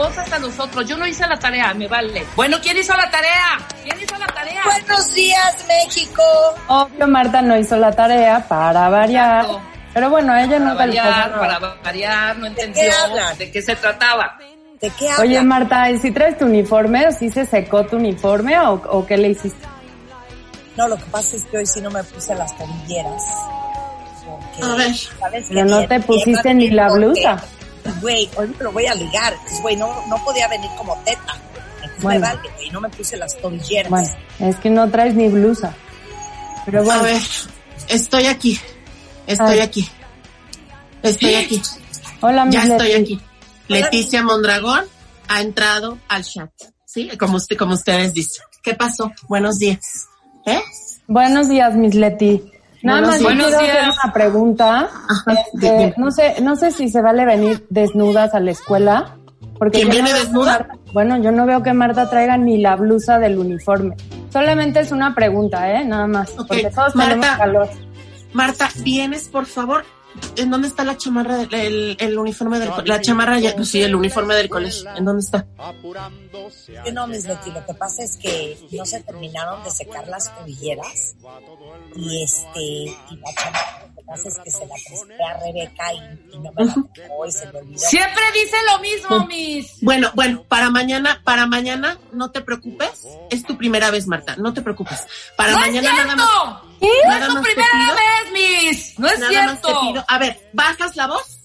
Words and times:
Cosas 0.00 0.32
a 0.32 0.38
nosotros? 0.38 0.88
Yo 0.88 0.96
no 0.96 1.06
hice 1.06 1.26
la 1.26 1.38
tarea, 1.38 1.74
me 1.74 1.86
vale. 1.86 2.24
Bueno, 2.34 2.56
¿quién 2.62 2.76
hizo 2.78 2.94
la 2.96 3.10
tarea? 3.10 3.58
¿Quién 3.84 4.00
hizo 4.00 4.16
la 4.18 4.26
tarea? 4.28 4.62
Buenos 4.64 5.12
días, 5.12 5.64
México. 5.68 6.22
Obvio, 6.68 7.06
Marta 7.06 7.42
no 7.42 7.56
hizo 7.58 7.76
la 7.76 7.92
tarea 7.92 8.42
para 8.48 8.88
variar. 8.88 9.44
Exacto. 9.44 9.60
Pero 9.92 10.08
bueno, 10.08 10.34
ella 10.36 10.46
Para 10.52 10.58
nunca 10.60 10.74
variar, 10.74 11.38
para 11.38 11.58
variar, 11.84 12.38
no 12.38 12.46
entendió 12.46 12.82
qué 12.82 12.90
hablan? 12.92 13.36
de 13.38 13.50
qué 13.50 13.60
se 13.60 13.76
trataba. 13.76 14.38
¿De 14.80 14.88
qué? 14.90 15.10
Oye, 15.18 15.42
Marta, 15.42 15.90
¿y 15.90 15.98
si 15.98 16.10
traes 16.12 16.38
tu 16.38 16.46
uniforme 16.46 17.08
o 17.08 17.12
si 17.12 17.28
se 17.28 17.44
secó 17.44 17.84
tu 17.84 17.96
uniforme 17.96 18.58
o, 18.58 18.74
o 18.74 19.06
qué 19.06 19.18
le 19.18 19.28
hiciste? 19.30 19.66
No, 20.76 20.88
lo 20.88 20.96
que 20.96 21.04
pasa 21.10 21.36
es 21.36 21.42
que 21.44 21.58
hoy 21.58 21.66
sí 21.66 21.80
no 21.82 21.90
me 21.90 22.02
puse 22.04 22.34
las 22.34 22.56
tobilleras. 22.56 23.22
Porque, 24.24 24.62
A 24.62 24.74
ver. 24.76 24.94
¿sabes 24.94 25.46
Pero 25.48 25.64
qué? 25.66 25.70
no 25.70 25.86
te 25.86 26.00
pusiste 26.00 26.54
ni 26.54 26.70
la 26.70 26.86
porque, 26.88 27.04
blusa. 27.06 27.42
Güey, 28.00 28.28
hoy 28.36 28.48
me 28.48 28.64
lo 28.64 28.72
voy 28.72 28.86
a 28.86 28.94
ligar. 28.94 29.32
Entonces, 29.32 29.60
güey, 29.62 29.76
no, 29.76 30.06
no 30.06 30.22
podía 30.24 30.48
venir 30.48 30.70
como 30.76 30.96
teta. 31.04 31.36
Entonces 31.76 32.02
Bueno. 32.02 32.20
me 32.20 32.26
vale, 32.34 32.50
güey, 32.56 32.70
no 32.70 32.80
me 32.80 32.88
puse 32.90 33.16
las 33.16 33.36
tobilleras. 33.38 33.90
Bueno, 33.90 34.08
es 34.40 34.56
que 34.56 34.70
no 34.70 34.90
traes 34.90 35.14
ni 35.14 35.28
blusa. 35.28 35.74
Pero 36.66 36.84
bueno, 36.84 37.00
A 37.00 37.04
ver, 37.04 37.22
estoy 37.88 38.26
aquí. 38.26 38.58
Estoy 39.26 39.54
Ay. 39.54 39.60
aquí. 39.60 39.88
Estoy 41.02 41.34
aquí. 41.34 41.62
hola, 42.20 42.46
Ya 42.50 42.62
estoy 42.64 42.92
aquí. 42.92 43.20
Leticia 43.68 44.22
Mondragón 44.22 44.84
ha 45.28 45.40
entrado 45.40 45.98
al 46.08 46.24
chat. 46.24 46.50
Sí, 46.84 47.08
como 47.18 47.36
usted, 47.36 47.56
como 47.56 47.74
ustedes 47.74 48.12
dicen. 48.12 48.44
¿Qué 48.62 48.74
pasó? 48.74 49.12
Buenos 49.28 49.58
días. 49.58 50.08
¿Eh? 50.44 50.60
Buenos 51.06 51.48
días, 51.48 51.74
Miss 51.74 51.94
Leti. 51.94 52.42
Nada 52.82 53.00
más 53.02 53.20
yo 53.20 53.28
días. 53.28 53.32
quiero 53.34 53.44
Buenos 53.50 53.54
hacer 53.62 53.72
días. 53.82 53.96
una 54.04 54.12
pregunta. 54.12 54.88
Ajá, 55.08 55.32
Este, 55.54 55.94
no 55.96 56.10
sé, 56.10 56.34
no 56.42 56.56
sé 56.56 56.70
si 56.70 56.88
se 56.88 57.02
vale 57.02 57.24
venir 57.26 57.66
desnudas 57.70 58.34
a 58.34 58.40
la 58.40 58.50
escuela. 58.52 59.16
Porque 59.58 59.78
¿Quién 59.80 59.90
viene 59.90 60.10
no 60.12 60.18
desnuda? 60.18 60.52
Marta- 60.52 60.74
bueno, 60.94 61.16
yo 61.18 61.32
no 61.32 61.44
veo 61.44 61.62
que 61.62 61.74
Marta 61.74 62.08
traiga 62.08 62.38
ni 62.38 62.56
la 62.58 62.76
blusa 62.76 63.18
del 63.18 63.38
uniforme. 63.38 63.94
Solamente 64.32 64.80
es 64.80 64.90
una 64.92 65.14
pregunta, 65.14 65.70
¿eh? 65.72 65.84
Nada 65.84 66.06
más. 66.06 66.30
Ok, 66.38 66.48
Porque 66.48 66.70
todos 66.70 66.94
Marta. 66.96 67.14
tenemos 67.14 67.36
calor. 67.36 67.68
Marta, 68.32 68.68
vienes, 68.82 69.28
por 69.28 69.44
favor. 69.44 69.84
¿En 70.36 70.50
dónde 70.50 70.68
está 70.68 70.84
la 70.84 70.96
chamarra, 70.96 71.36
del- 71.36 71.54
el, 71.54 71.96
el 72.00 72.18
uniforme 72.18 72.58
del 72.58 72.70
co- 72.70 72.82
La 72.82 73.00
chamarra, 73.00 73.38
ya, 73.38 73.54
pues 73.54 73.68
sí, 73.70 73.80
el 73.82 73.94
uniforme 73.94 74.34
del 74.34 74.48
colegio. 74.48 74.88
¿En 74.96 75.04
dónde 75.04 75.20
está? 75.22 75.46
Que 76.84 76.92
no, 76.92 77.06
Miss 77.06 77.26
Betty, 77.26 77.50
lo 77.52 77.64
que 77.64 77.74
pasa 77.74 78.02
es 78.02 78.16
que 78.16 78.58
no 78.72 78.84
se 78.86 79.00
terminaron 79.02 79.62
de 79.62 79.70
secar 79.70 80.06
las 80.08 80.34
tobilleras. 80.38 81.14
Y 81.96 82.22
este, 82.22 82.60
y 82.60 83.16
la 83.16 83.34
chamaca, 83.34 83.86
lo 83.88 83.94
que 83.96 84.02
pasa 84.06 84.28
es 84.28 84.38
que 84.38 84.50
se 84.50 84.66
la 84.66 84.74
presté 84.74 85.24
a 85.24 85.38
Rebeca 85.38 85.94
y, 85.94 86.34
y 86.34 86.38
no 86.38 86.52
me 86.52 86.64
la 86.64 86.74
tocó 86.74 87.26
y 87.26 87.32
se 87.32 87.46
me 87.52 87.58
olvidó. 87.58 87.78
Siempre 87.78 88.22
dice 88.34 88.56
lo 88.72 88.78
mismo, 88.80 89.26
mis. 89.26 89.80
Bueno, 89.82 90.10
bueno, 90.14 90.44
para 90.48 90.70
mañana, 90.70 91.20
para 91.24 91.46
mañana, 91.46 91.98
no 92.12 92.30
te 92.30 92.40
preocupes. 92.40 93.06
Es 93.30 93.44
tu 93.44 93.56
primera 93.56 93.90
vez, 93.90 94.06
Marta, 94.06 94.36
no 94.36 94.52
te 94.54 94.62
preocupes. 94.62 95.06
Para 95.36 95.52
¡No 95.52 95.58
es 95.60 95.66
mañana 95.66 96.04
nada 96.04 96.16
más. 96.16 96.62
¡No 96.80 96.88
Nada 97.10 97.26
es 97.26 97.34
tu 97.34 97.42
primera 97.42 97.68
pido- 97.72 97.94
vez, 97.94 98.32
mis! 98.72 98.98
¡No 98.98 99.08
es 99.08 99.18
Nada 99.18 99.30
cierto! 99.30 100.04
A 100.08 100.18
ver, 100.18 100.38
¿bajas 100.52 100.96
la 100.96 101.06
voz? 101.06 101.36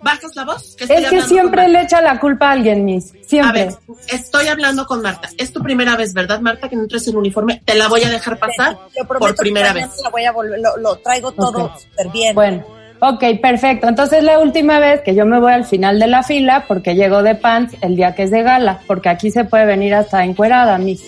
¿Bajas 0.00 0.36
la 0.36 0.44
voz? 0.44 0.76
estoy 0.78 0.96
Es 1.04 1.10
que 1.10 1.22
siempre 1.22 1.66
le 1.68 1.80
echa 1.82 2.00
la 2.02 2.20
culpa 2.20 2.48
a 2.48 2.52
alguien, 2.52 2.84
Miss. 2.84 3.06
Marta. 3.12 3.24
A 3.24 3.28
Siempre. 3.28 3.64
ver, 3.64 3.74
estoy 4.08 4.48
hablando 4.48 4.86
con 4.86 5.00
Marta. 5.02 5.30
Es 5.38 5.52
tu 5.52 5.62
primera 5.62 5.96
vez, 5.96 6.12
¿verdad, 6.12 6.40
Marta? 6.40 6.68
Que 6.68 6.76
no 6.76 6.86
traes 6.86 7.08
el 7.08 7.16
uniforme. 7.16 7.62
Te 7.64 7.74
la 7.74 7.88
voy 7.88 8.02
a 8.04 8.10
dejar 8.10 8.38
pasar 8.38 8.76
Yo 8.96 9.04
por 9.06 9.34
primera 9.34 9.72
vez. 9.72 9.88
la 10.02 10.10
voy 10.10 10.24
a 10.26 10.32
volver, 10.32 10.60
lo, 10.60 10.76
lo 10.76 10.96
traigo 10.96 11.32
todo 11.32 11.64
Ok. 11.64 11.78
súper 11.80 12.08
bien. 12.10 12.34
Bueno, 12.34 12.64
ok, 13.00 13.24
perfecto. 13.40 13.88
Entonces 13.88 14.22
la 14.22 14.38
última 14.38 14.78
vez 14.78 15.00
que 15.00 15.14
yo 15.14 15.24
me 15.24 15.40
voy 15.40 15.52
al 15.52 15.64
final 15.64 15.98
de 15.98 16.06
la 16.06 16.22
fila 16.22 16.66
porque 16.68 16.94
llego 16.94 17.22
de 17.22 17.34
pants 17.34 17.74
el 17.80 17.96
día 17.96 18.14
que 18.14 18.24
es 18.24 18.30
de 18.30 18.42
gala, 18.42 18.80
porque 18.86 19.08
aquí 19.08 19.30
se 19.30 19.44
puede 19.44 19.64
venir 19.64 19.94
hasta 19.94 20.22
encuerada, 20.22 20.76
Miss. 20.78 21.02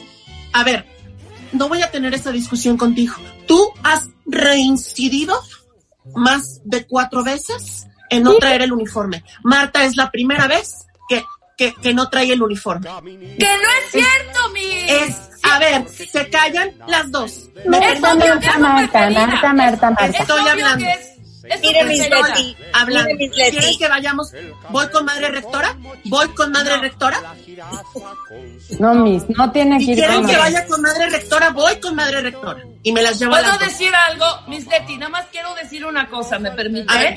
A 0.55 0.65
ver, 0.65 0.87
no 1.53 1.69
voy 1.69 1.83
a 1.83 1.91
tener 1.91 2.15
esa 2.15 2.33
discusión 2.33 2.77
contigo. 2.77 3.15
Tú 3.47 3.73
has 3.83 4.09
reincidido 4.27 5.41
más 6.15 6.61
de 6.65 6.87
cuatro 6.87 7.25
veces 7.25 7.87
en 8.11 8.23
no 8.23 8.35
traer 8.37 8.63
el 8.63 8.73
uniforme. 8.73 9.25
Marta 9.43 9.85
es 9.85 9.97
la 9.97 10.11
primera 10.11 10.47
vez 10.47 10.87
que, 11.09 11.25
que, 11.57 11.75
que 11.75 11.95
no 11.95 12.09
trae 12.09 12.33
el 12.33 12.43
uniforme. 12.43 12.89
¡Que 13.39 13.47
no 13.47 13.69
es 13.81 13.91
cierto, 13.91 14.51
mis! 14.53 14.91
Es, 14.91 15.17
a 15.43 15.59
ver, 15.59 15.89
se 15.89 16.29
callan 16.29 16.73
las 16.87 17.11
dos. 17.11 17.49
¿Me 17.67 17.81
Marta? 17.81 18.15
Marta, 18.15 18.59
Marta, 18.59 19.11
Marta, 19.11 19.53
Marta, 19.53 19.91
Marta. 19.91 20.19
Estoy 20.19 20.41
obvio 20.41 20.51
hablando. 20.51 20.87
Es- 21.51 21.87
mis. 21.87 21.99
Leti, 22.11 22.57
Hablando. 22.73 23.11
mire, 23.15 23.29
mis 23.29 23.37
Leti. 23.37 23.57
¿Quieren 23.57 23.79
que 23.79 23.89
vayamos? 23.89 24.33
¿Voy 24.71 24.89
con 24.89 25.05
madre 25.05 25.29
rectora? 25.31 25.77
¿Voy 26.05 26.29
con 26.29 26.53
madre 26.53 26.77
rectora? 26.79 27.21
No, 28.79 28.95
Miss, 28.95 29.25
no 29.29 29.51
tiene 29.53 29.79
que 29.79 29.85
ir 29.93 29.97
quieren 29.99 30.17
con 30.23 30.27
que 30.31 30.37
vaya 30.37 30.67
con 30.67 30.83
madre 30.83 31.09
rectora, 31.11 31.51
voy 31.51 31.77
con 31.81 31.95
madre 31.95 32.21
rectora. 32.21 32.63
Y 32.83 32.93
me 32.93 33.03
las 33.03 33.19
llevo 33.19 33.35
a 33.35 33.41
¿Puedo 33.41 33.59
decir 33.59 33.93
algo? 34.09 34.27
Miss 34.49 34.67
Leti, 34.67 34.97
nada 34.97 35.11
más 35.11 35.27
quiero 35.33 35.55
decir 35.55 35.85
una 35.85 36.09
cosa, 36.09 36.39
¿me 36.39 36.51
permite? 36.51 36.93
A 36.93 36.99
ver, 36.99 37.15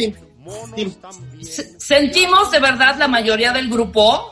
Sentimos 1.78 2.52
de 2.52 2.60
verdad 2.60 2.96
la 2.98 3.08
mayoría 3.08 3.52
del 3.52 3.70
grupo, 3.70 4.32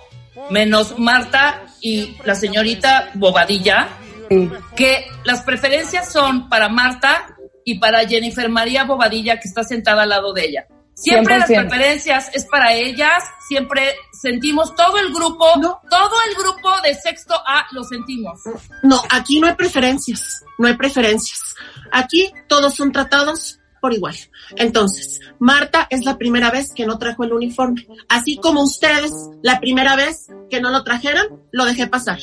menos 0.50 0.98
Marta 0.98 1.64
y 1.82 2.16
la 2.24 2.36
señorita 2.36 3.10
Bobadilla, 3.16 3.90
Sí. 4.30 4.50
que 4.76 5.06
las 5.24 5.44
preferencias 5.44 6.12
son 6.12 6.50
para 6.50 6.68
Marta 6.70 7.28
y 7.68 7.80
para 7.80 8.08
Jennifer 8.08 8.48
María 8.48 8.86
Bobadilla, 8.86 9.42
que 9.42 9.50
está 9.50 9.62
sentada 9.62 10.04
al 10.04 10.10
lado 10.10 10.32
de 10.32 10.46
ella. 10.46 10.68
Siempre 10.94 11.38
las 11.38 11.50
100%. 11.50 11.68
preferencias 11.68 12.30
es 12.34 12.46
para 12.46 12.74
ellas, 12.74 13.22
siempre 13.50 13.94
sentimos 14.14 14.74
todo 14.74 14.98
el 14.98 15.14
grupo, 15.14 15.46
No. 15.58 15.82
todo 15.90 16.16
el 16.30 16.36
grupo 16.36 16.70
de 16.82 16.96
sexto 16.96 17.36
A 17.46 17.68
lo 17.72 17.84
sentimos. 17.84 18.40
No, 18.84 19.02
aquí 19.10 19.42
no 19.42 19.48
hay 19.48 19.56
preferencias, 19.56 20.46
no 20.58 20.70
hay 20.70 20.78
preferencias. 20.78 21.56
Aquí 21.92 22.32
todos 22.48 22.74
son 22.74 22.94
tratados 22.94 23.60
por 23.82 23.94
igual. 23.94 24.16
Entonces, 24.56 25.20
Marta 25.38 25.88
es 25.90 26.06
la 26.06 26.18
primera 26.18 26.50
vez 26.50 26.72
que 26.74 26.86
no 26.86 26.98
trajo 26.98 27.26
el 27.26 27.34
uniforme. 27.34 27.86
Así 28.08 28.38
como 28.38 28.64
ustedes, 28.64 29.12
la 29.44 29.60
primera 29.60 29.98
vez 29.98 30.28
que 30.50 30.62
no 30.62 30.70
lo 30.72 30.86
trajeron, 30.86 31.42
lo 31.52 31.66
dejé 31.66 31.88
pasar. 31.88 32.20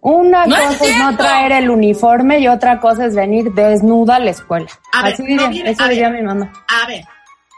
Una 0.00 0.46
¡No 0.46 0.56
es 0.56 0.78
cosa 0.78 0.84
es 0.90 0.98
no 0.98 1.16
traer 1.16 1.52
el 1.52 1.70
uniforme 1.70 2.38
y 2.40 2.48
otra 2.48 2.80
cosa 2.80 3.06
es 3.06 3.14
venir 3.14 3.52
desnuda 3.52 4.16
a 4.16 4.20
la 4.20 4.30
escuela. 4.30 4.66
A 4.92 5.02
ver, 5.04 5.14
Así 5.14 5.22
no 5.22 5.28
diría, 5.28 5.48
viene- 5.48 5.70
eso 5.70 5.82
a 5.84 5.88
diría 5.88 6.08
ver. 6.10 6.20
mi 6.20 6.26
mamá. 6.26 6.52
A 6.68 6.86
ver, 6.86 7.04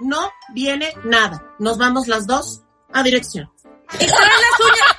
no 0.01 0.31
viene 0.53 0.93
nada. 1.05 1.43
Nos 1.59 1.79
vamos 1.79 2.07
las 2.09 2.27
dos 2.27 2.63
a 2.93 3.03
dirección. 3.03 3.51
Trae 3.89 4.09
las 4.09 4.61
uñas, 4.61 4.97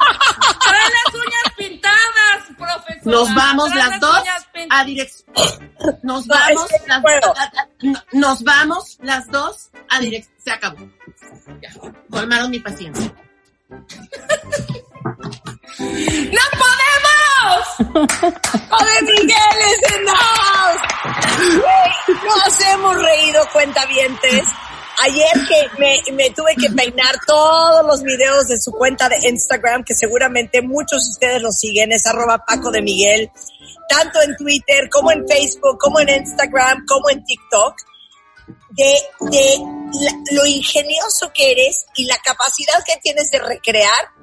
trae 0.61 0.89
las 0.89 1.13
uñas 1.15 1.53
pintadas, 1.57 2.57
profesor. 2.57 3.11
Nos 3.13 3.35
vamos 3.35 3.75
las 3.75 3.99
dos 3.99 4.23
a 4.69 4.83
dirección. 4.85 5.35
Nos 6.03 6.25
No, 6.27 6.35
vamos 6.35 6.71
es 6.71 6.81
que 6.81 6.87
no 6.87 7.01
las 7.01 7.67
no- 7.81 8.03
nos 8.19 8.43
vamos 8.43 8.97
las 9.01 9.27
dos 9.27 9.69
a 9.89 9.99
dirección. 9.99 10.35
Se 10.39 10.51
acabó. 10.51 10.77
Ya. 11.61 11.69
colmaron 12.09 12.51
mi 12.51 12.59
paciencia. 12.59 13.11
¡No 13.69 13.77
podemos! 15.77 17.04
¡Joder, 17.93 19.03
Miguel 19.03 19.57
es 19.67 19.79
en 19.95 20.05
Nos 22.25 22.61
hemos 22.73 22.95
reído, 23.01 23.47
cuentavientes. 23.51 24.45
Ayer 25.03 25.33
que 25.47 25.69
me, 25.77 26.01
me 26.13 26.29
tuve 26.29 26.55
que 26.55 26.69
peinar 26.69 27.15
todos 27.27 27.85
los 27.85 28.01
videos 28.01 28.47
de 28.47 28.59
su 28.59 28.71
cuenta 28.71 29.09
de 29.09 29.17
Instagram, 29.27 29.83
que 29.83 29.93
seguramente 29.93 30.61
muchos 30.61 31.03
de 31.03 31.11
ustedes 31.11 31.41
lo 31.41 31.51
siguen, 31.51 31.91
es 31.91 32.05
arroba 32.05 32.37
Paco 32.37 32.71
de 32.71 32.81
Miguel, 32.81 33.29
tanto 33.89 34.21
en 34.21 34.37
Twitter 34.37 34.89
como 34.89 35.11
en 35.11 35.27
Facebook, 35.27 35.77
como 35.79 35.99
en 35.99 36.09
Instagram, 36.09 36.85
como 36.87 37.09
en 37.09 37.23
TikTok, 37.25 37.75
de, 38.69 39.01
de 39.31 39.57
lo 40.31 40.45
ingenioso 40.45 41.31
que 41.33 41.51
eres 41.51 41.85
y 41.95 42.05
la 42.05 42.17
capacidad 42.17 42.83
que 42.85 42.97
tienes 43.01 43.29
de 43.31 43.39
recrear 43.39 44.14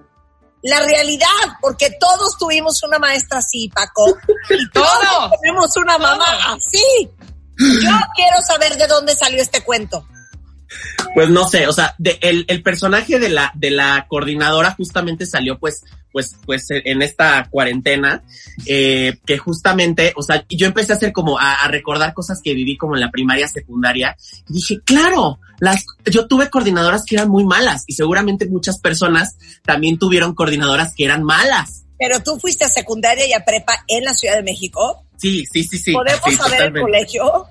la 0.62 0.80
realidad, 0.80 1.26
porque 1.60 1.90
todos 1.98 2.38
tuvimos 2.38 2.82
una 2.82 2.98
maestra 2.98 3.38
así, 3.38 3.68
Paco, 3.68 4.16
y 4.50 4.70
todos 4.70 5.30
tenemos 5.40 5.76
una 5.76 5.98
mamá 5.98 6.26
así. 6.54 7.10
Yo 7.58 7.90
quiero 8.14 8.40
saber 8.46 8.76
de 8.76 8.86
dónde 8.86 9.14
salió 9.14 9.42
este 9.42 9.62
cuento. 9.62 10.06
Pues 11.14 11.28
no 11.28 11.46
sé, 11.46 11.66
o 11.68 11.72
sea, 11.72 11.94
de, 11.98 12.18
el, 12.22 12.46
el 12.48 12.62
personaje 12.62 13.18
de 13.18 13.28
la, 13.28 13.52
de 13.54 13.70
la 13.70 14.06
coordinadora 14.08 14.72
justamente 14.72 15.26
salió 15.26 15.58
pues, 15.58 15.84
pues, 16.12 16.36
pues 16.44 16.66
en 16.70 17.02
esta 17.02 17.48
cuarentena, 17.50 18.22
eh, 18.66 19.16
que 19.26 19.38
justamente, 19.38 20.12
o 20.16 20.22
sea, 20.22 20.44
yo 20.48 20.66
empecé 20.66 20.92
a 20.92 20.96
hacer 20.96 21.12
como 21.12 21.38
a, 21.38 21.62
a 21.62 21.68
recordar 21.68 22.14
cosas 22.14 22.40
que 22.42 22.54
viví 22.54 22.76
como 22.76 22.94
en 22.94 23.00
la 23.00 23.10
primaria, 23.10 23.48
secundaria, 23.48 24.16
y 24.48 24.52
dije, 24.52 24.80
claro, 24.84 25.40
las, 25.58 25.84
yo 26.04 26.26
tuve 26.26 26.50
coordinadoras 26.50 27.04
que 27.04 27.16
eran 27.16 27.28
muy 27.28 27.44
malas, 27.44 27.84
y 27.86 27.94
seguramente 27.94 28.46
muchas 28.46 28.78
personas 28.78 29.36
también 29.64 29.98
tuvieron 29.98 30.34
coordinadoras 30.34 30.94
que 30.94 31.04
eran 31.04 31.22
malas. 31.22 31.84
Pero 31.98 32.20
tú 32.20 32.38
fuiste 32.38 32.64
a 32.64 32.68
secundaria 32.68 33.26
y 33.28 33.32
a 33.32 33.44
prepa 33.44 33.84
en 33.86 34.04
la 34.04 34.12
Ciudad 34.12 34.34
de 34.34 34.42
México. 34.42 35.06
Sí, 35.16 35.44
sí, 35.52 35.62
sí, 35.62 35.78
sí. 35.78 35.92
¿Podemos 35.92 36.20
sí, 36.26 36.36
saber 36.36 36.62
el 36.62 36.80
colegio? 36.80 37.46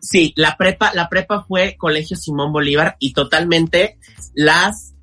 Sí, 0.00 0.32
la 0.36 0.56
prepa, 0.56 0.92
la 0.94 1.10
prepa 1.10 1.44
fue 1.46 1.76
Colegio 1.76 2.16
Simón 2.16 2.50
Bolívar 2.50 2.96
y 2.98 3.12
totalmente 3.12 3.98
las 4.32 4.93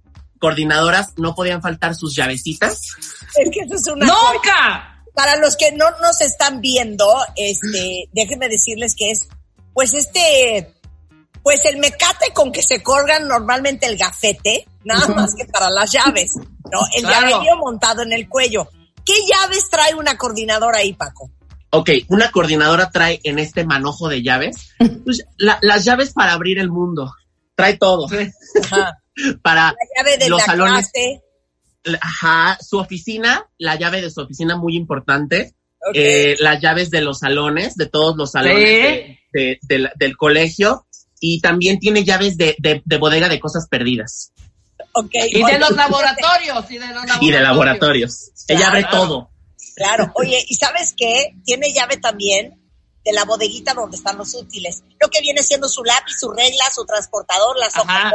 coordinadoras 0.42 1.14
no 1.18 1.36
podían 1.36 1.62
faltar 1.62 1.96
sus 1.96 2.16
llavecitas. 2.16 2.82
Es 3.38 3.50
que 3.52 3.60
eso 3.62 3.76
es 3.76 3.88
una 3.88 4.08
joya. 4.08 4.34
¡Nunca! 4.34 5.04
Para 5.14 5.36
los 5.38 5.56
que 5.56 5.72
no 5.74 5.86
nos 6.02 6.20
están 6.22 6.60
viendo, 6.62 7.06
este, 7.36 8.10
déjenme 8.12 8.50
decirles 8.50 8.94
que 8.98 9.12
es, 9.12 9.28
pues 9.74 9.94
este, 9.94 10.74
pues 11.44 11.64
el 11.66 11.78
mecate 11.78 12.32
con 12.34 12.52
que 12.52 12.62
se 12.64 12.82
colgan 12.82 13.28
normalmente 13.28 13.86
el 13.88 13.98
gafete, 13.98 14.66
nada 14.84 15.08
más 15.10 15.36
que 15.36 15.46
para 15.46 15.70
las 15.70 15.92
llaves, 15.92 16.32
¿no? 16.72 16.80
El 16.96 17.04
Claro. 17.04 17.30
llaverío 17.30 17.58
montado 17.58 18.02
en 18.02 18.14
el 18.14 18.28
cuello. 18.28 18.68
¿Qué 19.06 19.14
llaves 19.30 19.70
trae 19.70 19.94
una 19.96 20.18
coordinadora 20.18 20.80
ahí, 20.80 20.94
Paco? 20.94 21.30
Ok, 21.72 21.90
una 22.10 22.32
coordinadora 22.32 22.90
trae 22.90 23.20
en 23.24 23.38
este 23.40 23.64
manojo 23.66 24.08
de 24.10 24.24
llaves, 24.24 24.56
pues, 25.06 25.24
la- 25.38 25.60
las 25.62 25.84
llaves 25.86 26.12
para 26.14 26.34
abrir 26.34 26.58
el 26.60 26.70
mundo. 26.70 27.14
Trae 27.56 27.78
todo. 27.78 28.08
Ajá. 28.64 28.98
Para, 29.42 29.68
La 29.72 29.76
llave 30.04 30.18
de 30.18 30.30
Los 30.30 30.40
la 30.40 30.46
salones. 30.46 30.92
clase. 30.92 31.22
ajá, 32.00 32.58
su 32.62 32.78
oficina, 32.78 33.48
la 33.58 33.76
llave 33.76 34.02
de 34.02 34.12
su 34.12 34.22
oficina 34.22 34.56
muy 34.56 34.76
importante. 34.76 35.56
Eh, 35.96 36.36
las 36.40 36.62
llaves 36.62 36.92
de 36.92 37.02
los 37.02 37.20
salones, 37.20 37.76
de 37.76 37.88
todos 37.88 38.16
los 38.16 38.32
salones 38.32 38.58
Sí. 38.58 38.64
de- 38.64 39.20
de- 39.34 39.60
del- 39.64 39.90
del 39.96 40.16
colegio. 40.18 40.86
Y 41.20 41.40
también 41.42 41.80
tiene 41.80 42.04
llaves 42.04 42.38
de, 42.38 42.56
de- 42.60 42.82
de 42.86 42.98
bodega 42.98 43.30
de 43.30 43.40
cosas 43.40 43.68
perdidas. 43.68 44.32
ok. 44.94 45.10
Y 45.32 45.42
Oye, 45.44 45.54
de 45.54 45.60
los 45.60 45.72
laboratorios, 45.72 46.70
y 46.70 46.78
de 46.78 46.80
los 46.88 46.96
laboratorios. 46.96 47.22
Y 47.22 47.32
de 47.32 47.40
laboratorios. 47.40 48.32
Ella 48.48 48.68
abre 48.68 48.86
todo. 48.92 49.30
Claro, 49.76 50.12
oye, 50.16 50.44
¿y 50.48 50.56
sabes 50.56 50.94
qué? 50.98 51.34
Tiene 51.46 51.72
llave 51.74 51.98
también 51.98 52.60
de 53.06 53.14
la 53.14 53.24
bodeguita 53.26 53.74
donde 53.74 53.98
están 53.98 54.18
los 54.18 54.34
útiles. 54.36 54.84
Lo 55.00 55.08
que 55.10 55.22
viene 55.22 55.42
siendo 55.44 55.68
su 55.70 55.84
lápiz, 55.84 56.14
su 56.20 56.30
regla, 56.32 56.66
su 56.76 56.86
transportador, 56.86 57.58
la 57.58 57.68
Ajá. 57.68 58.12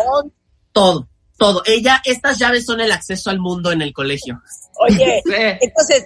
Todo, 0.76 1.08
todo. 1.38 1.62
Ella, 1.64 2.02
estas 2.04 2.36
llaves 2.38 2.66
son 2.66 2.80
el 2.82 2.92
acceso 2.92 3.30
al 3.30 3.38
mundo 3.40 3.72
en 3.72 3.80
el 3.80 3.94
colegio. 3.94 4.38
Oye, 4.86 5.22
Sí. 5.24 5.32
entonces, 5.62 6.04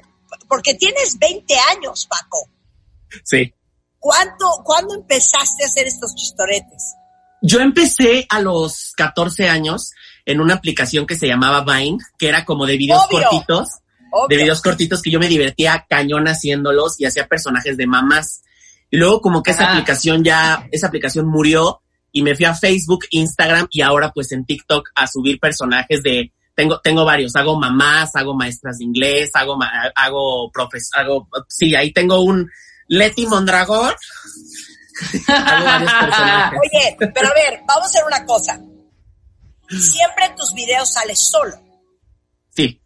porque 0.49 0.75
tienes 0.75 1.19
20 1.19 1.55
años, 1.77 2.07
Paco. 2.09 2.49
Sí. 3.25 3.53
¿Cuánto, 3.99 4.47
¿Cuándo 4.65 4.95
empezaste 4.95 5.65
a 5.65 5.67
hacer 5.67 5.89
estos 5.89 6.15
chistoretes? 6.15 6.95
Yo 7.43 7.59
empecé 7.59 8.27
a 8.31 8.39
los 8.41 8.93
14 8.97 9.49
años 9.49 9.91
en 10.25 10.41
una 10.41 10.55
aplicación 10.55 11.05
que 11.05 11.17
se 11.17 11.27
llamaba 11.27 11.65
Vine, 11.65 11.99
que 12.17 12.29
era 12.29 12.45
como 12.45 12.65
de 12.65 12.77
videos 12.77 13.03
Obvio. 13.11 13.23
cortitos, 13.29 13.69
Obvio. 14.13 14.29
de 14.29 14.37
videos 14.37 14.63
cortitos 14.63 15.03
que 15.03 15.11
yo 15.11 15.19
me 15.19 15.27
divertía 15.27 15.85
cañón 15.91 16.27
haciéndolos 16.29 17.01
y 17.01 17.07
hacía 17.07 17.27
personajes 17.27 17.77
de 17.77 17.89
mamás. 17.89 18.43
Y 18.89 18.99
luego 18.99 19.21
como 19.21 19.43
que 19.43 19.51
esa 19.51 19.71
aplicación 19.73 20.23
ya, 20.23 20.69
esa 20.71 20.87
aplicación 20.87 21.27
murió 21.27 21.83
y 22.13 22.23
me 22.23 22.35
fui 22.35 22.45
a 22.45 22.55
Facebook, 22.55 23.05
Instagram 23.11 23.67
y 23.71 23.81
ahora 23.83 24.11
pues 24.13 24.33
en 24.33 24.45
TikTok 24.45 24.89
a 24.95 25.07
subir 25.07 25.39
personajes 25.39 26.03
de, 26.03 26.33
tengo, 26.55 26.81
tengo 26.81 27.05
varios, 27.05 27.35
hago 27.37 27.59
mamás, 27.59 28.15
hago 28.17 28.35
maestras 28.35 28.79
de 28.79 28.85
inglés, 28.85 29.31
hago, 29.35 29.57
ma- 29.57 29.71
hago 29.95 30.51
profes, 30.53 30.91
hago, 30.95 31.29
sí, 31.49 31.75
ahí 31.75 31.93
tengo 31.93 32.21
un 32.21 32.51
Leti 32.89 33.27
Mondragón. 33.27 33.95
hago 35.29 35.65
varios 35.65 35.93
personajes. 35.93 36.59
Oye, 36.73 36.97
pero 37.15 37.29
a 37.29 37.35
ver, 37.35 37.61
vamos 37.67 37.85
a 37.85 37.87
hacer 37.89 38.05
una 38.07 38.25
cosa. 38.27 38.61
Siempre 39.69 40.25
en 40.27 40.35
tus 40.35 40.53
videos 40.53 40.93
sales 40.93 41.31
solo, 41.31 41.55
Sí, 42.55 42.83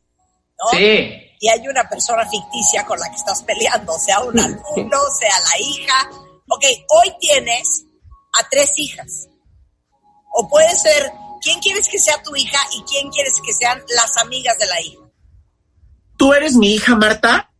¿no? 0.59 0.79
Sí. 0.79 1.11
y 1.41 1.49
hay 1.49 1.67
una 1.67 1.89
persona 1.89 2.29
ficticia 2.29 2.85
con 2.85 2.99
la 3.01 3.09
que 3.09 3.17
estás 3.17 3.43
peleando, 3.43 3.99
sea 3.99 4.21
un 4.21 4.39
alumno, 4.39 4.99
sea 5.19 5.35
la 5.41 5.59
hija. 5.61 6.11
Ok, 6.47 6.63
hoy 6.91 7.11
tienes 7.21 7.84
a 8.41 8.49
tres 8.49 8.73
hijas. 8.77 9.29
O 10.33 10.49
puede 10.49 10.75
ser, 10.77 11.13
¿quién 11.41 11.61
quieres 11.61 11.89
que 11.89 11.99
sea 11.99 12.23
tu 12.23 12.35
hija 12.35 12.59
y 12.77 12.83
quién 12.83 13.11
quieres 13.11 13.35
que 13.45 13.53
sean 13.53 13.83
las 13.95 14.17
amigas 14.17 14.59
de 14.59 14.67
la 14.67 14.81
hija? 14.81 15.05
tú 16.17 16.33
eres 16.33 16.55
mi 16.55 16.75
hija 16.75 16.97
Marta 16.97 17.51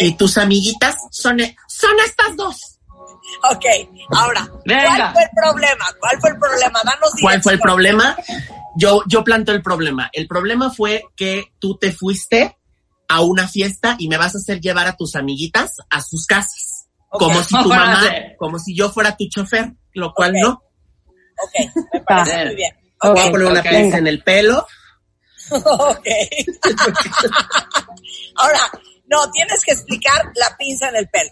y 0.00 0.12
tus 0.14 0.38
amiguitas 0.38 0.96
son, 1.10 1.38
son 1.68 1.90
estas 2.04 2.36
dos. 2.36 2.78
ok. 3.50 3.64
Ahora, 4.10 4.50
Venga. 4.64 5.12
¿cuál 5.12 5.12
fue 5.12 5.22
el 5.22 5.30
problema? 5.34 5.84
¿Cuál 6.00 6.20
fue 6.20 6.30
el 6.30 6.38
problema? 6.38 6.80
Danos 6.84 7.10
¿Cuál 7.20 7.42
fue 7.42 7.52
el 7.52 7.60
problema? 7.60 8.16
Yo, 8.76 9.02
yo 9.06 9.24
planteo 9.24 9.54
el 9.54 9.62
problema. 9.62 10.08
El 10.12 10.26
problema 10.26 10.70
fue 10.70 11.04
que 11.16 11.52
tú 11.58 11.76
te 11.76 11.92
fuiste 11.92 12.56
a 13.08 13.20
una 13.20 13.46
fiesta 13.48 13.96
y 13.98 14.08
me 14.08 14.16
vas 14.16 14.34
a 14.34 14.38
hacer 14.38 14.60
llevar 14.60 14.86
a 14.86 14.96
tus 14.96 15.16
amiguitas 15.16 15.76
a 15.90 16.00
sus 16.02 16.26
casas. 16.26 16.67
Como 17.08 17.42
si 17.42 17.54
tu 17.62 17.68
mamá, 17.68 18.02
como 18.38 18.58
si 18.58 18.74
yo 18.74 18.90
fuera 18.90 19.16
tu 19.16 19.28
chofer, 19.28 19.72
lo 19.94 20.12
cual 20.12 20.34
no. 20.34 20.50
Ok, 20.50 21.70
me 21.92 22.00
parece 22.00 22.44
muy 22.46 22.54
bien. 22.56 22.74
Voy 23.00 23.20
a 23.20 23.30
poner 23.30 23.46
una 23.46 23.62
pinza 23.62 23.98
en 23.98 24.06
el 24.06 24.22
pelo. 24.22 24.66
Ok. 25.50 26.06
Ahora, 28.36 28.60
no, 29.06 29.30
tienes 29.30 29.64
que 29.64 29.72
explicar 29.72 30.30
la 30.34 30.54
pinza 30.58 30.90
en 30.90 30.96
el 30.96 31.08
pelo. 31.08 31.30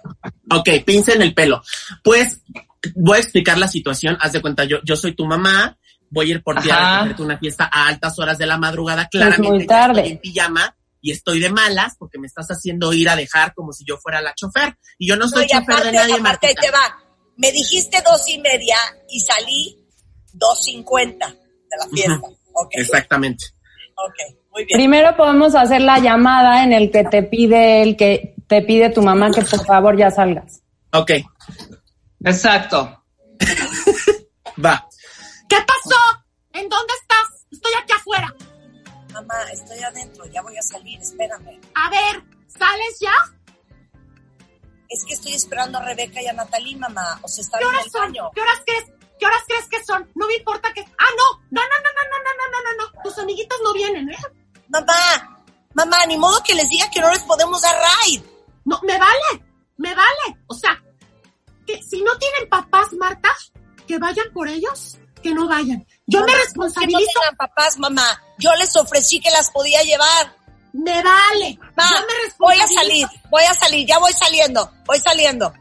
Ok, 0.53 0.71
pinza 0.87 1.13
en 1.13 1.21
el 1.21 1.35
pelo. 1.35 1.63
Pues 2.03 2.41
voy 2.95 3.19
a 3.19 3.21
explicar 3.21 3.59
la 3.59 3.69
situación. 3.69 4.17
Haz 4.19 4.33
de 4.33 4.41
cuenta, 4.41 4.65
yo, 4.65 4.79
yo 4.85 4.97
soy 4.97 5.15
tu 5.15 5.27
mamá, 5.27 5.77
voy 6.09 6.29
a 6.29 6.35
ir 6.37 6.43
por 6.43 6.59
ti 6.63 6.71
a 6.71 7.01
recogerte 7.01 7.23
una 7.23 7.37
fiesta 7.37 7.69
a 7.71 7.89
altas 7.89 8.19
horas 8.19 8.39
de 8.39 8.47
la 8.47 8.57
madrugada. 8.57 9.07
Claramente 9.09 9.49
muy 9.49 9.67
tarde. 9.67 10.01
estoy 10.01 10.13
en 10.13 10.19
pijama 10.19 10.76
y 11.07 11.13
estoy 11.13 11.39
de 11.39 11.51
malas 11.51 11.95
porque 11.99 12.19
me 12.19 12.27
estás 12.27 12.49
haciendo 12.49 12.93
ir 12.93 13.09
a 13.09 13.15
dejar 13.15 13.55
como 13.55 13.73
si 13.73 13.85
yo 13.85 13.97
fuera 13.97 14.21
la 14.21 14.35
chofer. 14.35 14.77
Y 14.99 15.09
yo 15.09 15.15
no 15.17 15.27
No, 15.27 15.31
soy 15.31 15.45
y 15.45 15.47
chofer 15.47 15.63
aparte, 15.71 15.87
de 15.87 15.93
nadie, 15.93 16.15
aparte 16.15 16.47
ahí 16.49 16.55
Martita. 16.55 16.63
te 16.63 16.71
va. 16.73 16.99
Me 17.37 17.53
dijiste 17.53 18.03
dos 18.05 18.29
y 18.29 18.39
media 18.39 18.77
y 19.09 19.21
salí 19.21 19.87
dos 20.33 20.65
cincuenta 20.65 21.29
de 21.29 21.77
la 21.79 21.87
fiesta. 21.89 22.21
Exactamente. 22.73 23.45
ok, 23.95 24.37
muy 24.51 24.65
bien. 24.65 24.79
Primero 24.79 25.17
podemos 25.17 25.55
hacer 25.55 25.81
la 25.83 25.99
llamada 26.01 26.65
en 26.65 26.73
el 26.73 26.91
que 26.91 27.05
te 27.05 27.23
pide 27.23 27.83
el 27.83 27.97
que 27.97 28.35
te 28.49 28.63
pide 28.63 28.91
tu 28.91 29.03
mamá 29.03 29.31
que 29.31 29.43
por 29.43 29.65
favor 29.65 29.97
ya 29.97 30.11
salgas. 30.11 30.61
Ok, 30.93 31.13
Exacto. 32.25 33.05
va. 34.65 34.89
¿Qué 35.49 35.57
pasó? 35.67 36.01
¿En 36.53 36.69
dónde 36.69 36.93
mamá, 39.17 39.51
estoy 39.53 39.79
adentro, 39.83 40.27
ya 40.27 40.43
voy 40.43 40.57
a 40.57 40.63
salir, 40.63 41.01
espérame. 41.01 41.61
A 41.75 41.91
ver, 41.91 42.23
¿sales 42.49 42.99
ya? 43.01 43.15
Es 44.89 45.05
que 45.05 45.15
estoy 45.15 45.33
esperando 45.33 45.79
a 45.79 45.85
Rebeca 45.85 46.23
y 46.23 46.27
a 46.27 46.33
Natalí, 46.33 46.77
mamá. 46.77 47.19
O 47.23 47.29
sea, 47.29 47.43
están 47.43 47.61
¿Qué 47.61 47.67
horas 47.67 47.81
en 47.81 47.87
el 47.87 47.91
son? 47.91 48.03
Baño. 48.03 48.31
¿Qué 48.35 48.41
horas 48.41 48.61
crees? 48.65 48.85
¿Qué 49.19 49.27
horas 49.27 49.43
crees 49.49 49.69
que 49.69 49.85
son? 49.85 50.11
No 50.15 50.27
me 50.27 50.35
importa 50.37 50.73
que. 50.73 50.83
¡Ah, 50.83 51.13
no! 51.19 51.39
No, 51.51 51.63
no, 51.63 51.77
no, 51.85 51.91
no, 51.97 52.19
no, 52.25 52.33
no, 52.37 52.61
no, 52.63 52.93
no. 52.95 53.03
Tus 53.03 53.19
amiguitos 53.19 53.59
no 53.65 53.73
vienen, 53.73 54.11
¿eh? 54.11 54.19
Mamá, 54.69 55.45
mamá, 55.75 56.07
ni 56.07 56.19
modo 56.19 56.43
que 56.45 56.55
les 56.55 56.69
diga 56.69 56.91
que 56.91 57.01
no 57.01 57.11
les 57.11 57.23
podemos 57.23 57.63
dar 57.63 57.75
ride. 57.75 58.25
No, 58.65 58.81
me 58.83 58.99
vale, 58.99 59.45
me 59.79 59.95
vale. 59.95 60.39
O 60.47 60.55
sea, 60.55 60.83
que 61.67 61.83
si 61.83 62.03
no 62.03 62.17
tienen 62.19 62.49
papás, 62.49 62.93
Marta, 62.93 63.31
que 63.87 63.99
vayan 63.99 64.33
por 64.33 64.49
ellos, 64.49 64.99
que 65.23 65.35
no 65.35 65.49
vayan. 65.49 65.87
Yo 66.07 66.21
me 66.25 66.35
responsabilizo. 66.37 67.21
No 67.31 67.37
papás, 67.37 67.79
mamá. 67.79 68.23
Yo 68.39 68.55
les 68.55 68.75
ofrecí 68.77 69.21
que 69.21 69.31
las 69.31 69.51
podía 69.51 69.83
llevar. 69.83 70.33
Me 70.73 71.03
vale. 71.03 71.59
Ma, 71.77 71.85
Yo 71.91 71.97
me 72.01 72.33
voy 72.39 72.61
a 72.61 72.67
salir, 72.67 73.07
voy 73.31 73.43
a 73.45 73.55
salir, 73.55 73.87
ya 73.87 73.99
voy 73.99 74.13
saliendo, 74.13 74.71
voy 74.85 74.99
saliendo. 74.99 75.53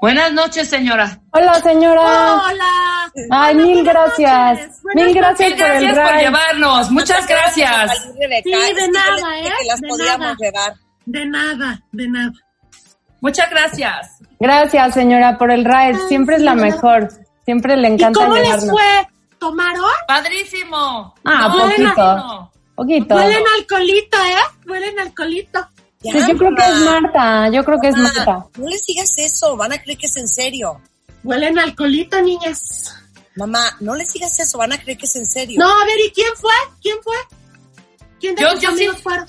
Buenas 0.00 0.32
noches, 0.32 0.68
señora. 0.70 1.20
Hola, 1.32 1.54
señora. 1.60 2.00
Hola. 2.46 3.12
Ay, 3.30 3.54
Hola, 3.54 3.66
mil 3.66 3.84
gracias. 3.84 4.80
Mil 4.94 5.12
gracias 5.14 5.52
por 5.52 5.62
el 5.70 5.82
gracias 5.88 6.10
por 6.10 6.20
llevarnos. 6.20 6.90
Muchas 6.90 7.26
gracias. 7.26 7.90
Sí, 8.42 8.50
de 8.50 8.88
nada, 8.88 9.38
¿eh? 9.40 9.52
Que 9.60 9.66
las 9.66 9.80
De 9.80 9.88
podíamos 9.88 10.18
nada. 10.20 10.36
llevar. 10.38 10.74
De 11.04 11.26
nada, 11.26 11.82
de 11.92 12.08
nada. 12.08 12.32
Muchas 13.20 13.50
gracias. 13.50 14.18
Gracias, 14.38 14.94
señora, 14.94 15.36
por 15.38 15.50
el 15.50 15.64
ride. 15.64 15.98
Siempre 16.08 16.36
es 16.36 16.42
la 16.42 16.54
mejor. 16.54 17.08
Siempre 17.44 17.76
le 17.76 17.88
¿Y 17.88 17.92
encanta 17.92 18.20
cómo 18.20 18.34
les 18.34 18.44
llevarnos. 18.44 18.70
fue? 18.70 19.08
¿Tomaron? 19.38 19.84
Padrísimo. 20.06 21.14
Ah, 21.24 21.48
No, 21.48 21.62
poquito. 21.64 22.16
no. 22.16 22.52
Poquito. 22.74 23.14
Huelen 23.14 23.42
alcoholito, 23.58 24.16
¿eh? 24.18 24.68
Huelen 24.68 24.98
alcoholito. 24.98 25.66
Ya, 26.02 26.12
Sí, 26.12 26.18
yo 26.30 26.38
creo 26.38 26.50
que 26.56 26.62
es. 26.66 26.76
Marta. 26.80 27.48
Yo 27.50 27.64
creo 27.64 27.78
que 27.80 27.88
es 27.88 27.96
Marta. 27.96 28.46
No 28.56 28.66
les 28.68 28.84
digas 28.86 29.12
eso, 29.18 29.56
van 29.56 29.72
a 29.72 29.78
creer 29.82 29.98
que 29.98 30.06
es 30.06 30.16
en 30.16 30.28
serio. 30.28 30.80
Huelen 31.22 31.58
alcoholito, 31.58 32.20
niñas. 32.22 32.94
Mamá, 33.36 33.76
no 33.80 33.94
les 33.94 34.10
digas 34.12 34.38
eso, 34.40 34.56
van 34.58 34.72
a 34.72 34.78
creer 34.78 34.96
que 34.98 35.04
es 35.06 35.16
en 35.16 35.26
serio. 35.26 35.60
No, 35.60 35.68
a 35.68 35.84
ver, 35.84 35.98
¿y 36.06 36.10
quién 36.10 36.28
fue? 36.36 36.52
¿Quién 36.82 36.96
fue? 37.02 37.16
¿Quién 38.18 38.34
de 38.34 38.42
Yo- 38.42 38.50
tus 38.52 38.60
yo 38.60 38.68
sí. 38.70 38.74
amigos 38.76 39.02
fueron? 39.02 39.26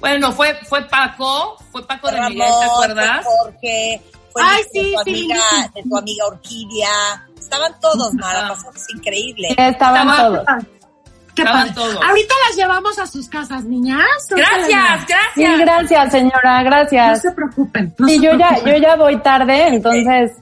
Bueno, 0.00 0.32
fue, 0.32 0.54
fue 0.68 0.82
Paco, 0.88 1.56
fue 1.70 1.86
Paco 1.86 2.08
de 2.10 2.16
Ramón, 2.16 2.32
Miguel, 2.32 2.48
¿te 2.60 2.64
acuerdas? 2.66 3.24
fue 3.24 3.32
Jorge, 3.52 4.02
fue 4.32 4.42
Ay, 4.44 4.62
de 4.62 4.68
sí, 4.72 4.94
tu 4.96 5.02
sí, 5.04 5.10
amiga, 5.10 5.44
de 5.74 5.82
tu 5.82 5.96
amiga 5.98 6.26
Orquídea. 6.26 7.26
Estaban 7.38 7.80
todos, 7.80 8.14
Mara, 8.14 8.46
Ah. 8.46 8.48
pasamos 8.50 8.86
increíble. 8.94 9.48
Sí, 9.48 9.54
estaban 9.58 10.08
Estaba- 10.08 10.16
todos. 10.28 10.44
Qué 11.34 11.42
Estaban 11.42 11.68
padre. 11.68 11.74
todos. 11.74 12.04
Ahorita 12.04 12.34
las 12.48 12.56
llevamos 12.56 12.98
a 12.98 13.06
sus 13.06 13.28
casas, 13.28 13.64
niñas. 13.64 14.04
Gracias, 14.30 14.68
llevamos. 14.68 15.06
Mil 15.36 15.58
gracias. 15.58 15.90
gracias, 15.90 16.12
señora. 16.12 16.58
No 16.62 16.64
Gracias. 16.70 17.22
se 17.22 17.30
preocupen. 17.32 17.94
No 17.98 18.08
Sí, 18.08 18.16
se 18.18 18.24
yo 18.24 18.34
ya, 18.36 18.58
yo 18.64 18.76
ya 18.76 18.96
voy 18.96 19.16
tarde, 19.18 19.68
entonces. 19.68 20.32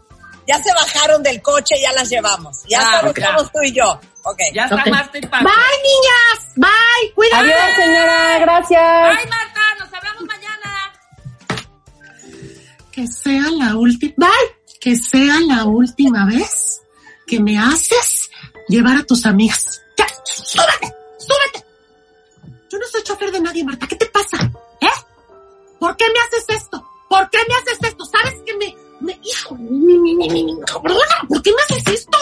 Ya 0.49 0.62
se 0.62 0.73
bajaron 0.73 1.23
del 1.23 1.43
coche, 1.43 1.75
ya 1.81 1.93
las 1.93 2.09
llevamos. 2.09 2.62
Ya 2.69 2.81
Ah, 2.81 3.02
estamos 3.14 3.52
tú 3.52 3.59
y 3.62 3.73
yo. 3.73 4.00
Ok. 4.25 4.38
Ya 4.55 4.64
está 4.64 4.76
Ok. 4.76 4.87
Marta 4.88 5.19
y 5.19 5.21
Paco. 5.21 5.45
Bye, 5.45 5.52
niñas. 5.85 6.55
Bye. 6.57 7.12
Cuídate. 7.14 7.52
Adiós, 7.52 7.76
señora. 7.76 8.38
Gracias. 8.38 8.81
Ay, 8.83 9.26
Marta, 9.28 9.61
nos 9.78 9.93
hablamos 9.93 10.23
mañana. 10.25 10.93
Que 12.90 13.07
sea 13.07 13.43
la 13.50 13.76
última. 13.76 14.14
Bye. 14.17 14.78
Que 14.81 14.97
sea 14.97 15.38
la 15.47 15.64
última 15.64 16.25
vez 16.25 16.81
que 17.26 17.40
me 17.40 17.59
haces 17.59 18.31
llevar 18.69 18.97
a 18.99 19.02
tus 19.05 19.26
amigas. 19.26 19.83
Ya, 19.99 20.07
súbete, 20.25 20.95
súbete. 21.19 21.67
Yo 22.71 22.78
no 22.78 22.87
soy 22.90 23.02
chofer 23.02 23.31
de 23.33 23.40
nadie, 23.40 23.64
Marta. 23.64 23.87
¿Qué 23.87 23.97
te 23.97 24.07
pasa? 24.07 24.38
¿Eh? 24.81 24.87
¿Por 25.78 25.95
qué 25.97 26.07
me 26.07 26.19
haces 26.21 26.57
esto? 26.62 26.88
¿Por 27.09 27.28
qué 27.31 27.38
me 27.49 27.55
haces 27.55 27.78
esto? 27.83 28.05
¿Sabes 28.07 28.35
que 28.47 28.55
me, 28.57 28.75
me, 29.00 29.19
hijo, 29.23 29.55
mi, 29.55 29.99
mi, 29.99 30.14
mi, 30.14 30.28
mi, 30.28 30.61
cabrona, 30.67 30.99
¿por 31.28 31.43
qué 31.43 31.50
me 31.52 31.62
haces 31.62 31.95
esto? 31.95 32.19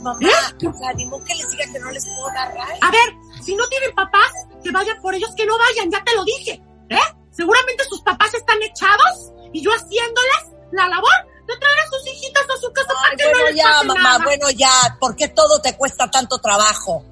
Mamá, 0.00 0.18
o 0.18 0.72
sea, 0.78 0.92
ni 0.94 1.06
modo 1.06 1.24
que 1.24 1.34
les 1.34 1.48
diga 1.50 1.64
que 1.72 1.78
no 1.78 1.90
les 1.92 2.04
puedo 2.04 2.26
dar. 2.34 2.52
A 2.80 2.90
ver, 2.90 3.16
si 3.44 3.54
no 3.54 3.64
tienen 3.68 3.94
papás, 3.94 4.32
que 4.62 4.70
vayan 4.72 5.00
por 5.00 5.14
ellos, 5.14 5.30
que 5.36 5.46
no 5.46 5.56
vayan, 5.56 5.90
ya 5.90 6.02
te 6.02 6.14
lo 6.16 6.24
dije. 6.24 6.60
¿Eh? 6.88 6.96
Seguramente 7.30 7.84
sus 7.84 8.00
papás 8.02 8.34
están 8.34 8.60
echados 8.62 9.32
y 9.52 9.62
yo 9.62 9.70
haciéndoles 9.70 10.56
la 10.72 10.88
labor 10.88 11.12
de 11.46 11.56
traer 11.56 11.78
a 11.78 11.86
sus 11.88 12.06
hijitas 12.06 12.42
a 12.42 12.60
su 12.60 12.72
casa 12.72 12.92
para 13.00 13.16
que 13.16 13.24
no 13.24 13.30
bueno, 13.30 13.46
les 13.46 13.56
ya, 13.56 13.64
pase 13.64 13.86
mamá, 13.86 14.02
nada. 14.02 14.24
bueno, 14.24 14.50
ya. 14.50 14.96
¿Por 14.98 15.14
qué 15.14 15.28
todo 15.28 15.60
te 15.60 15.76
cuesta 15.76 16.10
tanto 16.10 16.38
trabajo? 16.38 17.04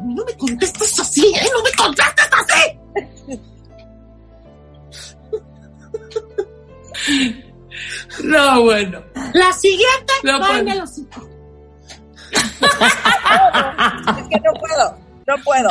No 0.00 0.24
me 0.24 0.36
contestes 0.36 0.98
así, 0.98 1.26
¿eh? 1.26 1.50
No 1.54 1.62
me 1.62 1.72
contestes 1.72 2.28
así. 2.32 2.78
No, 8.24 8.62
bueno. 8.62 9.02
La 9.32 9.52
siguiente 9.52 10.12
No, 10.24 10.38
pues. 10.38 10.60
el 10.66 10.80
hocico. 10.82 11.28
Es 12.32 14.28
que 14.28 14.40
no 14.40 14.52
puedo, 14.60 14.98
no 15.26 15.34
puedo. 15.44 15.68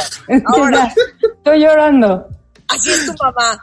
Ahora, 0.48 0.94
Estoy 1.38 1.60
llorando. 1.62 2.28
así 2.68 2.90
es 2.92 3.06
tu 3.06 3.14
mamá. 3.24 3.62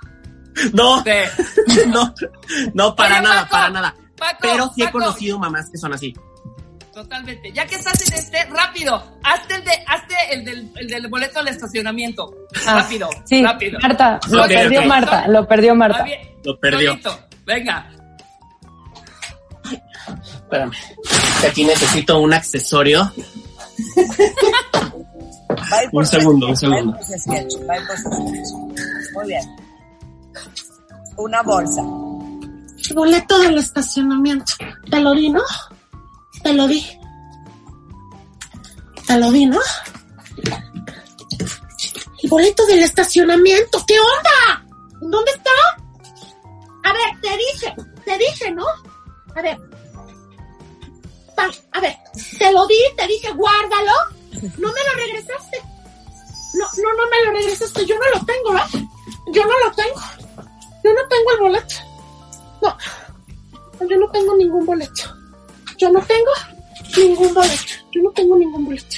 No, 0.72 1.02
Sí. 1.04 1.82
no, 1.88 2.14
no, 2.74 2.94
para 2.96 3.14
Oye, 3.16 3.22
nada, 3.22 3.40
Paco, 3.42 3.50
para 3.50 3.70
nada. 3.70 3.94
Paco, 4.16 4.38
Pero 4.42 4.70
sí 4.74 4.82
he 4.82 4.86
Paco. 4.86 4.98
conocido 4.98 5.38
mamás 5.38 5.70
que 5.70 5.78
son 5.78 5.92
así. 5.94 6.12
Totalmente. 6.92 7.52
Ya 7.52 7.64
que 7.64 7.76
estás 7.76 8.00
en 8.08 8.12
este, 8.14 8.44
rápido, 8.46 9.00
hazte 9.22 9.54
el, 9.54 9.64
de, 9.64 9.70
hazte 9.86 10.14
el, 10.32 10.44
del, 10.44 10.72
el 10.74 10.88
del 10.88 11.06
boleto 11.08 11.38
al 11.38 11.46
estacionamiento. 11.46 12.34
Ah, 12.66 12.80
rápido, 12.82 13.08
Sí, 13.24 13.40
rápido. 13.44 13.78
Marta, 13.80 14.18
lo 14.30 14.42
Ok, 14.42 14.48
perdió 14.48 14.80
ok. 14.80 14.86
Marta, 14.86 15.28
lo 15.28 15.46
perdió 15.46 15.74
Marta. 15.76 16.04
Lo 16.44 16.58
perdió. 16.58 16.90
Solito. 16.90 17.27
Venga. 17.48 17.88
Espérame. 20.34 20.72
Aquí 21.48 21.64
necesito 21.64 22.20
un 22.20 22.34
accesorio. 22.34 23.10
Un 25.92 26.06
segundo, 26.06 26.48
un 26.48 26.56
segundo. 26.56 26.98
Muy 29.14 29.26
bien. 29.26 29.56
Una 31.16 31.42
bolsa. 31.42 31.80
El 31.80 32.94
boleto 32.94 33.38
del 33.38 33.56
estacionamiento. 33.56 34.52
Te 34.90 35.00
lo 35.00 35.14
di, 35.14 35.30
¿no? 35.30 35.42
Te 36.42 36.52
lo 36.52 36.68
di. 36.68 36.86
Te 39.06 39.18
lo 39.18 39.32
di, 39.32 39.46
¿no? 39.46 39.58
El 42.22 42.28
boleto 42.28 42.66
del 42.66 42.82
estacionamiento. 42.82 43.82
¿Qué 43.86 43.94
onda? 43.98 44.66
¿Dónde 45.00 45.30
está? 45.30 45.87
A 46.84 46.92
ver, 46.92 47.20
te 47.20 47.36
dije, 47.36 47.74
te 48.04 48.18
dije, 48.18 48.50
¿no? 48.52 48.64
A 49.34 49.42
ver. 49.42 49.58
Pa- 51.36 51.50
a 51.72 51.80
ver, 51.80 51.96
te 52.38 52.52
lo 52.52 52.66
di, 52.66 52.78
te 52.96 53.06
dije, 53.06 53.30
guárdalo. 53.32 53.92
No 54.58 54.68
me 54.72 54.80
lo 54.84 54.94
regresaste. 54.96 55.62
No, 56.54 56.64
no, 56.82 56.92
no 56.94 57.10
me 57.10 57.24
lo 57.24 57.30
regresaste. 57.32 57.84
Yo 57.86 57.94
no 57.98 58.18
lo 58.18 58.24
tengo, 58.24 58.56
¿eh? 58.56 58.88
Yo 59.32 59.44
no 59.44 59.58
lo 59.64 59.72
tengo. 59.74 60.00
Yo 60.84 60.92
no 60.94 61.08
tengo 61.08 61.30
el 61.32 61.38
boleto. 61.40 61.74
No, 62.62 62.76
yo 63.88 63.96
no 63.98 64.10
tengo 64.10 64.36
ningún 64.36 64.66
boleto. 64.66 65.02
Yo 65.76 65.90
no 65.90 66.00
tengo 66.02 66.30
ningún 66.96 67.34
boleto. 67.34 67.72
Yo 67.92 68.02
no 68.02 68.10
tengo 68.12 68.36
ningún 68.36 68.64
boleto. 68.64 68.96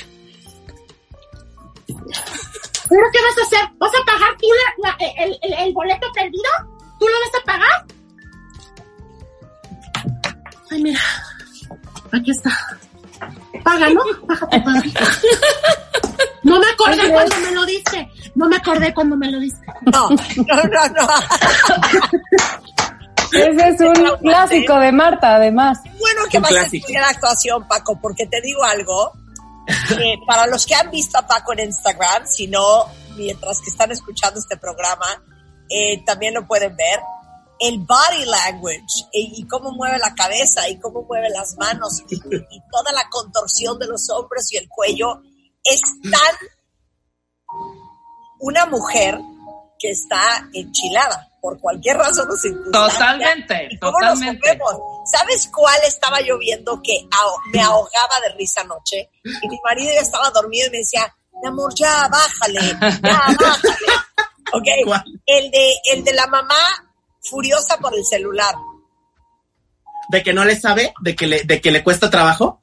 ¿Pero 1.86 3.02
qué 3.12 3.18
vas 3.22 3.38
a 3.38 3.42
hacer? 3.42 3.68
¿Vas 3.78 3.92
a 3.94 4.04
pagar 4.04 4.36
tú 4.38 4.46
el- 5.42 5.54
el 5.58 5.72
boleto 5.72 6.06
perdido? 6.12 6.50
¿Tú 7.00 7.06
lo 7.08 7.14
vas 7.20 7.34
a 7.40 7.44
pagar? 7.46 7.86
Ay, 10.70 10.82
mira. 10.82 11.00
Aquí 12.12 12.30
está. 12.30 12.50
Paga, 13.64 13.88
¿no? 13.90 14.02
Págate. 14.50 14.92
No 16.42 16.58
me 16.58 16.66
acordé 16.68 17.12
cuando 17.12 17.36
me 17.36 17.50
lo 17.52 17.66
diste. 17.66 18.10
No 18.34 18.48
me 18.48 18.56
acordé 18.56 18.94
cuando 18.94 19.16
me 19.16 19.30
lo 19.30 19.38
diste. 19.40 19.66
No, 19.92 20.08
no, 20.10 20.16
no, 20.16 20.88
no. 20.94 21.08
Ese 23.32 23.68
es 23.68 23.80
un 23.80 24.18
clásico 24.18 24.78
de 24.78 24.92
Marta, 24.92 25.36
además. 25.36 25.78
Bueno 25.98 26.22
que 26.30 26.38
Un 26.38 26.42
vas 26.42 26.52
a 26.52 26.62
estudiar 26.62 27.04
actuación, 27.04 27.66
Paco, 27.68 27.98
porque 28.00 28.26
te 28.26 28.40
digo 28.40 28.64
algo. 28.64 29.12
que 29.88 30.16
para 30.26 30.46
los 30.46 30.66
que 30.66 30.74
han 30.74 30.90
visto 30.90 31.18
a 31.18 31.26
Paco 31.26 31.52
en 31.52 31.60
Instagram, 31.60 32.26
si 32.26 32.46
no, 32.48 32.86
mientras 33.16 33.60
que 33.60 33.70
están 33.70 33.92
escuchando 33.92 34.40
este 34.40 34.56
programa, 34.56 35.06
eh, 35.70 36.02
también 36.04 36.34
lo 36.34 36.46
pueden 36.46 36.76
ver. 36.76 37.00
El 37.58 37.78
body 37.80 38.24
language 38.24 39.08
y, 39.12 39.40
y 39.42 39.46
cómo 39.46 39.70
mueve 39.72 39.98
la 39.98 40.14
cabeza 40.14 40.68
y 40.68 40.78
cómo 40.80 41.02
mueve 41.02 41.28
las 41.30 41.56
manos 41.58 42.02
y, 42.08 42.14
y 42.14 42.60
toda 42.70 42.92
la 42.92 43.06
contorsión 43.10 43.78
de 43.78 43.86
los 43.86 44.08
hombros 44.10 44.50
y 44.52 44.56
el 44.56 44.68
cuello 44.68 45.20
es 45.62 45.80
tan 46.02 46.36
una 48.38 48.64
mujer 48.66 49.18
que 49.78 49.90
está 49.90 50.48
enchilada 50.52 51.28
por 51.40 51.58
cualquier 51.58 51.96
razón 51.96 52.28
o 52.30 52.36
circunstancia. 52.36 52.98
Totalmente, 52.98 53.68
¿Y 53.70 53.78
cómo 53.78 53.98
nos 54.00 54.14
totalmente. 54.14 54.58
movemos? 54.58 55.10
¿Sabes 55.10 55.48
cuál 55.52 55.78
estaba 55.86 56.20
yo 56.20 56.38
viendo 56.38 56.80
que 56.82 57.06
me 57.52 57.60
ahogaba 57.62 58.20
de 58.26 58.34
risa 58.36 58.60
anoche? 58.62 59.10
Y 59.24 59.48
mi 59.48 59.58
marido 59.64 59.90
ya 59.94 60.00
estaba 60.00 60.30
dormido 60.30 60.66
y 60.68 60.70
me 60.70 60.78
decía, 60.78 61.14
mi 61.42 61.48
amor, 61.48 61.74
ya 61.74 62.08
bájale, 62.08 62.60
ya 63.02 63.20
bájale. 63.38 63.86
¿Ok? 64.58 64.66
¿Cuál? 64.84 65.04
El 65.26 65.50
de, 65.50 65.74
el 65.92 66.04
de 66.04 66.12
la 66.12 66.26
mamá 66.26 66.58
furiosa 67.22 67.78
por 67.78 67.94
el 67.94 68.04
celular. 68.04 68.54
De 70.08 70.22
que 70.22 70.32
no 70.32 70.44
le 70.44 70.56
sabe, 70.56 70.92
de 71.00 71.14
que 71.14 71.26
le, 71.26 71.44
de 71.44 71.60
que 71.60 71.70
le 71.70 71.84
cuesta 71.84 72.10
trabajo. 72.10 72.62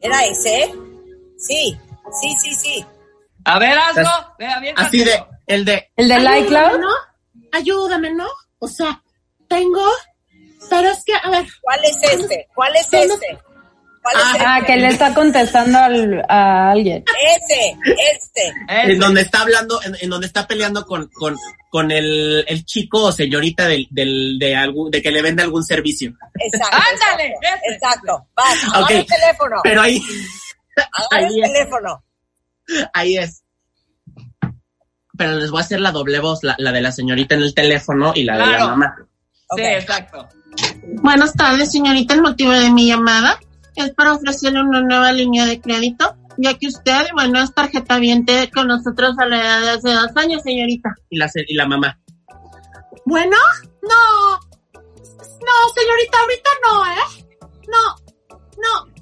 ¿Era 0.00 0.24
ese? 0.26 0.72
Sí, 1.38 1.76
sí, 2.20 2.36
sí, 2.42 2.54
sí. 2.54 2.86
A 3.44 3.58
ver, 3.58 3.78
hazlo. 3.78 4.34
Ve, 4.38 4.46
aviéntatelo. 4.46 4.88
Así 4.88 5.04
de, 5.04 5.24
el 5.46 5.64
de, 5.64 5.90
El 5.96 6.08
del 6.08 6.26
Ayúdame, 6.26 6.46
iCloud. 6.46 6.80
¿no? 6.80 6.90
Ayúdame, 7.52 8.14
¿no? 8.14 8.26
O 8.58 8.68
sea, 8.68 9.02
tengo, 9.48 9.84
pero 10.68 10.90
es 10.90 11.02
que, 11.04 11.14
a 11.14 11.30
ver. 11.30 11.46
¿Cuál 11.62 11.84
es 11.84 12.02
este? 12.02 12.48
¿Cuál 12.54 12.76
es 12.76 12.92
este? 12.92 13.38
¿Cuál 14.12 14.16
es 14.36 14.42
Ah, 14.46 14.60
que 14.64 14.76
le 14.76 14.88
está 14.88 15.12
contestando 15.14 15.78
al- 15.78 16.24
a 16.28 16.70
alguien. 16.70 17.02
Ese, 17.36 17.76
este. 18.14 18.52
En 18.68 18.98
donde 19.00 19.22
está 19.22 19.40
hablando, 19.42 19.80
en, 19.82 19.96
en 20.00 20.08
donde 20.10 20.26
está 20.28 20.46
peleando 20.46 20.86
con, 20.86 21.08
con, 21.08 21.36
con 21.70 21.90
el, 21.90 22.44
el 22.46 22.64
chico 22.64 23.04
o 23.06 23.12
señorita 23.12 23.66
del, 23.66 23.88
del, 23.90 24.38
de, 24.38 24.54
algún, 24.54 24.90
de 24.92 25.02
que 25.02 25.10
le 25.10 25.22
vende 25.22 25.42
algún 25.42 25.64
servicio. 25.64 26.12
Exacto. 26.34 26.76
Ándale, 27.10 27.32
exacto, 27.32 27.46
ese. 27.64 27.74
Exacto. 27.74 28.26
Vas, 28.36 28.64
agarra 28.64 28.84
Ok, 28.84 28.90
el 28.92 29.06
teléfono. 29.06 29.56
Pero 29.64 29.82
ahí, 29.82 30.02
Agarra 30.76 31.18
el 31.18 31.24
ahí 31.34 31.40
es. 31.42 31.52
teléfono. 31.52 32.04
ahí 32.94 33.16
es. 33.18 33.42
Pero 35.18 35.32
les 35.32 35.50
voy 35.50 35.60
a 35.60 35.64
hacer 35.64 35.80
la 35.80 35.92
doble 35.92 36.20
voz, 36.20 36.42
la, 36.44 36.54
la 36.58 36.72
de 36.72 36.80
la 36.80 36.92
señorita 36.92 37.34
en 37.34 37.42
el 37.42 37.54
teléfono 37.54 38.12
y 38.14 38.22
la 38.24 38.34
de 38.38 38.46
la 38.52 38.66
mamá. 38.68 38.94
Ok. 39.48 39.58
Sí, 39.58 39.64
exacto. 39.64 40.28
Buenas 41.02 41.32
tardes, 41.34 41.72
señorita. 41.72 42.14
El 42.14 42.22
motivo 42.22 42.52
de 42.52 42.70
mi 42.70 42.86
llamada 42.86 43.38
es 43.82 43.94
para 43.94 44.14
ofrecerle 44.14 44.60
una 44.60 44.80
nueva 44.80 45.12
línea 45.12 45.46
de 45.46 45.60
crédito, 45.60 46.16
ya 46.36 46.54
que 46.54 46.68
usted, 46.68 47.06
bueno, 47.14 47.42
es 47.42 47.54
tarjeta 47.54 47.98
viente 47.98 48.50
con 48.52 48.68
nosotros 48.68 49.16
a 49.18 49.26
la 49.26 49.38
edad 49.38 49.60
de 49.62 49.70
hace 49.70 49.92
dos 49.92 50.16
años, 50.16 50.42
señorita. 50.42 50.94
Y 51.10 51.18
la, 51.18 51.30
y 51.34 51.54
la 51.54 51.66
mamá. 51.66 51.98
Bueno, 53.04 53.36
no. 53.82 54.40
No, 54.74 55.54
señorita, 55.74 56.18
ahorita 56.20 56.50
no, 56.64 56.86
¿eh? 56.86 57.26
No, 57.68 58.16
no. 58.58 58.96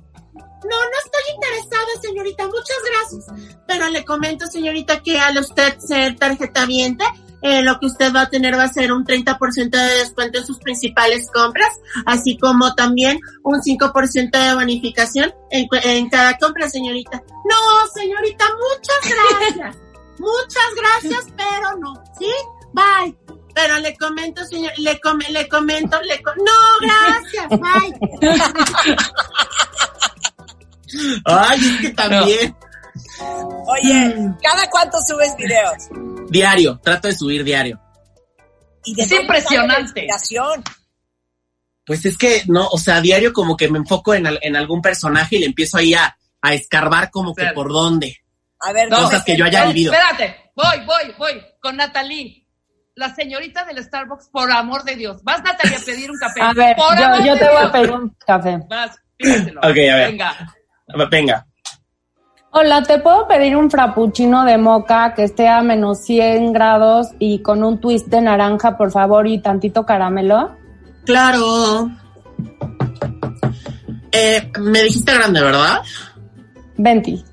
No, 0.65 0.71
no 0.71 0.99
estoy 1.05 1.35
interesada, 1.35 2.01
señorita. 2.01 2.47
Muchas 2.47 2.77
gracias. 2.91 3.57
Pero 3.67 3.89
le 3.89 4.05
comento, 4.05 4.47
señorita, 4.47 5.03
que 5.03 5.19
al 5.19 5.39
usted 5.39 5.79
ser 5.79 6.17
tarjeta 6.17 6.65
viente, 6.67 7.05
eh, 7.45 7.63
lo 7.63 7.79
que 7.79 7.87
usted 7.87 8.11
va 8.13 8.23
a 8.23 8.29
tener 8.31 8.59
va 8.59 8.65
a 8.65 8.73
ser 8.73 8.91
un 8.91 9.05
30% 9.05 9.71
de 9.71 9.95
descuento 9.99 10.39
en 10.39 10.47
sus 10.47 10.59
principales 10.59 11.29
compras, 11.33 11.69
así 12.07 12.39
como 12.39 12.75
también 12.75 13.21
un 13.43 13.61
5% 13.61 14.31
de 14.31 14.55
bonificación 14.55 15.33
en, 15.51 15.67
en 15.85 16.09
cada 16.09 16.37
compra, 16.39 16.69
señorita. 16.71 17.23
No, 17.29 17.89
señorita, 17.95 18.45
muchas 18.47 19.15
gracias. 19.61 19.77
muchas 20.19 20.75
gracias, 20.75 21.27
pero 21.37 21.77
no. 21.79 21.95
¿Sí? 22.19 22.31
Bye. 22.73 23.15
Pero 23.55 23.79
le 23.79 23.95
comento, 23.97 24.45
señor, 24.47 24.73
le, 24.79 24.99
come, 25.01 25.27
le 25.31 25.47
comento, 25.49 26.01
le 26.03 26.21
co- 26.23 26.33
no, 26.35 26.53
gracias, 26.81 27.49
bye. 27.61 27.95
Ay, 31.25 31.59
es 31.61 31.81
que 31.81 31.91
también. 31.91 32.57
Oye, 33.67 34.33
¿cada 34.43 34.69
cuánto 34.71 34.99
subes 35.07 35.37
videos? 35.37 35.75
Diario, 36.35 36.81
trato 36.83 37.07
de 37.07 37.17
subir 37.17 37.45
diario. 37.45 37.81
¿Y 38.85 38.95
de 38.97 39.03
Es 39.03 39.13
impresionante. 39.13 40.07
Pues 41.87 42.05
es 42.07 42.19
que, 42.19 42.43
no, 42.49 42.67
o 42.69 42.79
sea, 42.79 43.01
diario 43.01 43.33
como 43.33 43.57
que 43.57 43.69
me 43.71 43.79
enfoco 43.79 44.15
en, 44.15 44.27
al- 44.27 44.41
en 44.43 44.57
algún 44.57 44.83
personaje 44.83 45.37
y 45.37 45.41
le 45.41 45.47
empiezo 45.47 45.77
ahí 45.79 45.95
a, 45.95 46.17
a 46.43 46.55
escarbar 46.55 47.11
como 47.11 47.35
que 47.35 47.45
por 47.55 47.69
dónde. 47.73 48.17
A 48.61 48.73
ver, 48.73 48.91
No, 48.91 48.97
Cosas 49.03 49.23
que 49.25 49.37
yo 49.37 49.45
haya 49.45 49.67
vivido. 49.67 49.93
Espérate, 49.93 50.51
voy, 50.57 50.85
voy, 50.87 51.15
voy. 51.19 51.43
Con 51.61 51.77
Natalie, 51.77 52.49
la 52.97 53.15
señorita 53.15 53.65
del 53.65 53.83
Starbucks, 53.85 54.29
por 54.33 54.51
amor 54.51 54.83
de 54.83 54.97
Dios. 54.97 55.23
Vas, 55.23 55.41
Natalie, 55.43 55.77
a 55.77 55.81
pedir 55.81 56.11
un 56.11 56.19
café. 56.19 56.41
A 56.41 56.53
ver, 56.53 56.75
por 56.77 56.99
yo, 56.99 57.05
amor 57.05 57.25
yo 57.27 57.35
de 57.35 57.39
te 57.39 57.49
voy 57.49 57.63
a 57.63 57.73
pedir 57.73 57.91
un 57.93 58.17
café. 58.27 58.59
Vas, 58.69 58.99
pídeselo. 59.17 59.61
Ok, 59.61 59.67
a 59.67 59.73
ver. 59.97 60.11
Venga. 60.11 60.55
Venga. 61.11 61.47
Hola, 62.57 62.85
¿te 62.85 63.01
puedo 63.01 63.27
pedir 63.27 63.57
un 63.57 63.69
frappuccino 63.69 64.45
de 64.45 64.59
moca 64.59 65.13
que 65.13 65.25
esté 65.25 65.49
a 65.49 65.61
menos 65.61 66.05
100 66.05 66.53
grados 66.53 67.09
y 67.19 67.41
con 67.41 67.65
un 67.65 67.81
twist 67.81 68.07
de 68.07 68.21
naranja, 68.21 68.77
por 68.77 68.93
favor, 68.93 69.27
y 69.27 69.39
tantito 69.39 69.85
caramelo? 69.85 70.57
Claro. 71.05 71.91
Eh, 74.13 74.53
me 74.61 74.85
dijiste 74.85 75.13
grande, 75.13 75.43
¿verdad? 75.43 75.83
20. 76.77 77.25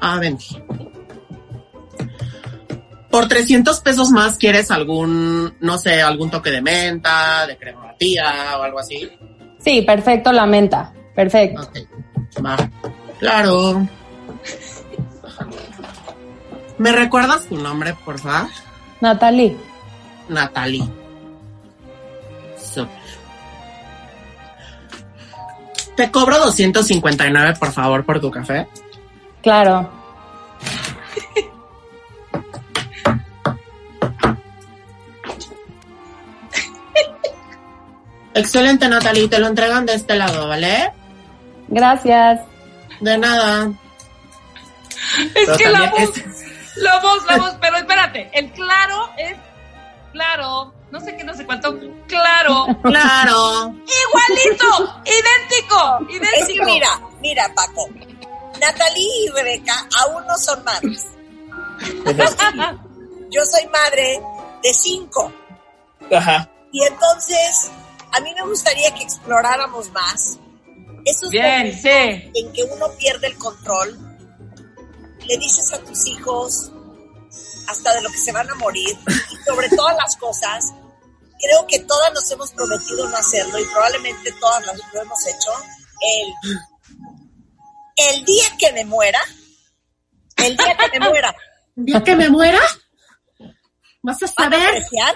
Ah, 0.00 0.20
20. 0.20 0.44
Por 3.10 3.26
300 3.26 3.80
pesos 3.80 4.10
más, 4.10 4.38
¿quieres 4.38 4.70
algún, 4.70 5.52
no 5.58 5.78
sé, 5.78 6.00
algún 6.00 6.30
toque 6.30 6.52
de 6.52 6.62
menta, 6.62 7.44
de 7.48 7.58
crema 7.58 7.86
batida 7.86 8.56
o 8.60 8.62
algo 8.62 8.78
así? 8.78 9.10
Sí, 9.58 9.82
perfecto, 9.82 10.30
la 10.30 10.46
menta. 10.46 10.92
Perfecto. 11.12 11.60
Ok, 11.60 11.76
va. 12.46 12.56
Claro. 13.18 13.84
¿Me 16.78 16.92
recuerdas 16.92 17.46
tu 17.46 17.56
nombre, 17.56 17.94
por 18.04 18.18
favor? 18.18 18.50
Natalie. 19.00 19.56
Natalie. 20.28 20.88
Súper. 22.58 23.04
Te 25.96 26.10
cobro 26.10 26.38
259, 26.38 27.54
por 27.58 27.70
favor, 27.72 28.04
por 28.04 28.20
tu 28.20 28.30
café. 28.30 28.66
Claro. 29.42 29.88
Excelente, 38.34 38.88
Natalie. 38.88 39.28
Te 39.28 39.38
lo 39.38 39.46
entregan 39.46 39.86
de 39.86 39.94
este 39.94 40.16
lado, 40.16 40.48
¿vale? 40.48 40.92
Gracias. 41.68 42.40
De 43.00 43.16
nada. 43.16 43.72
Es 45.18 45.30
Pero 45.34 45.56
que 45.56 45.68
la 45.68 45.90
voz, 45.90 46.16
es- 46.18 46.76
la 46.76 46.98
voz, 47.00 47.24
la 47.26 47.36
voz, 47.38 47.56
pero 47.60 47.76
espérate, 47.76 48.30
el 48.32 48.50
claro 48.52 49.10
es 49.16 49.36
claro, 50.12 50.72
no 50.90 51.00
sé 51.00 51.16
qué, 51.16 51.24
no 51.24 51.34
sé 51.34 51.44
cuánto, 51.44 51.76
claro, 52.06 52.66
Claro. 52.82 53.74
igualito, 53.74 55.02
idéntico, 55.04 55.98
Es 56.00 56.06
que 56.08 56.16
idéntico. 56.16 56.64
mira, 56.64 57.00
mira, 57.20 57.52
Paco. 57.54 57.88
Natalie 58.60 59.24
y 59.24 59.28
Rebeca 59.30 59.74
aún 60.00 60.24
no 60.26 60.36
son 60.38 60.62
madres. 60.64 61.06
Yo 63.30 63.44
soy 63.44 63.66
madre 63.72 64.20
de 64.62 64.72
cinco. 64.74 65.32
Ajá. 66.14 66.48
Y 66.72 66.82
entonces, 66.84 67.70
a 68.12 68.20
mí 68.20 68.32
me 68.34 68.42
gustaría 68.46 68.92
que 68.94 69.02
exploráramos 69.02 69.90
más 69.90 70.38
esos 71.04 71.30
Bien, 71.30 71.58
momentos 71.58 71.80
sí. 71.82 72.30
en 72.34 72.52
que 72.52 72.62
uno 72.64 72.86
pierde 72.98 73.26
el 73.28 73.38
control. 73.38 73.98
Le 75.26 75.38
dices 75.38 75.72
a 75.72 75.78
tus 75.80 76.06
hijos 76.06 76.70
hasta 77.68 77.94
de 77.94 78.02
lo 78.02 78.10
que 78.10 78.18
se 78.18 78.32
van 78.32 78.48
a 78.50 78.54
morir 78.56 78.96
y 79.32 79.36
sobre 79.48 79.68
todas 79.70 79.96
las 79.96 80.16
cosas. 80.16 80.64
Creo 81.40 81.66
que 81.66 81.80
todas 81.80 82.12
nos 82.12 82.30
hemos 82.30 82.50
prometido 82.52 83.08
no 83.08 83.16
hacerlo 83.16 83.58
y 83.58 83.64
probablemente 83.66 84.32
todas 84.40 84.64
las- 84.66 84.76
lo 84.92 85.02
hemos 85.02 85.26
hecho. 85.26 85.50
El, 86.00 86.58
el 88.14 88.24
día 88.24 88.44
que 88.58 88.72
me 88.72 88.84
muera, 88.84 89.20
el 90.36 90.56
día 90.56 90.76
que 90.90 90.98
me 91.00 91.08
muera, 91.08 91.34
El 91.76 91.84
día 91.86 92.04
que 92.04 92.16
me 92.16 92.28
muera, 92.28 92.60
vas 94.02 94.22
a 94.22 94.26
a 94.26 94.28
saber. 94.28 94.66
apreciar. 94.68 95.14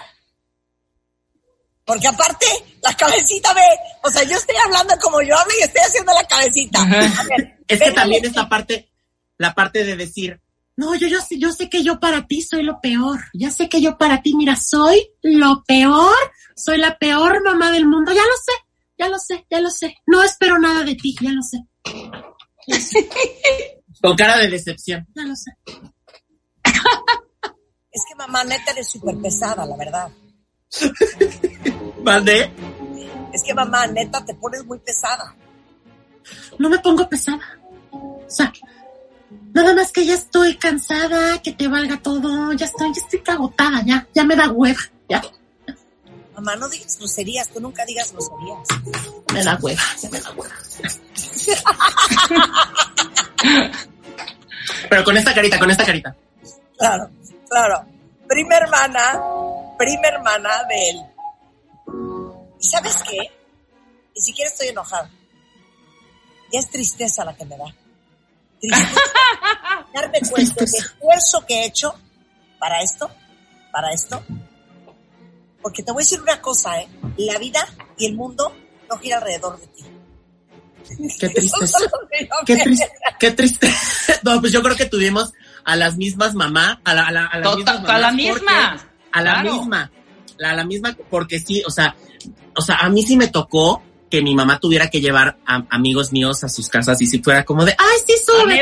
Porque 1.85 2.07
aparte, 2.07 2.47
la 2.83 2.95
cabecita 2.95 3.53
ve, 3.55 3.63
o 4.05 4.11
sea, 4.11 4.23
yo 4.23 4.37
estoy 4.37 4.57
hablando 4.63 4.95
como 5.01 5.23
yo 5.23 5.37
hablo 5.39 5.53
y 5.59 5.63
estoy 5.65 5.81
haciendo 5.83 6.13
la 6.13 6.25
cabecita. 6.25 6.83
A 6.83 6.87
ver, 7.25 7.59
Es 7.67 7.81
que 7.81 7.93
también 7.93 8.23
Leti. 8.23 8.27
es 8.33 8.37
la 8.37 8.49
parte, 8.49 8.91
la 9.39 9.55
parte 9.55 9.85
de 9.85 9.97
decir, 9.97 10.41
No, 10.77 10.95
yo, 10.95 11.09
yo, 11.09 11.21
sé- 11.21 11.39
yo 11.39 11.51
sé 11.53 11.69
que 11.69 11.83
yo 11.83 11.99
para 11.99 12.27
ti 12.27 12.41
soy 12.43 12.63
lo 12.63 12.81
peor. 12.81 13.19
Ya 13.35 13.51
sé 13.51 13.69
que 13.69 13.81
yo 13.81 13.99
para 13.99 14.23
ti, 14.23 14.35
mira, 14.37 14.55
soy 14.57 15.11
lo 15.23 15.65
peor. 15.67 16.15
Soy 16.55 16.79
la 16.79 16.97
peor 16.99 17.43
mamá 17.45 17.71
del 17.73 17.87
mundo. 17.87 18.13
Ya 18.13 18.23
lo 18.23 18.37
sé, 18.45 18.53
ya 18.99 19.09
lo 19.09 19.19
sé, 19.19 19.45
ya 19.51 19.61
lo 19.61 19.71
sé. 19.71 19.97
No 20.07 20.23
espero 20.23 20.59
nada 20.59 20.85
de 20.85 20.95
ti, 20.95 21.17
ya 21.21 21.31
lo 21.33 21.43
sé, 21.43 21.59
con 24.03 24.15
cara 24.17 24.37
de 24.39 24.49
decepción. 24.49 25.07
ya 25.15 25.23
lo 25.25 25.35
sé. 25.35 25.51
Es 27.91 28.03
que 28.09 28.15
mamá, 28.15 28.45
neta, 28.45 28.71
eres 28.73 28.89
súper 28.91 29.17
pesada, 29.19 29.67
la 29.67 29.77
verdad. 29.77 30.09
¿Vale? 32.03 32.53
Es 33.33 33.43
que 33.43 33.55
mamá, 33.55 33.87
neta, 33.89 34.25
te 34.25 34.35
pones 34.35 34.65
muy 34.65 34.79
pesada. 34.79 35.35
No 36.59 36.69
me 36.69 36.79
pongo 36.79 37.09
pesada. 37.09 37.41
O 37.91 38.25
sea, 38.29 38.53
nada 39.31 39.75
más 39.75 39.93
que 39.93 40.07
ya 40.07 40.15
estoy 40.15 40.57
cansada, 40.57 41.41
que 41.43 41.53
te 41.53 41.69
valga 41.69 42.01
todo. 42.01 42.53
Ya 42.53 42.67
estoy, 42.67 42.93
ya 42.95 43.01
estoy 43.03 43.23
agotada, 43.35 43.83
ya, 43.85 44.07
ya 44.15 44.25
me 44.25 44.37
da 44.37 44.51
hueva, 44.51 44.81
ya 45.09 45.23
Mamá, 46.35 46.55
no 46.55 46.69
digas 46.69 46.97
groserías, 46.99 47.49
tú 47.49 47.59
nunca 47.61 47.85
digas 47.85 48.13
groserías. 48.13 48.59
me 49.35 49.43
da 49.43 49.59
hueva, 49.61 49.83
ya 50.01 50.09
me 50.09 50.21
da 50.21 50.31
hueva. 50.31 50.55
Pero 54.89 55.05
con 55.05 55.17
esta 55.17 55.35
carita, 55.35 55.59
con 55.59 55.69
esta 55.69 55.85
carita. 55.85 56.15
Claro, 56.79 57.11
claro. 57.49 57.85
Prima 58.29 58.57
hermana, 58.57 59.21
prima 59.79 60.09
hermana 60.09 60.65
de 60.69 60.91
él. 60.91 61.03
¿Y 62.61 62.65
sabes 62.69 63.03
qué? 63.03 63.19
Ni 64.15 64.21
siquiera 64.21 64.49
estoy 64.49 64.69
enojada. 64.69 65.11
Ya 66.53 66.61
es 66.61 66.71
tristeza 66.71 67.25
la 67.25 67.35
que 67.35 67.45
me 67.47 67.57
da. 67.57 67.65
Tristeza. 68.61 69.01
Darme 69.95 70.21
cuenta 70.31 70.55
del 70.55 70.65
esfuerzo 70.75 71.45
que 71.47 71.55
he 71.63 71.67
hecho 71.67 71.95
para 72.59 72.81
esto, 72.83 73.11
para 73.73 73.91
esto. 73.93 74.23
Porque 75.63 75.83
te 75.83 75.93
voy 75.93 76.03
a 76.03 76.05
decir 76.05 76.21
una 76.21 76.41
cosa, 76.41 76.81
¿eh? 76.81 76.89
la 77.19 77.39
vida 77.39 77.67
y 77.97 78.07
el 78.07 78.15
mundo 78.15 78.55
no 78.91 78.97
gira 78.99 79.19
alrededor 79.19 79.59
de 79.61 79.67
ti. 79.69 79.85
Qué 81.19 81.29
tristeza. 81.29 81.79
Qué 82.47 82.57
triste. 82.57 82.89
Qué 83.19 83.31
triste. 83.33 83.75
No, 84.23 84.41
pues 84.41 84.53
yo 84.53 84.63
creo 84.63 84.77
que 84.77 84.87
tuvimos 84.87 85.33
a 85.65 85.77
las 85.77 85.97
mismas 85.97 86.35
mamás, 86.35 86.79
a 86.85 86.95
la, 86.95 87.07
a 87.09 87.13
la, 87.13 87.27
a 87.27 87.39
las 87.39 87.49
Tota- 87.51 87.57
mismas 87.75 87.91
a 87.91 87.99
la 87.99 88.09
porque- 88.09 88.23
misma. 88.23 88.89
A 89.13 89.23
la 89.23 89.33
Claro. 89.35 89.53
misma. 89.55 89.91
A 90.45 90.55
la 90.55 90.65
misma, 90.65 90.97
porque 91.11 91.41
sí, 91.41 91.63
o 91.67 91.71
sea, 91.71 91.97
o 92.57 92.63
sea, 92.63 92.77
a 92.77 92.89
mí 92.89 93.03
sí 93.03 93.17
me 93.17 93.27
tocó 93.29 93.83
que 94.11 94.23
mi 94.23 94.35
mamá 94.35 94.59
tuviera 94.59 94.89
que 94.89 95.01
llevar 95.01 95.37
a 95.47 95.65
amigos 95.71 96.13
míos 96.13 96.43
a 96.45 96.49
sus 96.49 96.69
casas 96.69 97.01
y 97.03 97.07
si 97.07 97.23
fuera 97.23 97.45
como 97.45 97.65
de, 97.65 97.73
ay, 97.73 97.99
sí, 98.07 98.15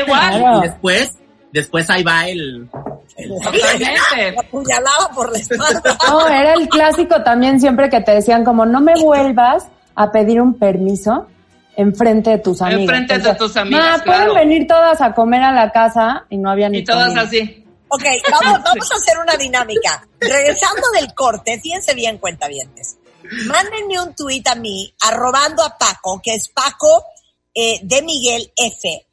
igual. 0.03 0.39
Claro. 0.39 0.57
Y 0.59 0.61
después, 0.67 1.11
después 1.51 1.89
ahí 1.89 2.03
va 2.03 2.27
el, 2.27 2.69
Totalmente. 3.17 4.31
La 4.33 4.41
apuñalaba 4.41 5.09
por 5.13 5.31
la 5.31 5.39
espalda. 5.39 5.97
No, 6.07 6.27
era 6.27 6.53
el 6.53 6.67
clásico 6.69 7.23
también 7.23 7.59
siempre 7.59 7.89
que 7.89 8.01
te 8.01 8.11
decían 8.11 8.43
como 8.43 8.65
no 8.65 8.81
me 8.81 8.93
vuelvas 9.01 9.67
a 9.95 10.11
pedir 10.11 10.41
un 10.41 10.53
permiso 10.57 11.27
enfrente 11.75 12.31
de 12.31 12.37
tus 12.39 12.61
amigos. 12.61 12.81
Enfrente 12.83 13.19
de 13.19 13.35
tus 13.35 13.55
amigas, 13.57 13.99
"Ma, 13.99 14.03
pueden 14.03 14.21
claro". 14.23 14.33
venir 14.35 14.67
todas 14.67 15.01
a 15.01 15.13
comer 15.13 15.43
a 15.43 15.51
la 15.51 15.71
casa 15.71 16.25
y 16.29 16.37
no 16.37 16.49
había 16.51 16.69
ni 16.69 16.79
Y 16.79 16.83
todas 16.83 17.07
comida. 17.07 17.21
así. 17.21 17.63
Ok, 17.89 18.03
vamos, 18.31 18.63
vamos 18.63 18.91
a 18.91 18.95
hacer 18.95 19.17
una 19.17 19.35
dinámica. 19.37 20.05
Regresando 20.19 20.81
del 20.99 21.13
corte, 21.13 21.59
fíjense 21.61 21.93
bien, 21.93 22.17
cuentavientes. 22.17 22.97
Mándenme 23.47 23.99
un 23.99 24.15
tuit 24.15 24.47
a 24.47 24.55
mí, 24.55 24.93
arrobando 25.01 25.63
a 25.63 25.77
Paco, 25.77 26.21
que 26.23 26.35
es 26.35 26.49
Paco 26.49 27.05
eh, 27.53 27.79
de 27.83 28.01
Miguel 28.01 28.51
F. 28.55 29.07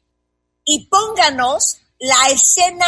Y 0.63 0.85
pónganos 0.87 1.77
la 1.99 2.27
escena 2.31 2.87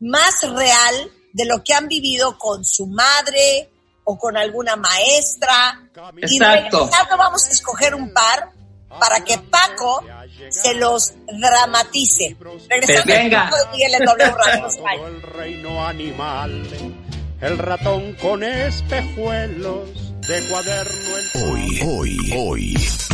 más 0.00 0.42
real 0.42 1.10
de 1.32 1.44
lo 1.46 1.62
que 1.62 1.74
han 1.74 1.88
vivido 1.88 2.38
con 2.38 2.64
su 2.64 2.86
madre 2.86 3.70
o 4.04 4.18
con 4.18 4.36
alguna 4.36 4.76
maestra. 4.76 5.80
Y 6.16 6.36
Exacto. 6.36 6.80
regresando 6.80 7.16
vamos 7.16 7.46
a 7.46 7.50
escoger 7.50 7.94
un 7.94 8.12
par 8.12 8.50
para 9.00 9.24
que 9.24 9.38
Paco 9.38 10.04
se 10.50 10.74
los 10.74 11.12
dramatice. 11.26 12.36
Regresando 12.68 13.12
Venga. 13.12 13.50
De 13.50 13.70
Miguel 13.72 13.94
en 13.94 14.04
W. 14.04 14.32
Todo 14.76 15.06
el 15.06 15.22
reino 15.22 15.86
animal, 15.86 16.68
el 17.40 17.58
ratón 17.58 18.14
con 18.14 18.42
espejuelos 18.42 20.05
Hoy, 21.34 21.80
hoy, 21.84 22.32
hoy, 22.36 22.72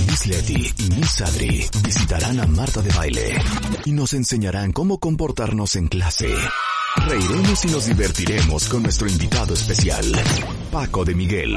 Miss 0.08 0.26
Letty 0.26 0.74
y 0.78 0.94
Miss 0.94 1.20
Adri 1.20 1.68
visitarán 1.84 2.40
a 2.40 2.46
Marta 2.46 2.80
de 2.80 2.90
Baile 2.90 3.34
y 3.84 3.92
nos 3.92 4.14
enseñarán 4.14 4.72
cómo 4.72 4.98
comportarnos 4.98 5.76
en 5.76 5.88
clase. 5.88 6.34
Reiremos 7.06 7.64
y 7.66 7.68
nos 7.68 7.84
divertiremos 7.84 8.66
con 8.70 8.82
nuestro 8.84 9.08
invitado 9.08 9.52
especial, 9.52 10.04
Paco 10.70 11.04
de 11.04 11.14
Miguel. 11.14 11.54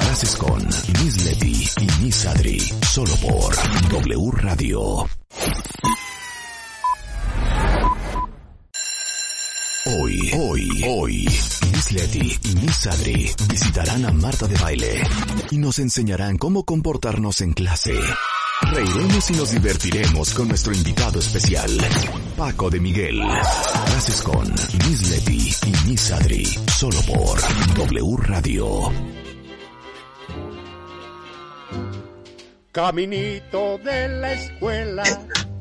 Clases 0.00 0.36
con 0.36 0.62
Miss 0.62 1.24
Letty 1.24 1.68
y 1.80 2.02
Miss 2.04 2.26
Adri, 2.26 2.60
solo 2.82 3.14
por 3.16 3.54
W 3.88 4.30
Radio. 4.32 5.08
Hoy, 9.84 10.30
hoy, 10.38 10.84
hoy, 10.86 11.24
Miss 11.72 11.92
Letty 11.92 12.38
y 12.44 12.54
Miss 12.54 12.86
Adri 12.86 13.30
visitarán 13.48 14.04
a 14.04 14.12
Marta 14.12 14.46
de 14.46 14.56
Baile 14.56 15.02
y 15.50 15.58
nos 15.58 15.80
enseñarán 15.80 16.38
cómo 16.38 16.64
comportarnos 16.64 17.40
en 17.40 17.52
clase. 17.52 17.98
Reiremos 18.60 19.30
y 19.30 19.34
nos 19.34 19.50
divertiremos 19.50 20.34
con 20.34 20.48
nuestro 20.48 20.72
invitado 20.72 21.18
especial, 21.18 21.70
Paco 22.36 22.70
de 22.70 22.78
Miguel. 22.78 23.20
Clases 23.86 24.22
con 24.22 24.48
Miss 24.86 25.10
Letty 25.10 25.52
y 25.66 25.88
Miss 25.88 26.12
Adri, 26.12 26.44
solo 26.78 27.00
por 27.02 27.40
W 27.74 28.16
Radio. 28.18 28.92
caminito 32.72 33.78
de 33.78 34.08
la 34.08 34.32
escuela. 34.32 35.02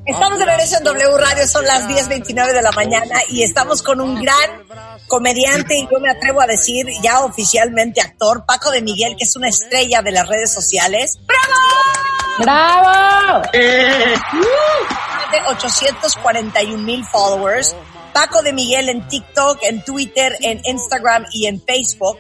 Estamos 0.06 0.40
de 0.40 0.46
regreso 0.46 0.78
en 0.78 0.84
W 0.84 1.18
Radio, 1.18 1.48
son 1.48 1.64
las 1.66 1.88
10.29 1.88 2.54
de 2.54 2.62
la 2.64 2.72
mañana 2.72 3.20
y 3.30 3.44
estamos 3.44 3.84
con 3.84 4.02
un 4.02 4.20
gran 4.20 4.66
comediante 5.08 5.78
y 5.78 5.88
yo 5.92 6.00
me 6.00 6.10
atrevo 6.10 6.42
a 6.42 6.48
decir 6.48 6.88
ya 7.04 7.22
oficialmente 7.22 8.02
actor, 8.02 8.44
Paco 8.46 8.72
de 8.72 8.82
Miguel, 8.82 9.16
que 9.16 9.26
es 9.26 9.36
una 9.36 9.50
estrella 9.50 10.02
de 10.02 10.12
las 10.12 10.28
redes 10.28 10.52
sociales. 10.52 11.20
¡Bravo! 12.40 13.42
Más 13.44 13.52
de 15.32 15.40
841 15.48 16.78
mil 16.80 17.06
followers. 17.06 17.76
Paco 18.12 18.42
de 18.42 18.54
Miguel 18.54 18.90
en 18.90 19.08
TikTok, 19.08 19.60
en 19.62 19.84
Twitter, 19.84 20.36
en 20.42 20.62
Instagram 20.66 21.26
y 21.32 21.46
en 21.46 21.62
Facebook. 21.62 22.18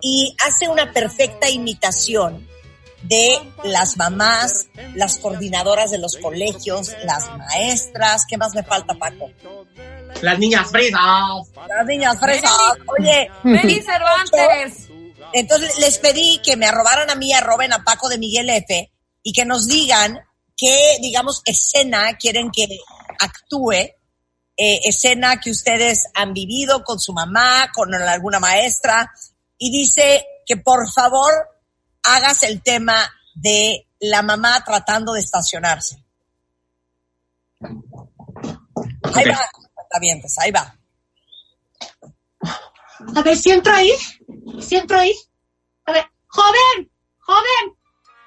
Y 0.00 0.36
hace 0.44 0.68
una 0.68 0.92
perfecta 0.92 1.48
imitación 1.48 2.48
de 3.02 3.38
las 3.64 3.96
mamás, 3.96 4.66
las 4.94 5.18
coordinadoras 5.18 5.90
de 5.90 5.98
los 5.98 6.16
colegios, 6.16 6.92
las 7.04 7.28
maestras. 7.36 8.24
¿Qué 8.28 8.36
más 8.36 8.54
me 8.54 8.62
falta, 8.62 8.94
Paco? 8.94 9.30
las 10.20 10.38
niñas 10.38 10.70
fresas. 10.70 11.00
Las 11.68 11.86
niñas 11.86 12.18
fresas. 12.18 12.52
Oye, 12.98 13.30
Meli 13.42 13.82
Cervantes. 13.82 14.88
entonces 15.32 15.78
les 15.78 15.98
pedí 15.98 16.40
que 16.44 16.56
me 16.56 16.66
arrobaran 16.66 17.10
a 17.10 17.14
mí, 17.14 17.32
arroben 17.32 17.72
a 17.72 17.82
Paco 17.84 18.08
de 18.08 18.18
Miguel 18.18 18.50
F. 18.50 18.90
y 19.22 19.32
que 19.32 19.44
nos 19.44 19.66
digan 19.66 20.18
qué, 20.56 20.98
digamos, 21.00 21.42
escena 21.44 22.16
quieren 22.18 22.50
que 22.50 22.68
actúe, 23.18 23.72
eh, 23.72 24.80
escena 24.84 25.40
que 25.40 25.50
ustedes 25.50 26.06
han 26.14 26.32
vivido 26.32 26.82
con 26.84 26.98
su 26.98 27.12
mamá, 27.12 27.70
con 27.72 27.94
alguna 27.94 28.40
maestra, 28.40 29.12
y 29.58 29.70
dice 29.70 30.26
que 30.44 30.56
por 30.56 30.90
favor 30.92 31.32
hagas 32.02 32.42
el 32.42 32.62
tema 32.62 32.96
de 33.34 33.86
la 34.00 34.22
mamá 34.22 34.62
tratando 34.64 35.12
de 35.14 35.20
estacionarse. 35.20 36.04
Ahí 39.14 39.24
va, 39.28 39.38
está 39.82 39.98
bien, 40.00 40.20
pues 40.20 40.38
ahí 40.38 40.50
va. 40.50 40.76
A 43.16 43.22
ver, 43.22 43.36
si 43.36 43.50
entro 43.50 43.72
ahí, 43.74 43.92
si 44.60 44.76
entro 44.76 44.98
ahí. 44.98 45.14
A 45.86 45.92
ver, 45.92 46.04
joven, 46.28 46.90
joven, 47.18 47.76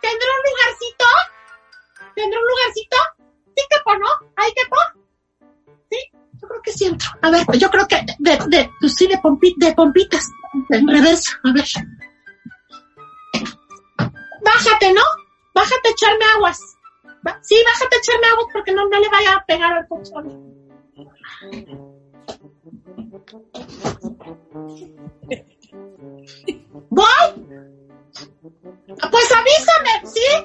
¿tendrá 0.01 0.27
un 0.27 0.43
lugarcito? 0.51 1.05
¿Tendrá 2.15 2.39
un 2.39 2.47
lugarcito? 2.47 2.97
Sí, 3.55 3.63
quepo, 3.69 3.97
¿no? 3.97 4.07
¿Ahí 4.35 4.51
quepo? 4.53 4.75
Sí, 5.89 5.97
yo 6.41 6.47
creo 6.47 6.61
que 6.61 6.71
sí 6.73 6.85
entro. 6.85 7.09
A 7.21 7.29
ver, 7.29 7.45
yo 7.57 7.69
creo 7.69 7.87
que 7.87 8.05
de, 8.19 8.37
de, 8.47 8.69
pues 8.79 8.95
sí, 8.95 9.07
de, 9.07 9.17
pompi- 9.17 9.55
de 9.57 9.73
pompitas, 9.73 10.25
en 10.69 10.87
reversa, 10.87 11.39
a 11.43 11.51
ver. 11.53 11.65
Bájate, 14.45 14.93
¿no? 14.93 15.01
Bájate 15.53 15.89
a 15.89 15.91
echarme 15.91 16.23
aguas. 16.35 16.59
Sí, 17.41 17.55
bájate 17.65 17.95
a 17.95 17.99
echarme 17.99 18.27
aguas 18.27 18.47
porque 18.53 18.71
no, 18.71 18.87
no 18.87 18.99
le 18.99 19.09
vaya 19.09 19.35
a 19.35 19.45
pegar 19.45 19.73
al 19.73 19.87
colchón. 19.87 20.25
¿Voy? 26.89 27.05
Pues 29.11 29.31
avísame, 29.31 30.01
¿sí? 30.03 30.13
¿Sí, 30.13 30.15
sí, 30.15 30.19
me, 30.23 30.29
sí 30.39 30.44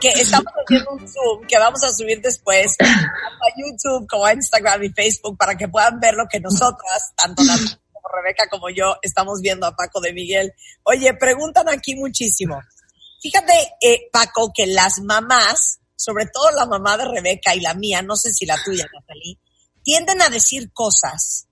porque 0.00 0.20
estamos 0.20 0.52
haciendo 0.64 0.90
un 0.92 0.98
Zoom 1.00 1.46
que 1.46 1.58
vamos 1.58 1.82
a 1.84 1.92
subir 1.92 2.20
después 2.22 2.76
a 2.80 3.46
YouTube, 3.56 4.06
como 4.08 4.24
a 4.24 4.32
Instagram 4.32 4.82
y 4.84 4.88
Facebook, 4.90 5.36
para 5.36 5.56
que 5.56 5.68
puedan 5.68 6.00
ver 6.00 6.14
lo 6.14 6.26
que 6.30 6.40
nosotras, 6.40 7.12
tanto 7.16 7.42
la 7.42 7.54
como 7.56 8.08
Rebeca 8.14 8.48
como 8.50 8.70
yo, 8.70 8.96
estamos 9.02 9.40
viendo 9.42 9.66
a 9.66 9.76
Paco 9.76 10.00
de 10.00 10.12
Miguel. 10.12 10.52
Oye, 10.84 11.12
preguntan 11.14 11.68
aquí 11.68 11.94
muchísimo. 11.96 12.60
Fíjate, 13.20 13.52
eh, 13.80 14.08
Paco, 14.12 14.50
que 14.54 14.66
las 14.66 15.00
mamás, 15.00 15.80
sobre 15.94 16.26
todo 16.32 16.50
la 16.52 16.64
mamá 16.66 16.96
de 16.96 17.04
Rebeca 17.04 17.54
y 17.54 17.60
la 17.60 17.74
mía, 17.74 18.00
no 18.02 18.16
sé 18.16 18.30
si 18.32 18.46
la 18.46 18.56
tuya, 18.64 18.86
Natalie, 18.92 19.38
tienden 19.82 20.22
a 20.22 20.30
decir 20.30 20.72
cosas 20.72 21.46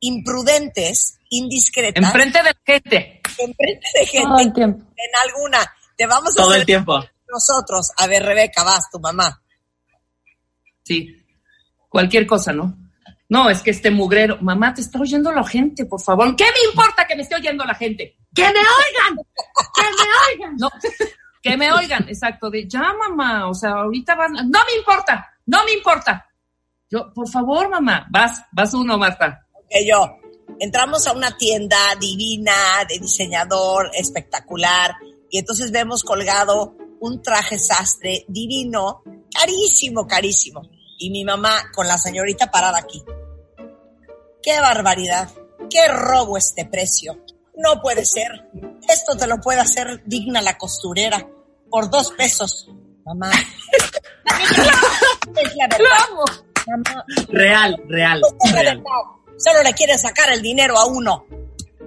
imprudentes, 0.00 1.18
indiscretas, 1.28 2.02
Enfrente 2.02 2.42
de 2.42 2.54
gente. 2.64 3.20
enfrente 3.38 3.86
de 3.94 4.06
gente 4.06 4.26
Todo 4.28 4.38
el 4.38 4.52
tiempo. 4.52 4.84
en 4.96 5.10
alguna. 5.28 5.72
Te 5.96 6.06
vamos 6.06 6.32
a 6.32 6.36
Todo 6.36 6.48
hacer 6.50 6.60
el 6.60 6.66
tiempo. 6.66 7.04
Nosotros. 7.32 7.90
A 7.96 8.06
ver, 8.06 8.22
Rebeca, 8.22 8.62
vas, 8.62 8.90
tu 8.90 9.00
mamá. 9.00 9.42
Sí. 10.82 11.16
Cualquier 11.88 12.26
cosa, 12.26 12.52
¿no? 12.52 12.76
No, 13.28 13.48
es 13.48 13.62
que 13.62 13.70
este 13.70 13.90
mugrero. 13.90 14.36
Mamá, 14.42 14.74
te 14.74 14.82
está 14.82 15.00
oyendo 15.00 15.32
la 15.32 15.42
gente, 15.42 15.86
por 15.86 16.02
favor. 16.02 16.36
¿Qué 16.36 16.44
me 16.44 16.70
importa 16.70 17.06
que 17.06 17.16
me 17.16 17.22
esté 17.22 17.36
oyendo 17.36 17.64
la 17.64 17.74
gente? 17.74 18.18
¡Que 18.34 18.42
me 18.42 18.48
oigan! 18.48 19.16
¡Que 19.74 19.82
me 19.82 20.44
oigan! 20.44 20.56
No, 20.58 20.70
que 21.42 21.56
me 21.56 21.72
oigan, 21.72 22.06
exacto. 22.08 22.50
De 22.50 22.68
ya, 22.68 22.92
mamá, 22.92 23.48
o 23.48 23.54
sea, 23.54 23.70
ahorita 23.70 24.14
van. 24.14 24.32
No 24.34 24.60
me 24.66 24.74
importa, 24.76 25.32
no 25.46 25.64
me 25.64 25.72
importa. 25.72 26.28
Yo, 26.90 27.10
por 27.14 27.26
favor, 27.26 27.70
mamá, 27.70 28.06
vas, 28.10 28.42
vas 28.52 28.74
uno, 28.74 28.98
Marta. 28.98 29.46
Que 29.70 29.86
yo. 29.86 30.18
entramos 30.60 31.06
a 31.06 31.12
una 31.12 31.34
tienda 31.34 31.78
divina, 31.98 32.84
de 32.86 32.98
diseñador, 32.98 33.90
espectacular, 33.94 34.94
y 35.30 35.38
entonces 35.38 35.72
vemos 35.72 36.04
colgado 36.04 36.76
un 37.02 37.20
traje 37.20 37.58
sastre 37.58 38.24
divino, 38.28 39.02
carísimo, 39.32 40.06
carísimo. 40.06 40.62
Y 40.98 41.10
mi 41.10 41.24
mamá 41.24 41.64
con 41.74 41.86
la 41.88 41.98
señorita 41.98 42.50
parada 42.50 42.78
aquí. 42.78 43.02
¡Qué 44.40 44.60
barbaridad! 44.60 45.28
¡Qué 45.68 45.88
robo 45.88 46.36
este 46.36 46.64
precio! 46.64 47.18
No 47.56 47.80
puede 47.82 48.04
ser. 48.04 48.48
Esto 48.88 49.16
te 49.16 49.26
lo 49.26 49.38
puede 49.40 49.60
hacer 49.60 50.02
digna 50.06 50.40
la 50.42 50.56
costurera 50.56 51.28
por 51.70 51.90
dos 51.90 52.12
pesos. 52.12 52.68
Mamá. 53.04 53.30
es 55.36 55.56
la 55.56 55.66
verdad. 55.68 55.88
Mamá, 56.68 57.04
Real, 57.28 57.82
real, 57.88 58.20
es 58.44 58.52
la 58.52 58.62
real. 58.62 58.76
verdad. 58.76 58.92
Solo 59.38 59.62
le 59.64 59.72
quiere 59.72 59.98
sacar 59.98 60.32
el 60.32 60.40
dinero 60.40 60.78
a 60.78 60.86
uno. 60.86 61.26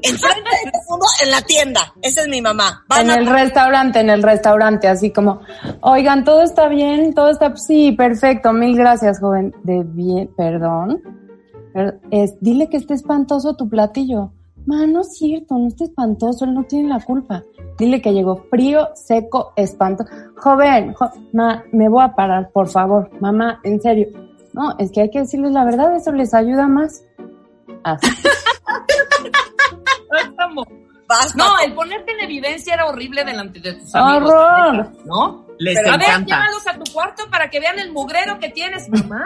Enfrente 0.08 0.50
de 0.66 0.72
todo 0.72 0.82
mundo 0.92 1.06
en 1.24 1.32
la 1.32 1.42
tienda. 1.42 1.82
Esa 2.02 2.22
es 2.22 2.28
mi 2.28 2.42
mamá. 2.42 2.84
Van 2.88 3.02
En 3.02 3.10
a- 3.12 3.16
el 3.16 3.26
restaurante, 3.28 4.00
en 4.00 4.10
el 4.10 4.24
restaurante, 4.24 4.88
así 4.88 5.12
como, 5.12 5.40
oigan, 5.82 6.24
todo 6.24 6.42
está 6.42 6.68
bien, 6.68 7.14
todo 7.14 7.30
está, 7.30 7.56
sí, 7.56 7.92
perfecto, 7.94 8.54
mil 8.54 8.76
gracias, 8.78 9.20
joven. 9.20 9.54
De 9.64 9.84
bien, 9.84 10.30
perdón. 10.36 11.02
Per- 11.74 12.00
Es, 12.12 12.36
dile 12.40 12.70
que 12.70 12.78
está 12.78 12.94
espantoso 12.94 13.56
tu 13.56 13.68
platillo. 13.70 14.32
Ma, 14.66 14.88
no 14.88 15.02
es 15.02 15.16
cierto, 15.18 15.56
no 15.58 15.68
está 15.68 15.84
espantoso, 15.84 16.46
él 16.46 16.54
no 16.56 16.64
tiene 16.64 16.90
la 16.90 17.00
culpa. 17.00 17.44
Dile 17.78 18.02
que 18.02 18.14
llegó 18.14 18.38
frío, 18.50 18.90
seco, 18.96 19.54
espantoso. 19.56 20.10
Joven, 20.38 20.94
jo- 20.94 21.12
ma, 21.34 21.64
me 21.72 21.88
voy 21.90 22.04
a 22.04 22.16
parar, 22.16 22.50
por 22.52 22.68
favor. 22.70 23.10
Mamá, 23.20 23.60
en 23.64 23.80
serio. 23.82 24.08
No, 24.54 24.74
es 24.80 24.90
que 24.92 25.02
hay 25.02 25.10
que 25.12 25.20
decirles 25.20 25.52
la 25.52 25.66
verdad, 25.66 25.96
eso 25.96 26.12
les 26.14 26.34
ayuda 26.34 26.68
más. 26.68 27.04
Así. 27.84 28.08
No, 31.36 31.60
el 31.64 31.74
ponerte 31.74 32.12
en 32.14 32.20
evidencia 32.22 32.74
era 32.74 32.88
horrible 32.88 33.24
delante 33.24 33.60
de 33.60 33.74
tus 33.74 33.94
amigos. 33.94 34.32
¡Horror! 34.32 34.76
neta, 34.78 34.92
¿No? 35.06 35.46
Les 35.60 35.76
Pero 35.76 35.94
a 35.94 35.98
ver, 35.98 36.08
encanta. 36.10 36.36
llévalos 36.36 36.68
a 36.68 36.74
tu 36.84 36.92
cuarto 36.92 37.30
para 37.30 37.50
que 37.50 37.60
vean 37.60 37.78
el 37.80 37.92
mugrero 37.92 38.40
que 38.40 38.50
tienes, 38.50 38.90
mamá. 38.90 39.24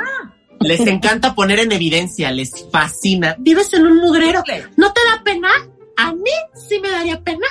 Les 0.59 0.79
encanta 0.81 1.33
poner 1.33 1.59
en 1.59 1.71
evidencia, 1.71 2.31
les 2.31 2.51
fascina. 2.69 3.35
Vives 3.39 3.73
en 3.73 3.87
un 3.87 3.97
mugrero. 3.97 4.43
¿No 4.75 4.91
te 4.93 5.01
da 5.05 5.23
pena? 5.23 5.49
A 5.97 6.11
mí 6.13 6.31
sí 6.67 6.79
me 6.79 6.89
daría 6.91 7.21
pena 7.21 7.47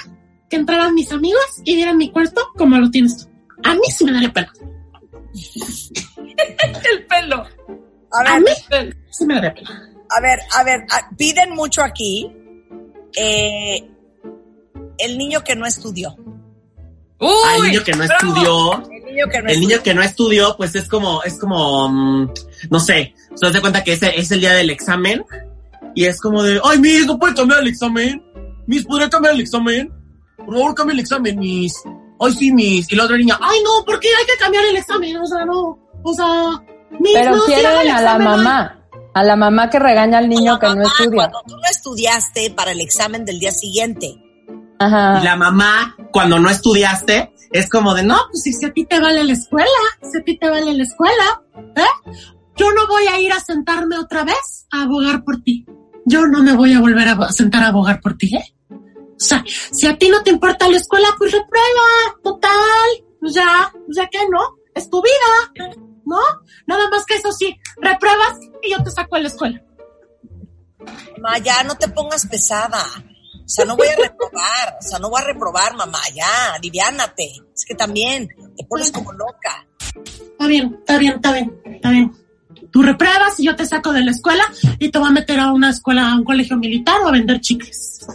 que 0.51 0.57
entraran 0.57 0.95
mis 0.95 1.11
amigos 1.11 1.43
y 1.65 1.75
vieran 1.77 1.97
mi 1.97 2.11
cuarto 2.11 2.49
como 2.57 2.77
lo 2.77 2.91
tienes 2.91 3.17
tú. 3.19 3.31
A 3.65 3.75
mí 3.75 3.81
sí 3.89 4.05
me 4.05 4.13
daría 4.13 4.33
pena. 4.33 4.53
El 6.93 7.07
pelo. 7.07 7.47
A 8.13 8.21
A 8.21 8.39
ver, 8.39 8.43
mí 8.43 8.95
sí 9.11 9.25
me 9.27 9.35
daría 9.35 9.55
pena. 9.55 9.89
a 10.11 10.21
ver, 10.21 10.39
a 10.57 10.65
ver, 10.65 10.81
a- 10.91 11.11
piden 11.17 11.55
mucho 11.55 11.83
aquí. 11.83 12.31
Eh, 13.17 13.89
el 14.99 15.19
niño 15.19 15.43
que 15.45 15.57
no 15.57 15.67
estudió. 15.67 16.15
Uy, 17.21 17.29
Al 17.47 17.63
niño 17.63 17.83
que 17.85 17.93
no 17.93 18.05
bravo. 18.07 18.15
estudió, 18.29 18.73
El 18.93 19.05
niño 19.05 19.27
que 19.31 19.43
no 19.43 19.49
el 19.51 19.61
niño 19.61 19.69
estudió. 19.77 19.83
que 19.83 19.95
no 19.95 20.03
estudió, 20.03 20.57
pues 20.57 20.75
es 20.77 20.89
como, 20.89 21.23
es 21.25 21.39
como, 21.39 21.89
mm, 21.89 22.31
no 22.71 22.81
sé, 22.81 23.15
se 23.35 23.51
das 23.51 23.61
cuenta 23.61 23.83
que 23.83 23.93
ese 23.95 24.17
es 24.19 24.31
el 24.31 24.41
día 24.41 24.53
del 24.55 24.71
examen 24.71 25.25
y 25.97 26.05
es 26.05 26.21
como 26.21 26.43
de, 26.45 26.61
ay, 26.63 26.79
Miss, 26.79 27.07
¿no 27.07 27.19
puede 27.19 27.35
cambiar 27.35 27.61
el 27.61 27.69
examen? 27.69 28.23
Miss, 28.67 28.85
¿podría 28.85 29.11
cambiar 29.11 29.35
el 29.35 29.41
examen? 29.41 29.93
Por 30.37 30.55
favor, 30.55 30.75
cambia 30.75 30.95
el 30.95 31.01
examen, 31.01 31.39
Miss. 31.39 31.75
Ay, 32.21 32.33
sí, 32.35 32.53
Miss. 32.53 32.91
Y 32.93 32.97
la 32.97 33.05
otra 33.05 33.17
niña, 33.17 33.37
ay, 33.41 33.59
no, 33.65 33.85
¿por 33.85 33.99
qué 33.99 34.09
hay 34.09 34.25
que 34.27 34.37
cambiar 34.39 34.65
el 34.67 34.77
examen? 34.77 35.17
O 35.17 35.27
sea, 35.27 35.45
no. 35.45 35.79
O 36.05 36.15
sea, 36.15 36.63
mi- 37.01 37.13
Pero 37.15 37.33
no, 37.37 37.43
sí 37.47 37.53
el 37.55 37.61
quieren 37.61 37.91
a 37.91 38.01
la 38.03 38.19
mamá, 38.19 38.78
a 39.19 39.25
la 39.25 39.37
mamá 39.37 39.69
que 39.69 39.79
regaña 39.79 40.19
al 40.19 40.29
niño 40.29 40.59
que 40.59 40.67
no 40.69 40.83
estudia. 40.83 41.29
Cuando 41.29 41.43
tú 41.47 41.57
no 41.57 41.69
estudiaste 41.71 42.51
para 42.51 42.73
el 42.73 42.81
examen 42.81 43.25
del 43.25 43.39
día 43.41 43.51
siguiente. 43.53 44.23
Ajá. 44.81 45.19
y 45.21 45.25
la 45.25 45.35
mamá, 45.35 45.97
cuando 46.13 46.39
no 46.39 46.49
estudiaste, 46.49 47.35
es 47.51 47.69
como 47.69 47.95
de, 47.95 48.05
no, 48.05 48.17
Pues 48.31 48.43
si, 48.45 48.53
si 48.53 48.65
a 48.65 48.73
ti 48.73 48.85
te 48.87 49.01
vale 49.01 49.25
la 49.25 49.33
escuela, 49.33 49.67
si 50.01 50.19
a 50.19 50.23
ti 50.23 50.39
te 50.39 50.49
vale 50.49 50.73
la 50.73 50.85
escuela, 50.85 51.43
¿eh? 51.75 52.13
Yo 52.57 52.71
no 52.71 52.87
voy 52.87 53.09
a 53.09 53.21
ir 53.21 53.33
a 53.33 53.41
sentarme 53.41 53.99
otra 53.99 54.23
vez 54.23 54.67
a 54.71 54.83
abogar 54.83 55.25
por 55.25 55.43
ti. 55.43 55.67
Yo 56.07 56.27
no 56.27 56.45
me 56.45 56.53
voy 56.53 56.75
a 56.75 56.81
volver 56.81 57.09
a 57.09 57.33
sentar 57.33 57.65
a 57.65 57.69
abogar 57.69 58.01
por 58.01 58.17
ti, 58.17 58.37
¿eh? 58.37 58.55
O 58.71 59.21
sea, 59.21 59.45
si 59.47 59.89
a 59.89 59.99
ti 59.99 60.09
no 60.09 60.23
te 60.23 60.31
importa 60.31 60.69
la 60.69 60.77
escuela, 60.77 61.09
pues 61.19 61.33
reprueba, 61.33 62.21
total. 62.23 62.51
Pues 63.19 63.35
ya, 63.35 63.73
ya 63.89 64.07
que 64.09 64.21
no, 64.31 64.59
es 64.77 64.89
tu 64.89 65.03
vida, 65.03 65.67
¿no? 66.05 66.21
Nada 66.69 66.89
más 66.89 67.05
que 67.05 67.17
eso 67.17 67.33
sí, 67.33 67.57
repruebas 67.81 68.39
y 68.63 68.71
yo 68.71 68.83
te 68.83 68.91
saco 68.91 69.17
de 69.17 69.23
la 69.23 69.29
escuela. 69.29 69.63
Mamá, 71.21 71.39
ya 71.39 71.63
no 71.65 71.75
te 71.77 71.89
pongas 71.89 72.27
pesada. 72.27 72.85
O 73.49 73.49
sea, 73.51 73.65
no 73.65 73.77
voy 73.77 73.89
a 73.89 73.97
reprobar. 73.97 74.77
O 74.79 74.83
sea, 74.83 74.99
no 74.99 75.11
voy 75.11 75.21
a 75.21 75.25
reprobar, 75.25 75.75
mamá. 75.75 76.01
Ya, 76.15 76.55
aliviánate. 76.55 77.33
Es 77.55 77.65
que 77.65 77.75
también 77.75 78.29
te 78.57 78.65
pones 78.65 78.93
como 78.93 79.13
loca. 79.13 79.67
Está 80.05 80.47
bien, 80.47 80.77
está 80.79 80.99
bien, 80.99 81.15
está 81.15 81.33
bien, 81.33 81.63
está 81.65 81.91
bien. 81.91 82.13
Tú 82.71 82.83
repruebas 82.83 83.41
y 83.41 83.47
yo 83.47 83.57
te 83.57 83.65
saco 83.67 83.93
de 83.93 84.03
la 84.05 84.11
escuela 84.11 84.45
y 84.79 84.91
te 84.91 84.99
voy 84.99 85.09
a 85.09 85.13
meter 85.13 85.41
a 85.41 85.53
una 85.53 85.71
escuela, 85.71 86.11
a 86.11 86.15
un 86.15 86.25
colegio 86.25 86.57
militar 86.57 87.01
o 87.03 87.09
a 87.09 87.13
vender 87.13 87.41
chicles. 87.41 88.07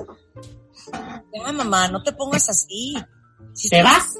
Ya, 1.33 1.51
mamá, 1.51 1.87
no 1.87 2.01
te 2.03 2.13
pongas 2.13 2.49
así. 2.49 2.95
Si 3.53 3.69
Te 3.69 3.83
vas 3.83 4.17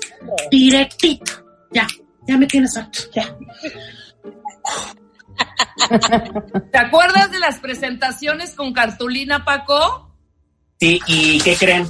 directito. 0.51 1.31
Ya, 1.71 1.87
ya 2.27 2.37
me 2.37 2.45
tienes 2.47 2.75
harto, 2.77 2.99
ya. 3.13 3.35
¿Te 6.71 6.77
acuerdas 6.77 7.31
de 7.31 7.39
las 7.39 7.59
presentaciones 7.59 8.51
con 8.55 8.73
cartulina, 8.73 9.43
Paco? 9.43 10.09
Sí, 10.79 10.99
¿y 11.07 11.39
qué 11.41 11.55
creen? 11.55 11.87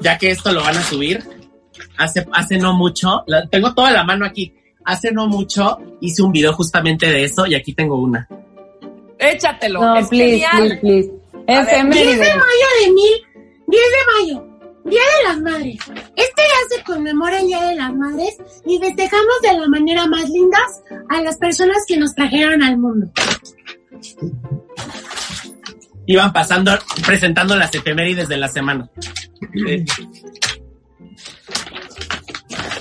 Ya 0.00 0.18
que 0.18 0.30
esto 0.30 0.52
lo 0.52 0.62
van 0.62 0.76
a 0.76 0.82
subir, 0.82 1.22
hace, 1.96 2.26
hace 2.32 2.58
no 2.58 2.74
mucho, 2.74 3.22
la- 3.26 3.46
tengo 3.48 3.74
toda 3.74 3.90
la 3.90 4.04
mano 4.04 4.26
aquí, 4.26 4.54
hace 4.84 5.12
no 5.12 5.26
mucho 5.26 5.78
hice 6.00 6.22
un 6.22 6.32
video 6.32 6.52
justamente 6.52 7.06
de 7.06 7.24
eso 7.24 7.46
y 7.46 7.54
aquí 7.54 7.72
tengo 7.72 7.96
una. 7.96 8.28
Échatelo. 9.18 9.80
No, 9.80 9.96
es 9.96 10.08
please, 10.08 10.46
genial. 10.46 10.78
please, 10.80 10.80
please. 10.80 11.12
10 11.46 11.66
de 11.70 11.84
mayo 11.84 12.68
de 12.84 12.90
mil, 12.92 13.12
10 13.66 13.82
de 13.82 14.32
mayo, 14.34 14.45
Día 14.86 15.00
de 15.18 15.28
las 15.28 15.40
Madres. 15.40 15.78
Este 16.16 16.42
día 16.42 16.76
se 16.76 16.84
conmemora 16.84 17.40
el 17.40 17.46
Día 17.46 17.64
de 17.66 17.74
las 17.74 17.94
Madres 17.94 18.36
y 18.64 18.78
festejamos 18.78 19.40
de 19.42 19.58
la 19.58 19.68
manera 19.68 20.06
más 20.06 20.28
linda 20.30 20.58
a 21.08 21.20
las 21.22 21.36
personas 21.36 21.84
que 21.86 21.96
nos 21.96 22.14
trajeron 22.14 22.62
al 22.62 22.78
mundo. 22.78 23.10
Iban 26.06 26.32
pasando, 26.32 26.72
presentando 27.04 27.56
las 27.56 27.74
efemérides 27.74 28.28
de 28.28 28.36
la 28.36 28.48
semana. 28.48 28.88
Eh. 29.68 29.84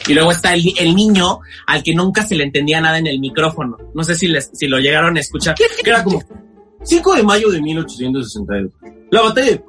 Y 0.07 0.13
luego 0.13 0.31
está 0.31 0.53
el, 0.53 0.63
el 0.77 0.95
niño 0.95 1.39
al 1.65 1.81
que 1.81 1.95
nunca 1.95 2.23
se 2.23 2.35
le 2.35 2.43
entendía 2.43 2.79
nada 2.79 2.99
en 2.99 3.07
el 3.07 3.19
micrófono. 3.19 3.77
No 3.95 4.03
sé 4.03 4.15
si, 4.15 4.27
les, 4.27 4.51
si 4.53 4.67
lo 4.67 4.77
llegaron 4.77 5.17
a 5.17 5.19
escuchar. 5.19 5.55
Que 5.55 5.89
era 5.89 6.03
como 6.03 6.21
5 6.83 7.15
de 7.15 7.23
mayo 7.23 7.49
de 7.49 7.61
1862. 7.61 8.71
La 9.11 9.21
batalla 9.21 9.51
de. 9.51 9.63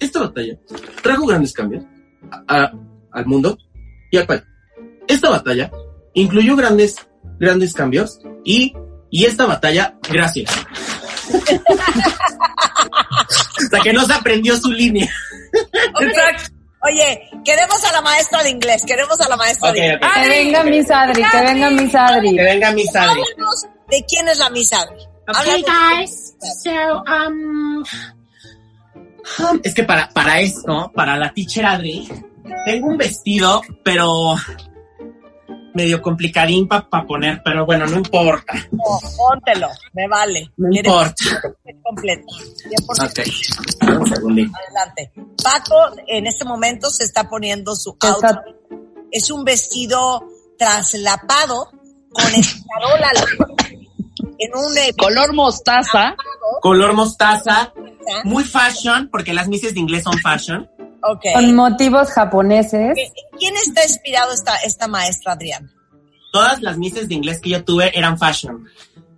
Esta 0.00 0.20
batalla 0.20 0.54
trajo 1.02 1.26
grandes 1.26 1.52
cambios 1.52 1.84
a- 2.30 2.42
a- 2.48 2.72
al 3.12 3.26
mundo 3.26 3.56
y 4.10 4.16
al 4.16 4.26
país. 4.26 4.42
Esta 5.06 5.30
batalla 5.30 5.70
incluyó 6.14 6.56
grandes, 6.56 6.96
grandes 7.38 7.72
cambios 7.74 8.18
y, 8.44 8.74
y 9.10 9.24
esta 9.26 9.46
batalla, 9.46 9.94
gracias. 10.10 10.50
o 13.58 13.68
sea, 13.70 13.80
que 13.82 13.92
no 13.92 14.04
se 14.06 14.12
aprendió 14.12 14.56
su 14.56 14.70
línea. 14.70 15.08
Exacto. 16.00 16.54
Oye, 16.82 17.20
queremos 17.44 17.84
a 17.84 17.92
la 17.92 18.00
maestra 18.00 18.42
de 18.42 18.50
inglés, 18.50 18.82
queremos 18.86 19.20
a 19.20 19.28
la 19.28 19.36
maestra 19.36 19.70
de 19.72 19.78
inglés. 19.80 20.00
Que 20.14 20.28
venga 20.30 20.64
Miss 20.64 20.90
Adri, 20.90 21.22
que 21.30 21.40
venga 21.42 21.70
Miss 21.70 21.94
Adri. 21.94 22.36
Que 22.36 22.42
venga 22.42 22.72
mi 22.72 22.84
Sadri. 22.86 23.20
Háblanos 23.20 23.66
de 23.90 24.04
quién 24.08 24.28
es 24.28 24.38
la 24.38 24.48
Miss 24.50 24.72
Adri. 24.72 24.96
Okay, 25.28 25.62
Háblanos. 25.62 25.98
guys. 25.98 26.34
So, 26.64 26.70
um, 27.04 27.84
Es 29.62 29.74
que 29.74 29.84
para, 29.84 30.08
para 30.10 30.40
esto, 30.40 30.90
para 30.94 31.16
la 31.16 31.32
teacher 31.32 31.66
Adri, 31.66 32.08
tengo 32.64 32.88
un 32.88 32.96
vestido, 32.96 33.60
pero 33.84 34.34
medio 35.74 36.02
complicadín 36.02 36.66
para 36.66 36.88
poner, 37.06 37.40
pero 37.44 37.64
bueno, 37.64 37.86
no 37.86 37.96
importa. 37.98 38.54
No, 38.72 38.98
póntelo, 39.16 39.68
me 39.92 40.08
vale. 40.08 40.50
No 40.56 40.68
Queremos 40.70 41.06
importa. 41.22 41.52
completo. 41.82 42.26
100% 42.26 43.90
Ok. 43.90 44.00
Un 44.00 44.06
segundito. 44.06 44.52
adelante. 44.66 45.12
Paco 45.42 45.94
en 46.06 46.26
este 46.26 46.44
momento 46.44 46.90
se 46.90 47.04
está 47.04 47.28
poniendo 47.28 47.74
su 47.76 47.90
Está- 47.92 48.08
outfit. 48.10 48.56
Es 49.12 49.30
un 49.30 49.44
vestido 49.44 50.22
traslapado 50.58 51.70
con 52.10 52.34
escarola 52.34 53.10
en 54.38 54.50
un 54.54 54.78
eh, 54.78 54.92
Color 54.98 55.32
mostaza. 55.34 56.14
Color 56.62 56.92
mostaza, 56.94 57.72
muy 58.24 58.44
fashion, 58.44 59.08
porque 59.10 59.32
las 59.32 59.48
mises 59.48 59.74
de 59.74 59.80
inglés 59.80 60.04
son 60.04 60.18
fashion. 60.18 60.68
Ok. 61.02 61.22
Con 61.34 61.54
motivos 61.54 62.10
japoneses. 62.10 62.96
¿En 62.96 63.38
quién 63.38 63.54
está 63.56 63.82
inspirado 63.84 64.32
esta, 64.32 64.56
esta 64.56 64.86
maestra 64.86 65.32
Adriana? 65.32 65.72
Todas 66.32 66.60
las 66.62 66.76
mises 66.78 67.08
de 67.08 67.14
inglés 67.14 67.40
que 67.40 67.50
yo 67.50 67.64
tuve 67.64 67.96
eran 67.98 68.18
fashion. 68.18 68.66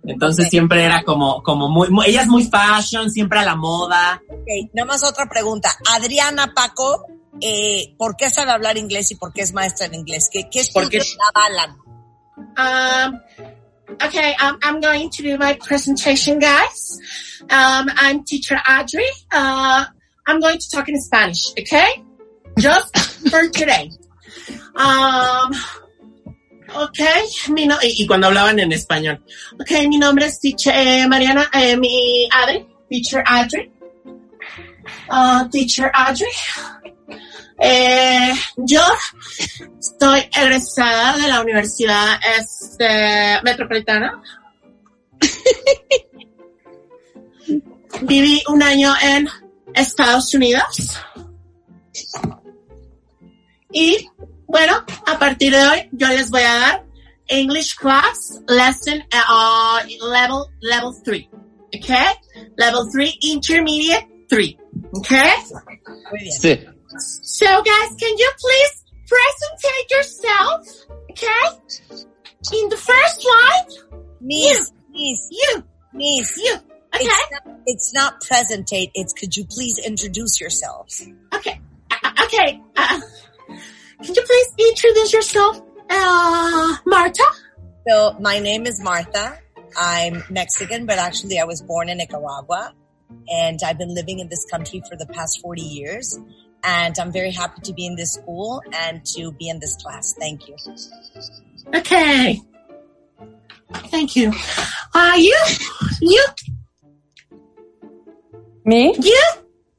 Entonces 0.05 0.49
siempre 0.49 0.83
era 0.83 1.03
como, 1.03 1.41
como 1.43 1.69
muy, 1.69 1.89
muy- 1.89 2.05
ella 2.07 2.21
es 2.21 2.27
muy 2.27 2.43
fashion, 2.45 3.09
siempre 3.09 3.39
a 3.39 3.43
la 3.45 3.55
moda. 3.55 4.21
Ok, 4.29 4.71
nada 4.73 4.85
más 4.87 5.03
otra 5.03 5.27
pregunta. 5.29 5.69
Adriana 5.93 6.53
Paco, 6.53 7.05
eh, 7.41 7.93
¿por 7.97 8.15
qué 8.17 8.29
sabe 8.29 8.51
hablar 8.51 8.77
inglés 8.77 9.11
y 9.11 9.15
por 9.15 9.31
qué 9.31 9.41
es 9.43 9.53
maestra 9.53 9.85
en 9.85 9.95
inglés? 9.95 10.27
¿Qué, 10.31 10.49
qué 10.49 10.61
Porque- 10.73 10.97
estudios 10.97 11.17
la 11.17 11.41
avalan? 11.41 11.77
Um, 12.55 13.19
okay, 14.01 14.35
um, 14.41 14.57
I'm 14.63 14.79
going 14.81 15.09
to 15.09 15.23
do 15.23 15.37
my 15.37 15.53
presentation, 15.53 16.39
guys. 16.39 16.99
Um, 17.49 17.89
I'm 17.95 18.23
teacher 18.23 18.57
Audrey. 18.69 19.05
Uh, 19.31 19.85
I'm 20.27 20.39
going 20.39 20.57
to 20.57 20.69
talk 20.71 20.87
in 20.89 20.99
Spanish, 21.01 21.51
okay? 21.59 22.03
Just 22.59 22.97
for 23.29 23.47
today. 23.49 23.91
Um, 24.75 25.51
okay, 26.75 27.25
mi 27.49 27.67
no- 27.67 27.77
Y, 27.83 27.93
y 27.99 28.07
cuando 28.07 28.27
hablaban 28.27 28.59
en 28.59 28.71
español. 28.71 29.19
okay, 29.59 29.87
mi 29.87 29.97
nombre 29.97 30.25
es 30.25 30.39
teacher 30.39 30.73
eh, 30.75 31.07
Mariana, 31.07 31.47
eh, 31.53 31.75
mi 31.75 32.27
Adri, 32.31 32.65
teacher 32.89 33.23
Audrey. 33.27 33.69
Uh, 35.09 35.47
teacher 35.49 35.91
Audrey. 35.93 36.31
Eh, 37.59 38.33
yo 38.57 38.81
Soy 39.99 40.21
egresada 40.35 41.17
de 41.17 41.27
la 41.27 41.41
Universidad 41.41 42.19
este, 42.37 43.41
Metropolitana. 43.43 44.21
Viví 48.01 48.41
un 48.47 48.63
año 48.63 48.93
en 49.01 49.29
Estados 49.73 50.33
Unidos. 50.33 50.99
Y 53.71 54.09
bueno, 54.47 54.83
a 55.05 55.19
partir 55.19 55.53
de 55.53 55.65
hoy 55.65 55.89
yo 55.91 56.07
les 56.07 56.29
voy 56.29 56.41
a 56.41 56.53
dar 56.55 56.85
English 57.27 57.75
class 57.75 58.41
lesson 58.47 59.01
uh, 59.13 59.79
level 60.11 60.45
level 60.61 60.93
3. 61.03 61.27
Okay? 61.75 62.07
Level 62.57 62.83
3 62.91 63.17
intermediate 63.21 64.07
3. 64.29 64.55
Okay? 64.93 65.31
Muy 66.11 66.19
bien. 66.19 66.41
Sí. 66.41 66.59
So 66.99 67.45
guys, 67.45 67.95
can 67.99 68.17
you 68.17 68.31
please 68.39 68.83
presentate 69.09 69.91
yourself? 69.91 70.67
Okay? 71.11 72.05
In 72.53 72.69
the 72.69 72.77
first 72.77 73.25
line, 73.25 74.01
Miss, 74.21 74.71
Miss, 74.91 75.27
you, 75.31 75.63
Miss, 75.93 76.37
you. 76.37 76.55
Okay? 76.95 77.05
It's 77.05 77.31
not, 77.31 77.57
it's 77.65 77.93
not 77.93 78.21
presentate, 78.21 78.91
it's 78.93 79.13
could 79.13 79.35
you 79.35 79.45
please 79.45 79.79
introduce 79.79 80.39
yourselves? 80.39 81.07
Okay. 81.33 81.59
Uh, 81.91 82.11
okay. 82.23 82.61
Uh, 82.75 83.01
can 84.03 84.15
you 84.15 84.21
please 84.21 84.69
introduce 84.69 85.13
yourself, 85.13 85.61
uh, 85.89 86.75
Marta? 86.85 87.25
So 87.87 88.15
my 88.19 88.39
name 88.39 88.65
is 88.65 88.81
Martha. 88.81 89.39
I'm 89.77 90.23
Mexican, 90.29 90.85
but 90.85 90.99
actually 90.99 91.39
I 91.39 91.45
was 91.45 91.61
born 91.61 91.89
in 91.89 91.97
Nicaragua 91.97 92.73
and 93.29 93.59
I've 93.65 93.77
been 93.77 93.93
living 93.93 94.19
in 94.19 94.29
this 94.29 94.45
country 94.45 94.81
for 94.87 94.95
the 94.95 95.05
past 95.07 95.41
40 95.41 95.61
years. 95.61 96.19
And 96.63 96.97
I'm 96.97 97.11
very 97.11 97.31
happy 97.31 97.61
to 97.63 97.73
be 97.73 97.85
in 97.85 97.95
this 97.95 98.13
school 98.13 98.61
and 98.73 99.05
to 99.07 99.31
be 99.33 99.49
in 99.49 99.59
this 99.59 99.75
class. 99.75 100.13
Thank 100.19 100.47
you. 100.47 100.55
Okay. 101.75 102.41
Thank 103.87 104.15
you. 104.15 104.31
Uh, 104.93 105.13
you, 105.17 105.37
you, 106.01 106.23
Me? 108.65 108.95
you, 108.97 109.23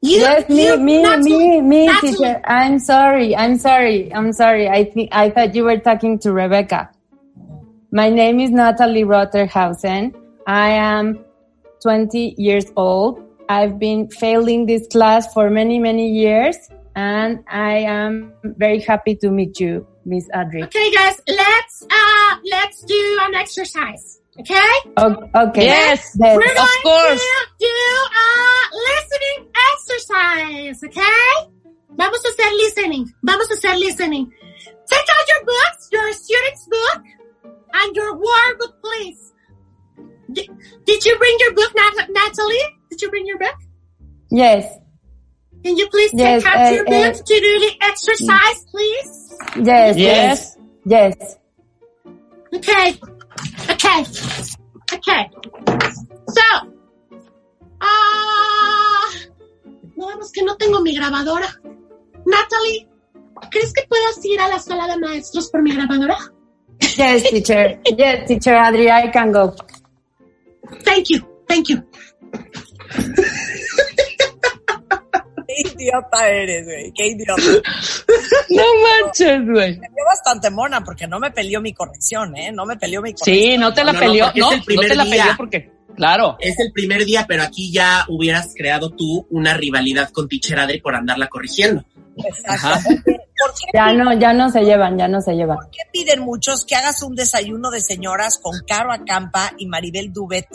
you. 0.01 0.19
yes, 0.19 0.47
me, 0.49 0.65
you, 0.67 0.77
me, 0.77 1.01
Natalie, 1.01 1.37
me, 1.37 1.61
me, 1.61 1.85
Natalie. 1.87 2.11
teacher. 2.13 2.41
I'm 2.45 2.77
sorry. 2.79 3.35
I'm 3.35 3.57
sorry. 3.57 4.13
I'm 4.13 4.31
sorry. 4.33 4.67
I 4.69 4.83
think 4.83 5.09
I 5.11 5.29
thought 5.29 5.55
you 5.55 5.63
were 5.63 5.77
talking 5.77 6.19
to 6.19 6.31
Rebecca. 6.33 6.89
My 7.91 8.09
name 8.09 8.39
is 8.39 8.51
Natalie 8.51 9.03
Rotterhausen. 9.03 10.13
I 10.45 10.69
am 10.71 11.23
20 11.81 12.35
years 12.37 12.65
old. 12.75 13.24
I've 13.49 13.77
been 13.79 14.09
failing 14.09 14.65
this 14.65 14.87
class 14.87 15.31
for 15.33 15.49
many, 15.49 15.79
many 15.79 16.09
years, 16.11 16.57
and 16.95 17.43
I 17.49 17.79
am 17.79 18.33
very 18.43 18.79
happy 18.81 19.15
to 19.17 19.29
meet 19.29 19.59
you, 19.59 19.85
Miss 20.05 20.27
Adri. 20.29 20.63
Okay, 20.63 20.91
guys, 20.91 21.21
let's, 21.27 21.83
uh, 21.89 22.35
let's 22.49 22.81
do 22.83 23.19
an 23.21 23.35
exercise. 23.35 24.21
Okay? 24.39 24.73
O- 24.97 25.29
okay. 25.47 25.65
Yes. 25.65 26.17
Yes. 26.19 26.35
We're 26.37 26.49
Of 26.51 26.55
going 26.57 26.81
course. 26.83 27.21
to 27.21 27.45
do 27.59 27.67
a 27.67 28.31
listening 28.89 29.51
exercise, 29.71 30.83
okay? 30.83 31.51
Vamos 31.91 32.19
a 32.25 32.29
hacer 32.29 32.51
listening. 32.57 33.13
Vamos 33.23 33.49
a 33.51 33.55
hacer 33.55 33.79
listening. 33.79 34.31
Take 34.89 35.07
out 35.09 35.25
your 35.29 35.45
books, 35.45 35.87
your 35.91 36.11
student's 36.13 36.67
book, 36.67 37.03
and 37.75 37.95
your 37.95 38.13
word 38.15 38.57
book, 38.59 38.75
please. 38.83 39.31
Did, 40.33 40.49
did 40.85 41.05
you 41.05 41.17
bring 41.17 41.37
your 41.39 41.53
book, 41.53 41.71
Nat- 41.75 42.09
Natalie? 42.09 42.74
Did 42.89 43.01
you 43.01 43.09
bring 43.09 43.25
your 43.25 43.37
book? 43.37 43.55
Yes. 44.31 44.77
Can 45.63 45.77
you 45.77 45.87
please 45.89 46.11
take 46.11 46.19
Yes, 46.19 46.45
out 46.45 46.67
uh, 46.67 46.69
your 46.69 46.87
uh, 46.87 46.91
book 46.91 47.25
to 47.25 47.39
do 47.39 47.59
the 47.59 47.71
exercise, 47.81 48.65
please? 48.71 49.37
Yes. 49.63 49.97
Yes. 49.97 50.57
Yes. 50.85 51.37
Okay. 52.53 52.99
Okay. 53.69 54.05
Okay. 54.93 55.29
So. 56.29 56.41
Ah. 57.81 58.15
no, 59.95 60.21
es 60.21 60.31
que 60.31 60.43
no 60.43 60.55
tengo 60.57 60.81
mi 60.81 60.95
grabadora. 60.95 61.47
Natalie, 62.25 62.87
¿crees 63.51 63.73
que 63.73 63.83
puedas 63.87 64.23
ir 64.25 64.39
a 64.39 64.47
la 64.47 64.59
sala 64.59 64.87
de 64.87 64.97
maestros 64.99 65.49
por 65.49 65.61
mi 65.61 65.73
grabadora? 65.73 66.17
Yes, 66.97 67.23
teacher. 67.29 67.79
Yes, 67.97 68.27
teacher 68.27 68.55
Adri, 68.55 68.89
I 68.89 69.09
can 69.11 69.31
go. 69.31 69.55
Thank 70.83 71.09
you. 71.09 71.21
Thank 71.47 71.69
you. 71.69 71.84
Idiota 75.75 76.29
eres, 76.29 76.65
güey. 76.65 76.91
Qué 76.93 77.07
idiota. 77.07 77.41
No 78.49 78.63
manches, 78.81 79.41
güey. 79.45 79.73
Me 79.79 79.87
vio 79.89 80.05
bastante 80.05 80.49
mona 80.49 80.81
porque 80.83 81.07
no 81.07 81.19
me 81.19 81.31
peleó 81.31 81.61
mi 81.61 81.73
corrección, 81.73 82.35
¿eh? 82.37 82.51
No 82.51 82.65
me 82.65 82.77
peleó 82.77 83.01
mi 83.01 83.13
corrección. 83.13 83.35
Sí, 83.51 83.57
no 83.57 83.73
te 83.73 83.83
la 83.83 83.91
No, 83.93 83.99
no, 83.99 84.05
no, 84.05 84.11
peleó. 84.11 84.25
No, 84.35 84.47
es 84.49 84.53
el 84.53 84.59
no 84.59 84.65
primer 84.65 84.87
te 84.89 84.95
la 84.95 85.03
día. 85.03 85.13
peleó 85.23 85.37
porque, 85.37 85.71
claro. 85.95 86.37
Es 86.39 86.59
el 86.59 86.71
primer 86.71 87.05
día, 87.05 87.25
pero 87.27 87.43
aquí 87.43 87.71
ya 87.71 88.05
hubieras 88.07 88.53
creado 88.55 88.91
tú 88.91 89.27
una 89.29 89.53
rivalidad 89.55 90.09
con 90.11 90.27
Teacher 90.29 90.59
Adri 90.59 90.79
por 90.81 90.95
andarla 90.95 91.27
corrigiendo. 91.27 91.83
Exacto. 92.17 92.51
Ajá. 92.67 92.79
¿Por 92.83 93.51
qué, 93.53 93.65
Ya 93.73 93.91
no, 93.93 94.17
ya 94.17 94.31
no 94.33 94.49
se 94.49 94.61
llevan, 94.63 94.97
ya 94.97 95.07
no 95.07 95.19
se 95.21 95.33
llevan. 95.33 95.57
por 95.57 95.69
qué 95.69 95.79
piden 95.91 96.21
muchos 96.21 96.65
que 96.65 96.75
hagas 96.75 97.01
un 97.03 97.15
desayuno 97.15 97.69
de 97.71 97.81
señoras 97.81 98.39
con 98.41 98.53
Caro 98.65 98.91
Acampa 98.93 99.51
y 99.57 99.67
Maribel 99.67 100.13
Dubet? 100.13 100.47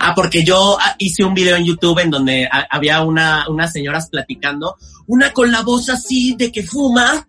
Ah, 0.00 0.12
porque 0.14 0.44
yo 0.44 0.76
ah, 0.80 0.94
hice 0.98 1.24
un 1.24 1.34
video 1.34 1.56
en 1.56 1.64
YouTube 1.64 1.98
en 2.00 2.10
donde 2.10 2.48
ah, 2.50 2.66
había 2.70 3.02
una, 3.02 3.46
unas 3.48 3.72
señoras 3.72 4.08
platicando, 4.10 4.76
una 5.06 5.32
con 5.32 5.50
la 5.50 5.62
voz 5.62 5.88
así 5.88 6.34
de 6.36 6.52
que 6.52 6.62
fuma, 6.62 7.26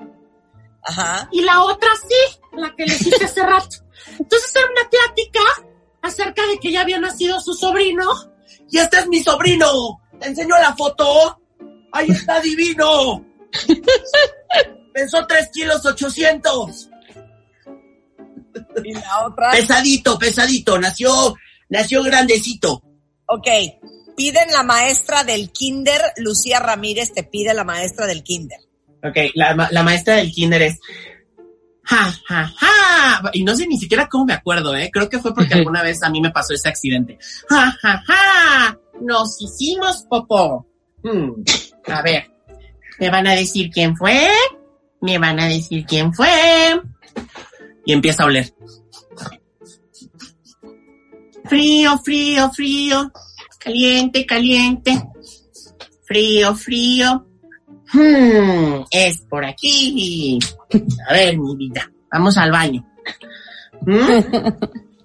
Ajá. 0.82 1.28
Y 1.32 1.41
la 1.41 1.63
otra 1.63 1.89
sí, 1.95 2.39
la 2.58 2.74
que 2.76 2.86
les 2.86 3.06
hice 3.06 3.24
hace 3.24 3.43
rato. 3.43 3.78
Entonces 4.17 4.56
era 4.56 4.65
una 4.72 4.89
plática 4.89 5.39
acerca 6.02 6.45
de 6.48 6.58
que 6.58 6.72
ya 6.72 6.82
había 6.82 7.00
nacido 7.00 7.39
su 7.39 7.54
sobrino. 7.54 8.06
y 8.72 8.78
este 8.78 9.00
es 9.00 9.08
mi 9.08 9.22
sobrino, 9.22 10.02
te 10.19 10.28
enseño 10.28 10.56
la 10.58 10.74
foto, 10.76 11.39
ahí 11.91 12.08
está 12.10 12.39
divino, 12.39 13.26
pesó 14.93 15.26
3 15.28 15.50
kilos 15.54 15.86
800, 15.86 16.89
Y 18.84 18.93
la 18.93 19.28
otra. 19.28 19.52
pesadito, 19.52 20.17
pesadito, 20.17 20.80
nació, 20.80 21.36
nació 21.70 22.04
grandecito. 22.04 22.82
Ok. 23.28 23.48
Piden 24.18 24.52
la 24.52 24.64
maestra 24.64 25.24
del 25.24 25.52
kinder, 25.52 26.02
Lucía 26.18 26.60
Ramírez 26.60 27.14
te 27.14 27.24
pide 27.24 27.54
la 27.54 27.64
maestra 27.64 28.06
del 28.06 28.22
kinder. 28.24 28.60
Ok, 29.02 29.16
la, 29.34 29.70
la 29.72 29.84
maestra 29.84 30.16
del 30.16 30.32
kinder 30.32 30.62
es... 30.64 30.78
Ja, 31.84 32.14
ja, 32.28 32.52
ja. 32.60 33.30
Y 33.34 33.44
no 33.44 33.56
sé 33.56 33.66
ni 33.66 33.78
siquiera 33.78 34.08
cómo 34.08 34.26
me 34.26 34.34
acuerdo, 34.34 34.76
¿eh? 34.76 34.90
Creo 34.92 35.10
que 35.10 35.20
fue 35.20 35.34
porque 35.34 35.54
alguna 35.56 35.82
vez 35.82 36.04
a 36.04 36.10
mí 36.10 36.20
me 36.22 36.32
pasó 36.32 36.54
ese 36.54 36.68
accidente. 36.70 37.18
Ja, 37.50 37.72
ja, 37.82 38.04
ja. 38.06 38.78
Nos 39.02 39.42
hicimos 39.42 40.04
popó. 40.10 40.67
Hmm, 41.02 41.32
A 41.88 42.02
ver, 42.02 42.30
¿me 43.00 43.10
van 43.10 43.26
a 43.26 43.36
decir 43.36 43.70
quién 43.72 43.96
fue? 43.96 44.28
¿Me 45.02 45.17
van 45.17 45.40
a 45.40 45.48
decir 45.48 45.86
quién 45.86 46.13
fue? 46.13 46.30
Y 47.86 47.94
empieza 47.94 48.24
a 48.24 48.26
oler. 48.26 48.54
Frío, 51.50 51.97
frío, 51.97 52.50
frío. 52.52 53.12
Caliente, 53.60 54.25
caliente. 54.25 55.04
Frío, 56.06 56.56
frío. 56.56 57.25
Hmm, 57.91 58.83
es 58.91 59.21
por 59.21 59.43
aquí. 59.43 60.37
A 61.10 61.13
ver, 61.13 61.37
mi 61.37 61.56
vida, 61.56 61.91
vamos 62.12 62.37
al 62.37 62.52
baño. 62.52 62.85
¿Mm? 63.81 64.23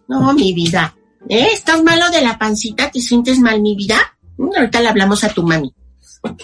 No, 0.09 0.34
mi 0.34 0.53
vida. 0.53 0.95
¿Eh? 1.28 1.49
¿Estás 1.53 1.82
malo 1.82 2.11
de 2.11 2.20
la 2.20 2.38
pancita? 2.38 2.90
¿Te 2.90 3.01
sientes 3.01 3.38
mal, 3.38 3.62
mi 3.62 3.74
vida? 3.74 3.97
Mm, 4.36 4.51
Ahorita 4.55 4.82
le 4.82 4.88
hablamos 4.88 5.24
a 5.24 5.30
tu 5.30 5.42
mami. 5.42 5.72
¿Cuál 6.22 6.36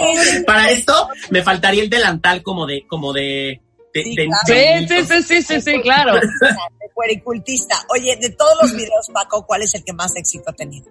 es? 0.00 0.42
Para 0.46 0.70
esto 0.70 1.08
me 1.30 1.42
faltaría 1.42 1.82
el 1.82 1.90
delantal 1.90 2.42
como 2.42 2.66
de, 2.66 2.86
como 2.88 3.12
de, 3.12 3.60
Sí, 4.04 4.14
de- 4.16 4.26
claro. 4.26 4.44
de 4.46 4.88
Sí, 4.88 4.88
sí, 4.88 5.06
sí, 5.06 5.22
sí, 5.22 5.42
sí, 5.42 5.60
sí, 5.60 5.80
claro. 5.80 6.14
De 6.14 6.88
puericultista. 6.94 7.84
Oye, 7.94 8.16
de 8.20 8.30
todos 8.30 8.56
los 8.62 8.72
videos, 8.72 9.06
Paco, 9.12 9.44
¿cuál 9.46 9.62
es 9.62 9.74
el 9.74 9.84
que 9.84 9.92
más 9.92 10.14
éxito 10.16 10.50
ha 10.50 10.52
tenido? 10.54 10.90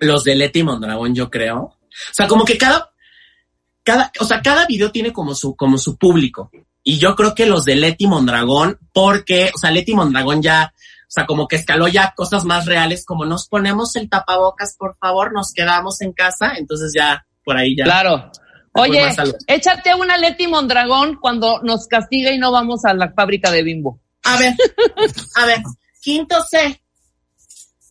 los 0.00 0.24
de 0.24 0.34
Leti 0.34 0.62
Mondragón, 0.62 1.14
yo 1.14 1.30
creo. 1.30 1.58
O 1.60 1.78
sea, 2.12 2.26
como 2.26 2.44
que 2.44 2.58
cada, 2.58 2.92
cada, 3.82 4.12
o 4.20 4.24
sea, 4.24 4.40
cada 4.42 4.66
video 4.66 4.90
tiene 4.90 5.12
como 5.12 5.34
su, 5.34 5.56
como 5.56 5.78
su 5.78 5.96
público. 5.96 6.50
Y 6.82 6.98
yo 6.98 7.14
creo 7.16 7.34
que 7.34 7.46
los 7.46 7.64
de 7.64 7.76
Leti 7.76 8.06
Mondragón, 8.06 8.78
porque, 8.92 9.50
o 9.54 9.58
sea, 9.58 9.70
Leti 9.70 9.94
Mondragón 9.94 10.42
ya, 10.42 10.72
o 10.74 11.10
sea, 11.10 11.26
como 11.26 11.46
que 11.48 11.56
escaló 11.56 11.88
ya 11.88 12.12
cosas 12.16 12.44
más 12.44 12.66
reales, 12.66 13.04
como 13.04 13.24
nos 13.24 13.48
ponemos 13.48 13.94
el 13.96 14.08
tapabocas, 14.08 14.76
por 14.78 14.96
favor, 14.98 15.32
nos 15.32 15.52
quedamos 15.52 16.00
en 16.00 16.12
casa, 16.12 16.52
entonces 16.56 16.92
ya, 16.94 17.26
por 17.44 17.56
ahí 17.56 17.76
ya. 17.76 17.84
Claro. 17.84 18.30
Oye, 18.80 19.08
échate 19.46 19.94
una 19.94 20.16
Leti 20.16 20.46
Mondragón 20.46 21.16
cuando 21.16 21.60
nos 21.62 21.86
castiga 21.86 22.30
y 22.30 22.38
no 22.38 22.52
vamos 22.52 22.84
a 22.84 22.94
la 22.94 23.12
fábrica 23.12 23.50
de 23.50 23.62
Bimbo. 23.62 24.00
A 24.24 24.38
ver, 24.38 24.54
a 25.36 25.46
ver, 25.46 25.62
quinto 26.00 26.42
C. 26.48 26.82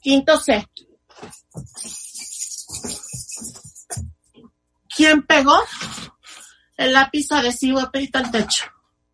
Quinto 0.02 0.40
C. 0.40 0.68
¿Quién 4.96 5.24
pegó 5.24 5.58
el 6.78 6.94
lápiz 6.94 7.32
adhesivo 7.32 7.80
aprieto 7.80 8.18
al 8.18 8.32
techo? 8.32 8.66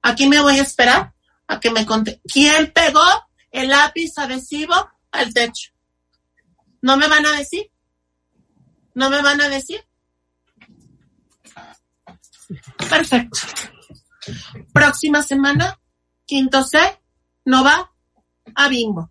Aquí 0.01 0.27
me 0.27 0.41
voy 0.41 0.59
a 0.59 0.61
esperar 0.61 1.13
a 1.47 1.59
que 1.59 1.71
me 1.71 1.85
conte. 1.85 2.21
¿Quién 2.31 2.71
pegó 2.71 3.03
el 3.51 3.69
lápiz 3.69 4.17
adhesivo 4.17 4.73
al 5.11 5.33
techo? 5.33 5.71
¿No 6.81 6.97
me 6.97 7.07
van 7.07 7.25
a 7.25 7.31
decir? 7.33 7.71
¿No 8.93 9.09
me 9.09 9.21
van 9.21 9.41
a 9.41 9.49
decir? 9.49 9.85
Perfecto. 12.89 13.39
Próxima 14.73 15.21
semana, 15.21 15.79
quinto 16.25 16.63
C, 16.63 16.77
no 17.45 17.63
va 17.63 17.91
a 18.55 18.67
Bimbo. 18.67 19.09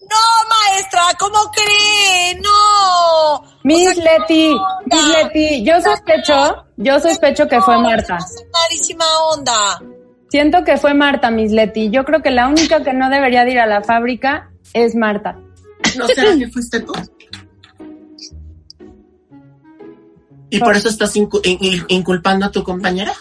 No, 0.00 0.48
maestra, 0.48 1.02
¿cómo 1.18 1.50
cree? 1.52 2.40
No. 2.40 3.42
Miss 3.64 3.90
O 3.90 3.94
sea, 3.94 4.18
Leti. 4.18 4.54
Miss 4.86 5.08
Leti, 5.08 5.64
yo 5.64 5.80
sospecho, 5.80 6.66
yo 6.76 7.00
sospecho 7.00 7.48
que 7.48 7.60
fue 7.60 7.78
Marta. 7.78 8.18
Carísima 8.52 9.04
onda. 9.32 9.80
Siento 10.28 10.64
que 10.64 10.76
fue 10.76 10.94
Marta, 10.94 11.30
Miss 11.30 11.52
Leti. 11.52 11.90
Yo 11.90 12.04
creo 12.04 12.22
que 12.22 12.30
la 12.30 12.48
única 12.48 12.82
que 12.84 12.92
no 12.92 13.08
debería 13.10 13.44
de 13.44 13.52
ir 13.52 13.60
a 13.60 13.66
la 13.66 13.82
fábrica 13.82 14.50
es 14.72 14.94
Marta. 14.94 15.38
¿No 15.96 16.06
será 16.08 16.36
que 16.36 16.48
fuiste 16.48 16.80
tú? 16.80 16.92
¿Y 20.50 20.58
por 20.60 20.76
eso 20.76 20.88
estás 20.88 21.14
incu- 21.16 21.40
in- 21.44 21.58
in- 21.60 21.84
inculpando 21.88 22.46
a 22.46 22.50
tu 22.50 22.62
compañera? 22.62 23.12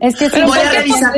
Es 0.00 0.16
que 0.16 0.30
sí, 0.30 0.40
Voy 0.42 0.58
a 0.58 0.62
porque- 0.62 0.78
revisar. 0.78 1.14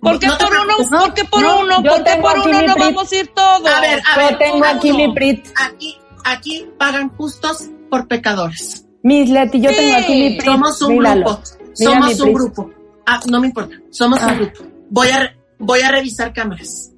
¿Por 0.00 0.18
qué 0.18 0.26
No 0.26 0.38
por 0.38 0.48
uno? 0.50 0.62
preocupes. 0.64 0.88
¿Por 1.00 1.14
qué 1.14 1.24
por 1.24 1.42
no, 1.42 1.60
uno? 1.60 1.82
yo 1.82 1.90
¿Por 2.20 2.38
uno 2.46 2.62
no 2.62 2.74
vamos 2.76 3.10
a 3.12 3.16
ir 3.16 3.26
todos? 3.34 3.70
A 3.70 3.80
ver, 3.80 4.00
a 4.00 4.20
Yo 4.20 4.26
ver. 4.28 4.38
tengo 4.38 4.56
uno, 4.58 4.66
aquí 4.66 4.90
uno. 4.90 4.98
mi 4.98 5.14
Prit. 5.14 5.46
Aquí, 5.56 5.96
aquí 6.24 6.66
pagan 6.78 7.08
justos 7.16 7.64
por 7.90 8.06
pecadores. 8.06 8.84
Miss 9.02 9.30
Leti, 9.30 9.60
yo 9.60 9.70
Sí, 9.70 9.76
tengo 9.76 9.96
aquí 9.98 10.14
mi 10.14 10.30
Prit. 10.36 10.44
Somos 10.44 10.82
un 10.82 10.98
Míralo. 10.98 11.24
grupo. 11.24 11.42
Mira 11.78 11.90
Somos 11.92 12.20
un 12.20 12.32
grupo. 12.32 12.70
Ah, 13.06 13.20
no 13.28 13.40
me 13.40 13.46
importa. 13.48 13.76
Somos 13.90 14.18
Ah. 14.22 14.28
un 14.28 14.36
grupo. 14.38 14.64
Voy 14.90 15.08
a, 15.08 15.18
re- 15.20 15.36
voy 15.58 15.80
a 15.80 15.90
revisar 15.90 16.32
cámaras. 16.32 16.92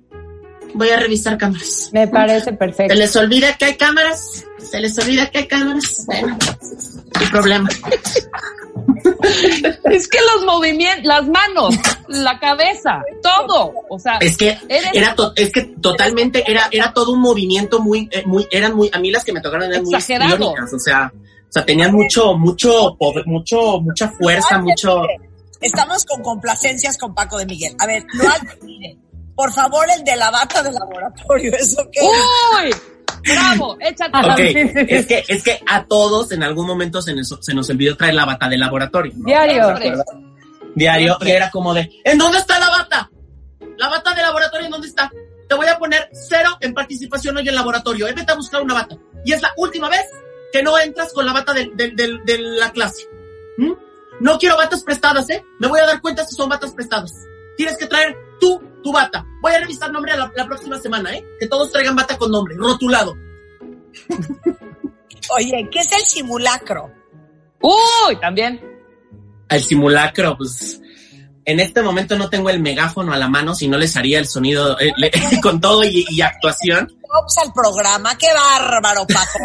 Voy 0.74 0.90
a 0.90 0.98
revisar 0.98 1.38
cámaras. 1.38 1.90
Me 1.92 2.08
parece 2.08 2.44
¿Se 2.46 2.52
perfecto. 2.52 2.94
les 2.94 3.14
olvida 3.16 3.56
que 3.56 3.64
hay 3.66 3.76
cámaras? 3.76 4.44
¿Se 4.58 4.80
les 4.80 4.98
olvida 4.98 5.30
que 5.30 5.38
hay 5.38 5.46
cámaras? 5.48 6.04
Bueno, 6.06 6.36
sin 7.18 7.30
problema. 7.30 7.68
Es 9.90 10.08
que 10.08 10.18
los 10.34 10.44
movimientos, 10.44 11.04
las 11.04 11.26
manos, 11.28 11.74
la 12.08 12.38
cabeza, 12.38 13.02
todo. 13.22 13.72
O 13.88 13.98
sea, 13.98 14.18
Es 14.20 14.36
que 14.36 14.56
Eres- 14.68 14.90
era 14.94 15.14
to- 15.14 15.32
es 15.36 15.52
que 15.52 15.62
totalmente 15.80 16.44
era 16.50 16.68
era 16.70 16.92
todo 16.92 17.12
un 17.12 17.20
movimiento 17.20 17.80
muy 17.80 18.08
eh, 18.12 18.22
muy 18.26 18.46
eran 18.50 18.74
muy 18.74 18.90
a 18.92 18.98
mí 18.98 19.10
las 19.10 19.24
que 19.24 19.32
me 19.32 19.40
tocaron 19.40 19.70
eran 19.70 19.84
muy 19.84 19.94
Exagerado. 19.94 20.30
histriónicas, 20.34 20.72
o 20.74 20.78
sea, 20.78 21.12
o 21.14 21.52
sea, 21.52 21.64
tenían 21.64 21.92
mucho 21.92 22.34
mucho 22.34 22.96
poder, 22.98 23.26
mucho 23.26 23.80
mucha 23.80 24.08
fuerza, 24.10 24.56
Ay, 24.56 24.62
mucho 24.62 25.02
Estamos 25.60 26.04
con 26.04 26.22
complacencias 26.22 26.96
con 26.96 27.14
Paco 27.14 27.36
de 27.38 27.46
Miguel. 27.46 27.74
A 27.80 27.86
ver, 27.86 28.04
no 28.14 28.24
mire, 28.62 28.96
por 29.34 29.52
favor, 29.52 29.86
el 29.90 30.04
de 30.04 30.14
la 30.16 30.30
bata 30.30 30.62
de 30.62 30.70
laboratorio, 30.70 31.52
¿eso 31.56 31.82
qué? 31.90 32.00
¡Uy! 32.02 32.70
¡Bravo! 33.24 33.76
Échate. 33.80 34.18
Ok, 34.18 34.36
sí, 34.36 34.52
sí, 34.52 34.68
sí. 34.68 34.86
es 34.88 35.06
que 35.06 35.24
es 35.28 35.42
que 35.42 35.60
a 35.66 35.84
todos 35.84 36.32
en 36.32 36.42
algún 36.42 36.66
momento 36.66 37.00
se 37.02 37.14
nos, 37.14 37.36
se 37.40 37.54
nos 37.54 37.68
olvidó 37.70 37.96
traer 37.96 38.14
la 38.14 38.24
bata 38.24 38.48
de 38.48 38.58
laboratorio, 38.58 39.12
¿no? 39.16 39.24
Diario. 39.26 39.74
Diario 40.74 41.16
y 41.22 41.30
era 41.30 41.50
como 41.50 41.74
de 41.74 41.90
¿En 42.04 42.18
dónde 42.18 42.38
está 42.38 42.58
la 42.58 42.68
bata? 42.70 43.10
La 43.76 43.88
bata 43.88 44.14
de 44.14 44.22
laboratorio, 44.22 44.66
¿en 44.66 44.72
dónde 44.72 44.88
está? 44.88 45.10
Te 45.48 45.54
voy 45.54 45.66
a 45.66 45.78
poner 45.78 46.08
cero 46.12 46.50
en 46.60 46.74
participación 46.74 47.36
hoy 47.36 47.48
en 47.48 47.54
laboratorio. 47.54 48.06
Eh, 48.06 48.12
vete 48.14 48.32
a 48.32 48.36
buscar 48.36 48.62
una 48.62 48.74
bata. 48.74 48.96
Y 49.24 49.32
es 49.32 49.40
la 49.42 49.50
última 49.56 49.88
vez 49.88 50.04
que 50.52 50.62
no 50.62 50.78
entras 50.78 51.12
con 51.12 51.24
la 51.26 51.32
bata 51.32 51.52
del- 51.52 51.74
del- 51.76 51.96
del- 51.96 52.24
de, 52.24 52.38
la 52.38 52.70
clase. 52.70 53.04
¿Mm? 53.56 53.72
No 54.20 54.38
quiero 54.38 54.56
batas 54.56 54.82
prestadas, 54.82 55.28
¿eh? 55.30 55.42
Me 55.58 55.68
voy 55.68 55.80
a 55.80 55.86
dar 55.86 56.00
cuenta 56.00 56.24
si 56.26 56.34
son 56.34 56.48
batas 56.48 56.72
prestadas. 56.72 57.12
Tienes 57.56 57.76
que 57.78 57.86
traer 57.86 58.16
tú 58.40 58.60
tu 58.82 58.92
bata. 58.92 59.24
Voy 59.42 59.52
a 59.52 59.60
revisar 59.60 59.90
nombre 59.92 60.16
la, 60.16 60.30
la 60.36 60.46
próxima 60.46 60.78
semana, 60.78 61.14
¿eh? 61.14 61.24
Que 61.40 61.46
todos 61.48 61.70
traigan 61.72 61.96
bata 61.96 62.16
con 62.18 62.30
nombre, 62.30 62.54
rotulado. 62.56 63.14
Oye, 65.36 65.68
¿qué 65.70 65.80
es 65.80 65.92
el 65.92 66.02
simulacro? 66.02 66.90
¡Uy! 67.60 68.16
También. 68.20 68.60
al 69.48 69.62
simulacro, 69.62 70.36
pues 70.36 70.80
en 71.44 71.60
este 71.60 71.82
momento 71.82 72.16
no 72.16 72.28
tengo 72.28 72.50
el 72.50 72.60
megáfono 72.60 73.12
a 73.12 73.16
la 73.16 73.28
mano, 73.28 73.54
si 73.54 73.68
no 73.68 73.78
les 73.78 73.96
haría 73.96 74.18
el 74.18 74.26
sonido 74.26 74.78
eh, 74.78 74.92
le- 74.96 75.10
con 75.42 75.60
todo 75.60 75.82
y, 75.84 76.04
y 76.10 76.20
actuación. 76.20 76.94
Ops 77.10 77.38
al 77.44 77.52
programa, 77.54 78.16
qué 78.18 78.26
bárbaro, 78.34 79.06
Paco. 79.06 79.38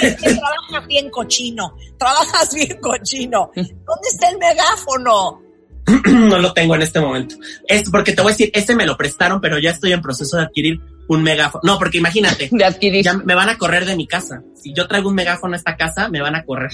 Que 0.00 0.34
trabajas 0.34 0.86
bien 0.86 1.10
cochino, 1.10 1.74
trabajas 1.98 2.54
bien 2.54 2.78
cochino. 2.80 3.50
¿Dónde 3.54 4.08
está 4.12 4.28
el 4.28 4.38
megáfono? 4.38 5.42
no 6.10 6.38
lo 6.38 6.52
tengo 6.52 6.74
en 6.74 6.82
este 6.82 7.00
momento. 7.00 7.36
Es 7.66 7.88
porque 7.90 8.12
te 8.12 8.22
voy 8.22 8.30
a 8.30 8.34
decir, 8.34 8.50
este 8.54 8.74
me 8.74 8.86
lo 8.86 8.96
prestaron, 8.96 9.40
pero 9.40 9.58
ya 9.58 9.70
estoy 9.70 9.92
en 9.92 10.00
proceso 10.00 10.36
de 10.36 10.44
adquirir 10.44 10.80
un 11.08 11.22
megáfono. 11.22 11.62
No, 11.64 11.78
porque 11.78 11.98
imagínate, 11.98 12.48
De 12.52 12.64
adquirir. 12.64 13.04
ya 13.04 13.14
me 13.14 13.34
van 13.34 13.48
a 13.48 13.56
correr 13.58 13.84
de 13.84 13.96
mi 13.96 14.06
casa. 14.06 14.42
Si 14.54 14.72
yo 14.74 14.88
traigo 14.88 15.08
un 15.08 15.14
megáfono 15.14 15.54
a 15.54 15.56
esta 15.56 15.76
casa, 15.76 16.08
me 16.08 16.20
van 16.20 16.34
a 16.34 16.44
correr. 16.44 16.72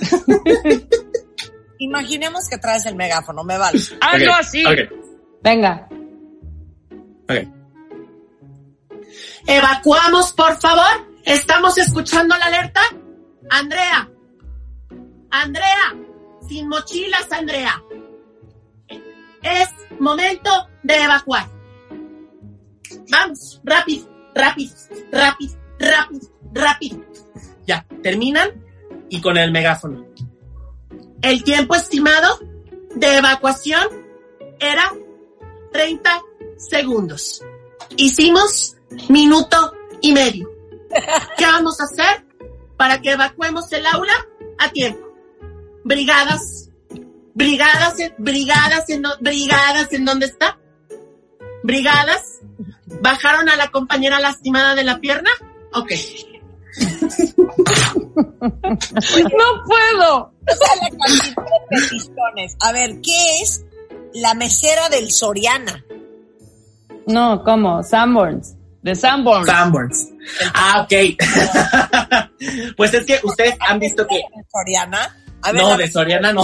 Imaginemos 1.78 2.48
que 2.50 2.58
traes 2.58 2.86
el 2.86 2.96
megáfono, 2.96 3.44
me 3.44 3.56
vale. 3.56 3.78
Hazlo 4.00 4.34
así. 4.34 4.64
Venga. 5.42 5.88
ok. 7.28 7.48
Evacuamos, 9.46 10.32
por 10.32 10.58
favor. 10.60 11.06
¿Estamos 11.24 11.78
escuchando 11.78 12.36
la 12.36 12.46
alerta? 12.46 12.80
Andrea. 13.48 14.08
Andrea. 15.30 15.94
Sin 16.48 16.68
mochilas, 16.68 17.30
Andrea. 17.30 17.82
Es 19.42 19.68
momento 20.00 20.50
de 20.82 21.02
evacuar. 21.02 21.48
Vamos, 23.10 23.60
rápido, 23.64 24.08
rápido, 24.34 24.74
rápido, 25.12 25.54
rápido, 25.78 26.28
rápido. 26.52 27.04
Ya, 27.66 27.86
terminan 28.02 28.50
y 29.08 29.20
con 29.20 29.36
el 29.36 29.52
megáfono. 29.52 30.06
El 31.22 31.42
tiempo 31.44 31.74
estimado 31.74 32.38
de 32.94 33.18
evacuación 33.18 33.86
era 34.58 34.92
30 35.72 36.22
segundos. 36.56 37.42
Hicimos 37.96 38.76
minuto 39.08 39.72
y 40.00 40.12
medio. 40.12 40.50
¿Qué 41.36 41.44
vamos 41.44 41.80
a 41.80 41.84
hacer 41.84 42.24
para 42.76 43.00
que 43.00 43.12
evacuemos 43.12 43.70
el 43.72 43.86
aula 43.86 44.14
a 44.58 44.70
tiempo? 44.70 45.06
Brigadas, 45.84 46.57
brigadas, 47.38 47.98
en- 48.00 48.14
brigadas, 48.18 48.90
en, 48.90 49.02
brigadas, 49.20 49.92
¿en 49.92 50.04
dónde 50.04 50.26
está? 50.26 50.58
Brigadas, 51.62 52.40
bajaron 53.00 53.48
a 53.48 53.56
la 53.56 53.68
compañera 53.68 54.18
lastimada 54.18 54.74
de 54.74 54.82
la 54.84 54.98
pierna. 54.98 55.30
Ok. 55.72 55.92
No 58.16 59.64
puedo. 59.66 60.16
O 60.16 60.32
sea, 60.46 60.74
la 60.82 60.88
cantidad 60.90 61.44
de 61.44 61.60
peticiones. 61.70 62.56
A 62.60 62.72
ver, 62.72 63.00
¿qué 63.02 63.40
es 63.42 63.64
la 64.14 64.34
mesera 64.34 64.88
del 64.88 65.10
Soriana? 65.12 65.84
No, 67.06 67.42
¿cómo? 67.44 67.82
Sanborns. 67.82 68.54
De 68.82 68.94
Sanborns. 68.94 69.46
Sanborns. 69.46 70.08
Ah, 70.54 70.82
ok. 70.82 70.92
pues 72.76 72.94
es 72.94 73.04
que 73.06 73.20
ustedes 73.22 73.54
han 73.60 73.78
visto 73.78 74.06
que... 74.06 74.16
¿El 74.16 74.44
Soriana? 74.50 75.16
A 75.42 75.52
ver, 75.52 75.62
No, 75.62 75.76
de 75.76 75.90
Soriana 75.90 76.32
no. 76.32 76.42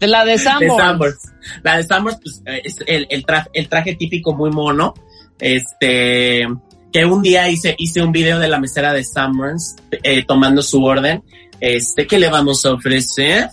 De 0.00 0.06
la 0.06 0.24
de. 0.24 0.38
Sanborns. 0.38 1.32
La 1.62 1.76
de 1.78 1.84
Sanborns, 1.84 2.18
pues, 2.22 2.42
eh, 2.46 2.62
es 2.64 2.76
el, 2.86 3.06
el, 3.10 3.24
traje, 3.24 3.48
el 3.54 3.68
traje 3.68 3.94
típico 3.96 4.34
muy 4.34 4.50
mono. 4.50 4.94
Este, 5.38 6.46
que 6.92 7.04
un 7.04 7.22
día 7.22 7.48
hice, 7.48 7.74
hice 7.78 8.02
un 8.02 8.12
video 8.12 8.38
de 8.38 8.48
la 8.48 8.58
mesera 8.58 8.92
de 8.92 9.04
Sanborns, 9.04 9.76
eh, 10.02 10.24
tomando 10.26 10.62
su 10.62 10.82
orden. 10.84 11.22
Este, 11.60 12.06
¿qué 12.06 12.18
le 12.18 12.28
vamos 12.28 12.64
a 12.66 12.72
ofrecer? 12.72 13.48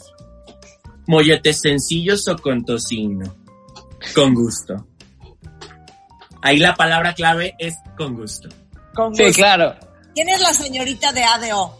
Molletes 1.07 1.61
sencillos 1.61 2.27
o 2.27 2.37
con 2.37 2.63
tocino. 2.65 3.33
Con 4.15 4.33
gusto. 4.33 4.87
Ahí 6.41 6.57
la 6.57 6.73
palabra 6.75 7.13
clave 7.13 7.55
es 7.57 7.75
con 7.97 8.15
gusto. 8.15 8.49
Con 8.93 9.15
Sí, 9.15 9.23
gusto. 9.25 9.37
claro. 9.41 9.75
¿Quién 10.13 10.29
es 10.29 10.41
la 10.41 10.53
señorita 10.53 11.11
de 11.13 11.23
ADO? 11.23 11.77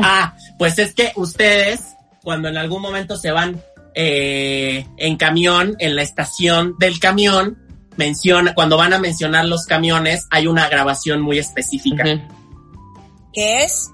Ah, 0.00 0.34
pues 0.58 0.78
es 0.78 0.94
que 0.94 1.12
ustedes, 1.16 1.80
cuando 2.28 2.48
en 2.48 2.58
algún 2.58 2.82
momento 2.82 3.16
se 3.16 3.30
van 3.30 3.62
eh, 3.94 4.86
en 4.98 5.16
camión, 5.16 5.76
en 5.78 5.96
la 5.96 6.02
estación 6.02 6.74
del 6.78 7.00
camión, 7.00 7.56
menciona, 7.96 8.52
cuando 8.52 8.76
van 8.76 8.92
a 8.92 8.98
mencionar 8.98 9.46
los 9.46 9.64
camiones, 9.64 10.26
hay 10.28 10.46
una 10.46 10.68
grabación 10.68 11.22
muy 11.22 11.38
específica. 11.38 12.04
¿Qué 13.32 13.64
es? 13.64 13.90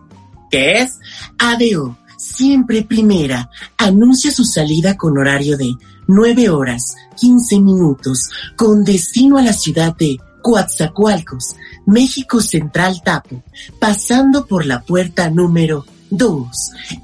que 0.50 0.80
es 0.80 0.98
ADO, 1.38 1.96
siempre 2.18 2.82
primera, 2.82 3.48
anuncia 3.78 4.32
su 4.32 4.44
salida 4.44 4.96
con 4.96 5.16
horario 5.16 5.56
de 5.56 5.72
9 6.08 6.48
horas 6.48 6.96
15 7.20 7.60
minutos 7.60 8.30
con 8.56 8.82
destino 8.82 9.38
a 9.38 9.42
la 9.42 9.52
ciudad 9.52 9.94
de 9.96 10.18
Coatzacoalcos, 10.42 11.54
México 11.86 12.40
Central 12.40 13.00
Tapo, 13.04 13.44
pasando 13.78 14.46
por 14.46 14.66
la 14.66 14.80
puerta 14.80 15.30
número 15.30 15.86
2, 16.10 16.48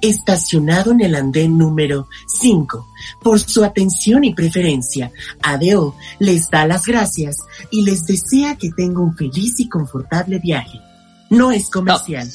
estacionado 0.01 0.93
en 0.93 1.01
el 1.03 1.15
andén 1.15 1.57
número 1.59 2.09
5. 2.41 2.87
Por 3.23 3.41
su 3.41 3.65
atención 3.65 4.25
y 4.25 4.35
preferencia, 4.35 5.11
ADO 5.43 5.97
les 6.19 6.49
da 6.51 6.67
las 6.67 6.85
gracias 6.87 7.37
y 7.71 7.83
les 7.83 8.05
desea 8.07 8.57
que 8.57 8.71
tenga 8.77 9.01
un 9.01 9.17
feliz 9.17 9.59
y 9.59 9.69
confortable 9.69 10.39
viaje. 10.39 10.79
No 11.31 11.51
es 11.53 11.71
comercial. 11.71 12.29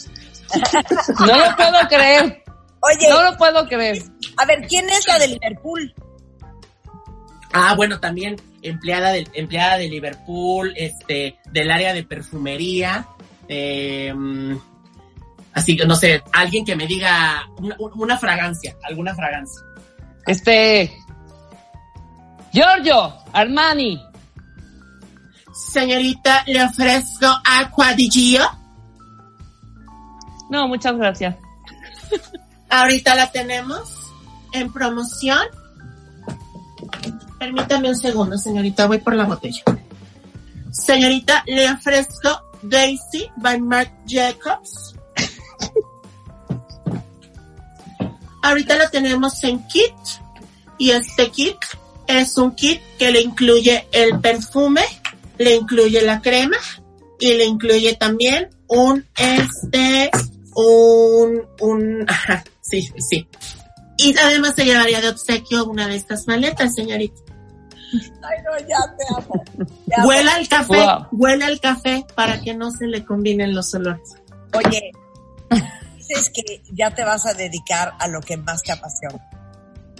No 1.20 1.26
lo 1.38 1.56
puedo 1.56 1.88
creer. 1.90 2.44
Oye, 2.82 3.10
No 3.10 3.24
lo 3.32 3.38
puedo 3.38 3.68
creer. 3.68 4.04
a 4.38 4.46
ver, 4.46 4.66
¿quién 4.68 4.90
es 4.90 5.08
la 5.08 5.18
de 5.20 5.28
Liverpool? 5.30 5.94
Ah, 7.54 7.74
bueno, 7.76 8.00
también 8.00 8.36
empleada 8.62 9.12
de, 9.12 9.28
empleada 9.34 9.78
de 9.78 9.88
Liverpool, 9.88 10.74
este, 10.76 11.38
del 11.52 11.72
área 11.72 11.94
de 11.94 12.04
perfumería. 12.04 13.08
eh, 13.48 14.14
así 15.56 15.76
que 15.76 15.86
no 15.86 15.96
sé, 15.96 16.22
alguien 16.32 16.64
que 16.64 16.76
me 16.76 16.86
diga 16.86 17.44
una, 17.58 17.76
una 17.96 18.18
fragancia, 18.18 18.76
alguna 18.84 19.16
fragancia. 19.16 19.64
Este. 20.28 20.96
Giorgio 22.52 23.14
Armani. 23.34 24.02
Señorita, 25.54 26.44
le 26.48 26.64
ofrezco 26.64 27.28
agua 27.44 27.94
di 27.94 28.10
Gio. 28.10 28.44
No, 30.50 30.68
muchas 30.68 30.96
gracias. 30.98 31.36
Ahorita 32.70 33.16
la 33.16 33.32
tenemos 33.32 33.90
en 34.52 34.72
promoción. 34.72 35.46
Permítame 37.40 37.90
un 37.90 37.96
segundo, 37.96 38.38
señorita, 38.38 38.88
voy 38.88 38.98
por 39.00 39.16
la 39.16 39.26
botella. 39.26 39.64
Señorita, 40.72 41.44
le 41.48 41.72
ofrezco 41.72 42.30
Daisy 42.64 43.30
by 43.38 43.62
Marc 43.62 43.92
Jacobs. 44.06 44.95
Ahorita 48.48 48.76
lo 48.78 48.90
tenemos 48.90 49.44
en 49.44 49.66
kit 49.68 49.94
y 50.78 50.92
este 50.92 51.30
kit 51.32 51.58
es 52.08 52.38
un 52.38 52.54
kit 52.56 52.80
que 53.00 53.12
le 53.12 53.22
incluye 53.22 53.88
el 53.92 54.20
perfume, 54.20 54.84
le 55.38 55.56
incluye 55.56 56.02
la 56.02 56.22
crema 56.22 56.58
y 57.20 57.34
le 57.34 57.46
incluye 57.46 57.96
también 57.96 58.50
un 58.68 59.06
este 59.18 60.12
un 60.56 61.42
un 61.60 62.06
ajá, 62.08 62.44
sí 62.62 62.90
sí 63.10 63.28
y 63.98 64.18
además 64.18 64.54
se 64.56 64.66
llevaría 64.66 65.00
de 65.02 65.10
obsequio 65.10 65.66
una 65.66 65.88
de 65.88 65.96
estas 65.96 66.28
maletas 66.28 66.76
señorita 66.76 67.22
Ay, 67.94 68.42
no, 68.44 68.68
ya 68.68 68.78
te 68.98 69.06
amo. 69.16 69.44
Amo. 69.98 70.08
huela 70.08 70.38
el 70.40 70.48
café 70.50 70.74
Wow. 70.76 71.08
huela 71.12 71.48
el 71.48 71.60
café 71.62 72.06
para 72.16 72.42
que 72.42 72.54
no 72.54 72.72
se 72.72 72.88
le 72.88 73.06
combinen 73.06 73.56
los 73.56 73.74
olores 73.74 74.16
Oye, 74.54 74.92
dices 76.08 76.32
que 76.34 76.62
ya 76.72 76.94
te 76.94 77.04
vas 77.04 77.26
a 77.26 77.34
dedicar 77.34 77.94
a 78.00 78.08
lo 78.08 78.22
que 78.22 78.38
más 78.38 78.62
te 78.62 78.72
apasiona. 78.72 79.20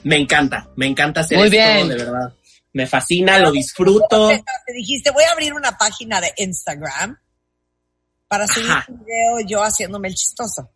Me 0.04 0.18
encanta, 0.18 0.70
me 0.76 0.86
encanta 0.86 1.22
hacer 1.22 1.38
Muy 1.38 1.48
esto, 1.48 1.58
bien. 1.58 1.88
de 1.90 1.96
verdad. 1.96 2.34
Me 2.74 2.86
fascina, 2.88 3.40
lo 3.40 3.52
disfruto. 3.52 4.30
Te 4.30 4.74
dijiste, 4.74 5.12
voy 5.12 5.24
a 5.24 5.32
abrir 5.32 5.54
una 5.54 5.78
página 5.78 6.20
de 6.22 6.34
Instagram 6.38 7.18
para 8.28 8.48
subir 8.48 8.70
Ajá. 8.70 8.86
un 8.90 9.00
video 9.00 9.48
yo 9.48 9.64
haciéndome 9.64 10.10
el 10.10 10.16
chistoso. 10.16 10.70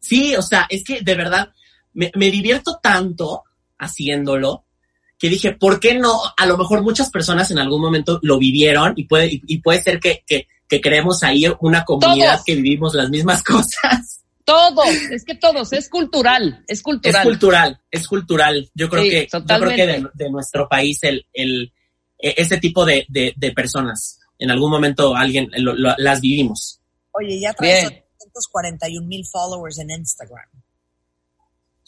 Sí, 0.00 0.34
o 0.34 0.42
sea, 0.42 0.66
es 0.68 0.82
que 0.82 1.02
de 1.02 1.14
verdad 1.14 1.50
me, 1.92 2.10
me 2.16 2.30
divierto 2.30 2.78
tanto 2.82 3.44
haciéndolo 3.78 4.64
que 5.18 5.28
dije, 5.28 5.52
¿por 5.52 5.78
qué 5.78 5.94
no? 5.94 6.18
A 6.36 6.46
lo 6.46 6.56
mejor 6.56 6.82
muchas 6.82 7.10
personas 7.10 7.50
en 7.50 7.58
algún 7.58 7.80
momento 7.82 8.18
lo 8.22 8.38
vivieron 8.38 8.94
y 8.96 9.04
puede, 9.04 9.26
y, 9.26 9.42
y 9.46 9.58
puede 9.58 9.82
ser 9.82 10.00
que, 10.00 10.24
que, 10.26 10.48
que 10.66 10.80
creemos 10.80 11.22
ahí 11.22 11.44
una 11.60 11.84
comunidad 11.84 12.32
Todos. 12.32 12.44
que 12.44 12.54
vivimos 12.56 12.94
las 12.94 13.10
mismas 13.10 13.42
cosas. 13.44 14.19
Todos, 14.44 14.88
es 15.12 15.24
que 15.24 15.34
todos, 15.36 15.72
es 15.72 15.88
cultural, 15.88 16.64
es 16.66 16.78
Es 16.78 16.82
cultural. 16.82 17.22
cultural, 17.24 17.80
es 17.90 18.08
cultural. 18.08 18.70
Yo 18.74 18.88
creo 18.88 19.02
Sí, 19.02 19.10
que, 19.10 19.28
yo 19.30 19.44
creo 19.44 19.76
que 19.76 19.86
de, 19.86 20.06
de 20.14 20.30
nuestro 20.30 20.68
país 20.68 20.98
el, 21.02 21.26
el, 21.32 21.72
e- 22.18 22.34
ese 22.36 22.58
tipo 22.58 22.84
de, 22.84 23.04
de, 23.08 23.32
de 23.36 23.52
personas, 23.52 24.18
en 24.38 24.50
algún 24.50 24.70
momento 24.70 25.14
alguien 25.14 25.50
lo- 25.58 25.74
lo- 25.74 25.94
las 25.98 26.20
vivimos. 26.20 26.80
Oye, 27.12 27.38
ya 27.40 27.52
traes 27.52 27.88
Bien. 27.90 28.04
841 28.18 29.06
mil 29.06 29.24
followers 29.26 29.78
en 29.78 29.90
Instagram. 29.90 30.48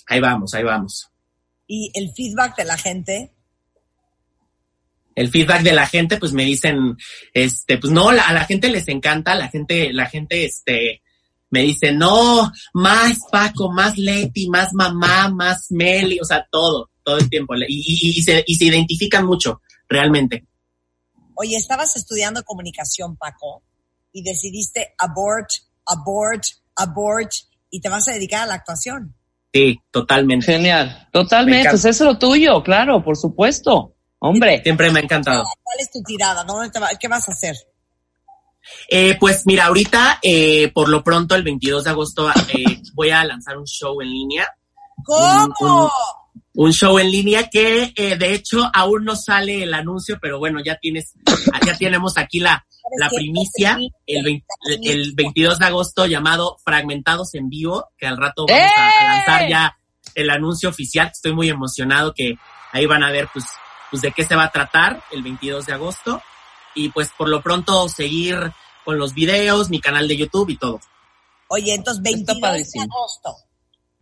Ahí 0.07 0.21
vamos, 0.21 0.53
ahí 0.55 0.63
vamos. 0.63 1.09
Y 1.67 1.91
el 1.95 2.13
feedback 2.13 2.57
de 2.57 2.65
la 2.65 2.77
gente, 2.77 3.33
el 5.15 5.29
feedback 5.31 5.63
de 5.63 5.73
la 5.73 5.87
gente, 5.87 6.17
pues 6.19 6.33
me 6.33 6.45
dicen, 6.45 6.97
este, 7.35 7.79
pues 7.79 7.93
no, 7.93 8.13
la- 8.13 8.25
a 8.29 8.33
la 8.33 8.45
gente 8.45 8.69
les 8.69 8.89
encanta, 8.89 9.35
la 9.35 9.49
gente, 9.49 9.93
la 9.93 10.07
gente, 10.07 10.45
este, 10.45 11.03
me 11.53 11.61
dice, 11.63 11.93
no, 11.93 12.51
más 12.75 13.19
Paco, 13.31 13.71
más 13.71 13.97
Leti, 13.97 14.49
más 14.49 14.73
mamá, 14.73 15.29
más 15.29 15.67
Meli, 15.71 16.19
o 16.21 16.25
sea, 16.25 16.45
todo, 16.51 16.91
todo 17.05 17.19
el 17.19 17.31
tiempo. 17.31 17.55
Y, 17.55 17.65
y- 17.69 18.19
y 18.19 18.23
se, 18.23 18.43
y 18.47 18.57
se 18.57 18.65
identifican 18.65 19.25
mucho, 19.25 19.61
realmente. 19.89 20.47
oye, 21.35 21.57
estabas 21.57 21.95
estudiando 21.97 22.43
comunicación, 22.45 23.17
Paco, 23.17 23.63
y 24.13 24.23
decidiste 24.23 24.95
abort, 24.99 25.49
abort, 25.87 26.43
abort, 26.77 27.31
y 27.71 27.81
te 27.81 27.89
vas 27.89 28.09
a 28.09 28.13
dedicar 28.13 28.43
a 28.43 28.47
la 28.47 28.55
actuación. 28.55 29.15
Sí, 29.53 29.79
totalmente. 29.91 30.47
Genial, 30.47 30.89
Me 30.89 31.11
totalmente. 31.13 31.69
Pues 31.71 31.85
eso 31.85 31.89
es 31.89 32.01
lo 32.13 32.19
tuyo, 32.19 32.63
claro, 32.63 33.03
por 33.05 33.17
supuesto. 33.17 33.95
Hombre, 34.19 34.63
Siempre 34.63 34.91
me 34.91 35.01
ha 35.01 35.03
encantado. 35.03 35.43
¿Cuál 35.63 35.79
es 35.81 35.91
tu 35.91 36.01
tirada? 36.03 36.45
¿Dónde 36.45 36.71
te 36.71 36.79
va- 36.79 36.91
¿Qué 36.99 37.09
vas 37.09 37.29
a 37.29 37.33
hacer? 37.33 37.57
Eh, 38.89 39.17
pues 39.19 39.47
mira, 39.47 39.67
ahorita, 39.67 40.19
eh, 40.23 40.71
por 40.73 40.89
lo 40.89 41.03
pronto, 41.03 41.35
el 41.35 41.43
22 41.43 41.85
de 41.85 41.91
agosto, 41.91 42.31
eh, 42.31 42.81
voy 42.95 43.11
a 43.11 43.25
lanzar 43.25 43.57
un 43.59 43.67
show 43.67 44.01
en 44.01 44.11
línea. 44.11 44.49
¿Cómo? 45.05 45.91
un 46.55 46.73
show 46.73 46.99
en 46.99 47.11
línea 47.11 47.49
que 47.49 47.93
eh, 47.97 48.17
de 48.17 48.35
hecho 48.35 48.71
aún 48.75 49.05
no 49.05 49.17
sale 49.17 49.63
el 49.63 49.73
anuncio, 49.73 50.19
pero 50.21 50.39
bueno, 50.39 50.61
ya 50.63 50.77
tienes, 50.77 51.15
ya 51.65 51.77
tenemos 51.77 52.19
aquí 52.19 52.41
la, 52.41 52.65
la 52.99 53.09
primicia, 53.09 53.79
el, 54.07 54.23
20 54.23 54.47
el 54.83 55.13
22 55.15 55.59
de 55.59 55.67
agosto 55.67 56.07
llamado 56.07 56.59
Fragmentados 56.65 57.35
en 57.35 57.49
Vivo, 57.49 57.89
que 57.97 58.07
al 58.07 58.19
rato 58.19 58.47
vamos 58.47 58.71
a 58.77 58.89
¡Eh! 58.89 59.07
lanzar 59.07 59.49
ya 59.49 59.79
el 60.15 60.29
anuncio 60.31 60.69
oficial. 60.69 61.11
Estoy 61.13 61.33
muy 61.33 61.49
emocionado 61.49 62.13
que 62.15 62.37
ahí 62.73 62.85
van 62.87 63.03
a 63.03 63.11
ver 63.11 63.29
pues, 63.33 63.47
pues 63.91 64.03
de 64.03 64.13
qué 64.13 64.25
se 64.25 64.37
va 64.37 64.45
a 64.45 64.53
tratar 64.53 65.03
el 65.11 65.23
22 65.23 65.67
de 65.67 65.73
agosto. 65.73 66.23
Y 66.75 66.89
pues 66.91 67.11
por 67.17 67.29
lo 67.29 67.43
pronto 67.43 67.89
seguir 67.89 68.53
con 68.85 68.99
los 68.99 69.15
videos, 69.15 69.71
mi 69.71 69.81
canal 69.81 70.09
de 70.09 70.17
YouTube 70.17 70.51
y 70.51 70.57
todo. 70.57 70.81
Oye, 71.49 71.75
entonces 71.75 72.03
22 72.03 72.41
de 72.73 72.81
agosto. 72.81 73.37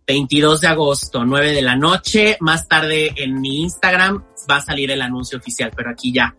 22 0.07 0.61
de 0.61 0.67
agosto, 0.67 1.25
9 1.25 1.53
de 1.53 1.63
la 1.63 1.77
noche. 1.77 2.37
Más 2.41 2.67
tarde 2.67 3.13
en 3.17 3.41
mi 3.41 3.63
Instagram 3.63 4.25
va 4.51 4.57
a 4.57 4.63
salir 4.63 4.91
el 4.91 5.03
anuncio 5.03 5.39
oficial, 5.39 5.73
pero 5.75 5.91
aquí 5.91 6.13
ya. 6.13 6.35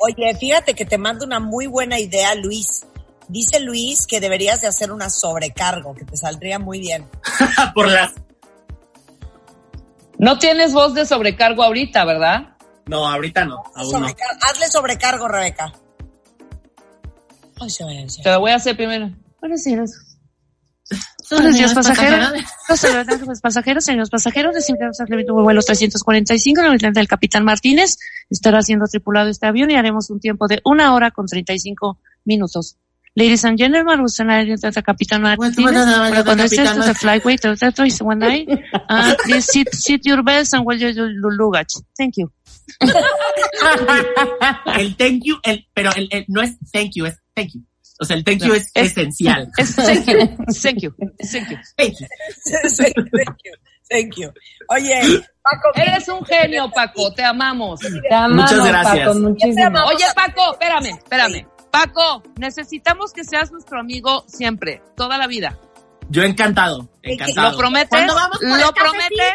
Oye, 0.00 0.34
fíjate 0.38 0.74
que 0.74 0.84
te 0.84 0.98
mando 0.98 1.24
una 1.24 1.40
muy 1.40 1.66
buena 1.66 1.98
idea, 1.98 2.34
Luis. 2.34 2.84
Dice 3.28 3.60
Luis 3.60 4.06
que 4.06 4.20
deberías 4.20 4.60
de 4.60 4.68
hacer 4.68 4.92
una 4.92 5.10
sobrecargo, 5.10 5.94
que 5.94 6.04
te 6.04 6.16
saldría 6.16 6.58
muy 6.58 6.78
bien. 6.78 7.08
Por 7.74 7.90
las. 7.90 8.12
no 10.18 10.38
tienes 10.38 10.72
voz 10.72 10.94
de 10.94 11.06
sobrecargo 11.06 11.62
ahorita, 11.62 12.04
¿verdad? 12.04 12.55
No, 12.86 13.08
ahorita 13.08 13.44
no, 13.44 13.64
aún 13.74 13.92
no. 13.92 13.98
Sobrecar- 13.98 14.38
Hazle 14.42 14.68
sobrecargo, 14.68 15.26
Rebeca. 15.26 15.72
Ay, 17.60 17.70
se 17.70 17.84
vaya, 17.84 18.08
se 18.08 18.22
Te 18.22 18.30
lo 18.30 18.40
voy 18.40 18.52
a 18.52 18.56
hacer 18.56 18.76
primero. 18.76 19.10
Buenos 19.40 19.64
días. 19.64 19.90
Buenos 21.30 21.56
días, 21.56 21.74
pasajeros. 21.74 22.30
Los 23.26 23.40
pasajeros, 23.40 23.84
señores 23.84 24.10
pasajeros, 24.10 24.54
designados 24.54 25.00
al 25.00 25.08
vuelos 25.08 25.66
345, 25.66 26.60
en 26.60 26.72
el 26.72 26.78
tren 26.78 26.92
del 26.92 27.08
Capitán 27.08 27.44
Martínez. 27.44 27.96
Estará 28.30 28.62
siendo 28.62 28.86
tripulado 28.86 29.28
este 29.30 29.46
avión 29.46 29.70
y 29.72 29.74
haremos 29.74 30.08
un 30.10 30.20
tiempo 30.20 30.46
de 30.46 30.60
una 30.64 30.94
hora 30.94 31.10
con 31.10 31.26
35 31.26 31.98
minutos. 32.24 32.76
Ladies 33.16 33.44
and 33.44 33.56
gentlemen, 33.56 34.04
an 34.18 34.28
idea 34.30 34.56
that 34.58 34.74
the 34.74 34.82
Capitán 34.82 35.22
Martínez, 35.22 35.56
Capitán 36.12 36.74
to 36.74 36.82
the 36.82 36.94
flyway, 36.94 37.40
to 37.40 37.54
the 37.56 37.84
is 37.84 38.02
one 38.02 38.18
night, 38.18 38.46
uh, 38.90 39.14
please 39.24 39.46
sit, 39.50 39.74
sit 39.74 40.04
your 40.04 40.22
belts 40.22 40.52
and 40.52 40.66
wear 40.66 40.76
your 40.76 41.08
luggage. 41.32 41.72
Thank 41.96 42.18
you. 42.18 42.30
El 44.76 44.96
thank 44.98 45.22
you, 45.24 45.38
el, 45.44 45.64
pero 45.72 45.92
el, 45.96 46.08
el- 46.10 46.24
no 46.28 46.42
es 46.42 46.58
thank 46.70 46.90
you, 46.94 47.06
es 47.06 47.16
thank 47.34 47.54
you. 47.54 47.62
O 47.98 48.04
sea, 48.04 48.16
el 48.16 48.22
thank 48.24 48.42
you 48.44 48.52
es, 48.52 48.70
Es- 48.74 48.92
esencial. 48.92 49.48
Es 49.58 49.74
thank 49.76 50.06
you, 50.06 50.18
thank 50.52 50.82
you, 50.82 50.90
thank 51.32 51.50
you. 51.50 51.58
Thank 51.78 51.94
you. 51.98 52.06
thank 52.76 53.38
you, 53.44 53.52
thank 53.88 54.16
you. 54.18 54.30
Oye, 54.68 55.00
Paco, 55.42 55.70
Eres 55.74 56.06
un 56.08 56.22
genio, 56.26 56.68
Paco, 56.70 57.14
te 57.14 57.24
amamos. 57.24 57.80
Te 57.80 58.14
amamos, 58.14 58.52
Muchas 58.52 58.66
gracias. 58.68 59.08
Paco, 59.08 59.88
Oye, 59.88 60.04
Paco, 60.14 60.52
espérame, 60.52 60.98
espérame. 60.98 61.46
Paco, 61.76 62.22
necesitamos 62.38 63.12
que 63.12 63.22
seas 63.22 63.52
nuestro 63.52 63.78
amigo 63.78 64.24
siempre, 64.26 64.82
toda 64.96 65.18
la 65.18 65.26
vida. 65.26 65.58
Yo 66.08 66.22
encantado, 66.22 66.88
encantado. 67.02 67.50
¿Lo 67.50 67.58
prometes? 67.58 67.90
¿Cuándo 67.90 68.14
vamos 68.14 68.38
por 68.38 68.48
¿Lo 68.48 68.68
el 68.68 68.74
prometes? 68.74 69.34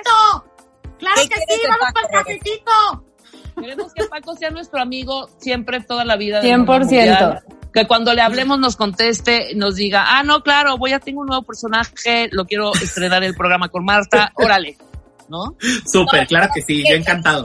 Claro 0.98 1.22
¿Qué 1.22 1.30
que 1.30 1.36
sí, 1.36 1.62
vamos 1.68 1.88
Paco, 1.94 1.94
por 1.94 2.04
el 2.04 2.40
cafecito. 2.40 3.06
Queremos 3.62 3.94
que 3.94 4.06
Paco 4.06 4.36
sea 4.36 4.50
nuestro 4.50 4.82
amigo 4.82 5.30
siempre, 5.38 5.82
toda 5.82 6.04
la 6.04 6.16
vida. 6.16 6.42
del 6.42 6.52
100%. 6.52 6.58
mundo 6.58 6.80
mundial. 6.80 7.44
Que 7.72 7.86
cuando 7.86 8.14
le 8.16 8.22
hablemos 8.22 8.58
nos 8.58 8.76
conteste, 8.76 9.54
nos 9.56 9.76
diga, 9.76 10.18
ah, 10.18 10.24
no, 10.24 10.42
claro, 10.42 10.78
voy 10.78 10.94
a 10.94 11.00
tengo 11.00 11.22
un 11.22 11.28
nuevo 11.28 11.44
personaje, 11.44 12.28
lo 12.32 12.46
quiero 12.46 12.74
estrenar 12.74 13.24
el 13.24 13.36
programa 13.36 13.70
con 13.70 13.86
Marta, 13.86 14.32
órale, 14.34 14.78
¿no? 15.30 15.56
Súper, 15.86 16.26
claro 16.26 16.50
que 16.54 16.64
sí, 16.64 16.84
yo 16.90 16.96
encantado. 16.96 17.44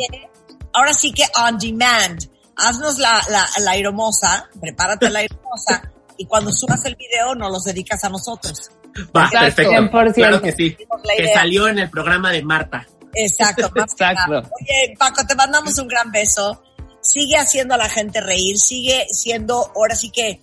Ahora 0.73 0.95
sí 0.95 1.13
que 1.13 1.25
on 1.35 1.59
demand. 1.59 2.36
Haznos 2.57 2.99
la, 2.99 3.21
la, 3.31 3.47
la 3.61 3.71
aeromosa, 3.73 4.49
prepárate 4.61 5.11
la 5.11 5.21
aeromosa 5.21 5.91
y 6.17 6.27
cuando 6.27 6.53
subas 6.53 6.85
el 6.87 6.97
video 6.97 7.35
nos 7.35 7.51
los 7.53 7.65
dedicas 7.65 8.03
a 8.05 8.09
nosotros. 8.09 8.71
Va, 9.15 9.27
Exacto. 9.27 9.39
perfecto. 9.57 9.73
100%. 9.73 10.15
Claro 10.15 10.41
que 10.41 10.53
sí. 10.53 10.77
Que 11.17 11.33
salió 11.33 11.69
en 11.69 11.79
el 11.79 11.91
programa 11.91 12.33
de 12.33 12.43
Marta. 12.43 12.87
Exacto, 13.15 13.71
más 13.75 13.93
Exacto. 13.93 14.31
nada. 14.31 14.51
Oye, 14.61 14.95
Paco, 14.99 15.27
te 15.27 15.35
mandamos 15.35 15.79
un 15.79 15.89
gran 15.89 16.11
beso. 16.11 16.63
Sigue 17.01 17.37
haciendo 17.37 17.75
a 17.75 17.77
la 17.77 17.89
gente 17.89 18.21
reír, 18.21 18.59
sigue 18.59 19.07
siendo, 19.11 19.71
ahora 19.77 19.95
sí 19.95 20.11
que, 20.11 20.41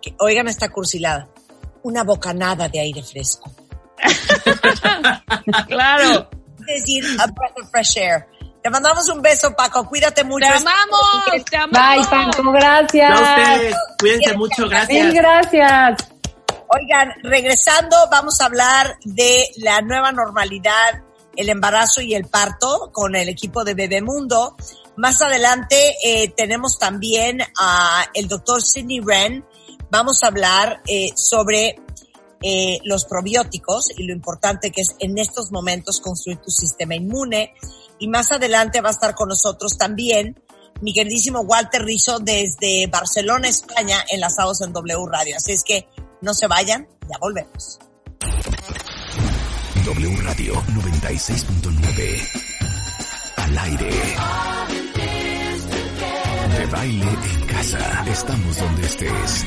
que 0.00 0.14
oigan 0.18 0.48
esta 0.48 0.68
cursilada, 0.70 1.28
una 1.82 2.04
bocanada 2.04 2.68
de 2.68 2.80
aire 2.80 3.02
fresco. 3.02 3.50
Claro. 5.68 6.28
Es 6.66 6.82
decir, 6.82 7.04
a 7.20 7.26
breath 7.26 7.58
of 7.62 7.70
fresh 7.70 7.96
air. 7.98 8.26
Te 8.66 8.70
mandamos 8.70 9.08
un 9.10 9.22
beso, 9.22 9.54
Paco. 9.54 9.86
Cuídate 9.88 10.24
mucho. 10.24 10.48
Te 10.48 10.54
amamos, 10.54 11.00
te 11.48 11.56
Bye. 11.70 12.04
Paco, 12.04 12.48
A 12.48 12.52
gracias. 12.52 13.20
ustedes, 13.20 13.76
cuídense 13.96 14.36
mucho, 14.36 14.62
Mil 14.62 14.70
gracias. 14.70 15.14
gracias. 15.14 16.08
Oigan, 16.66 17.12
regresando, 17.22 17.96
vamos 18.10 18.40
a 18.40 18.46
hablar 18.46 18.96
de 19.04 19.50
la 19.58 19.82
nueva 19.82 20.10
normalidad, 20.10 21.00
el 21.36 21.48
embarazo 21.48 22.00
y 22.00 22.14
el 22.14 22.24
parto 22.24 22.90
con 22.92 23.14
el 23.14 23.28
equipo 23.28 23.62
de 23.62 23.74
Bebemundo. 23.74 24.56
Más 24.96 25.22
adelante 25.22 25.94
eh, 26.04 26.32
tenemos 26.36 26.76
también 26.80 27.42
a 27.60 28.04
el 28.14 28.26
doctor 28.26 28.60
Sidney 28.64 28.98
Wren. 28.98 29.46
Vamos 29.92 30.24
a 30.24 30.26
hablar 30.26 30.80
eh, 30.88 31.10
sobre 31.14 31.76
eh, 32.42 32.80
los 32.82 33.04
probióticos 33.04 33.90
y 33.96 34.02
lo 34.02 34.12
importante 34.12 34.72
que 34.72 34.80
es 34.80 34.96
en 34.98 35.18
estos 35.18 35.52
momentos 35.52 36.00
construir 36.00 36.38
tu 36.38 36.50
sistema 36.50 36.96
inmune. 36.96 37.54
Y 37.98 38.08
más 38.08 38.32
adelante 38.32 38.80
va 38.80 38.90
a 38.90 38.92
estar 38.92 39.14
con 39.14 39.28
nosotros 39.28 39.76
también 39.78 40.40
mi 40.80 40.92
queridísimo 40.92 41.40
Walter 41.40 41.82
Rizzo 41.82 42.18
desde 42.18 42.86
Barcelona, 42.88 43.48
España, 43.48 44.04
enlazados 44.08 44.60
en 44.60 44.72
W 44.72 45.06
Radio. 45.10 45.36
Así 45.36 45.52
es 45.52 45.64
que 45.64 45.88
no 46.20 46.34
se 46.34 46.46
vayan, 46.46 46.86
ya 47.08 47.18
volvemos. 47.18 47.78
W 49.84 50.16
Radio 50.22 50.54
96.9. 50.54 52.42
Al 53.36 53.58
aire. 53.58 53.90
De 56.58 56.66
baile 56.66 57.06
en 57.06 57.46
casa. 57.46 58.04
Estamos 58.10 58.58
donde 58.58 58.86
estés. 58.86 59.46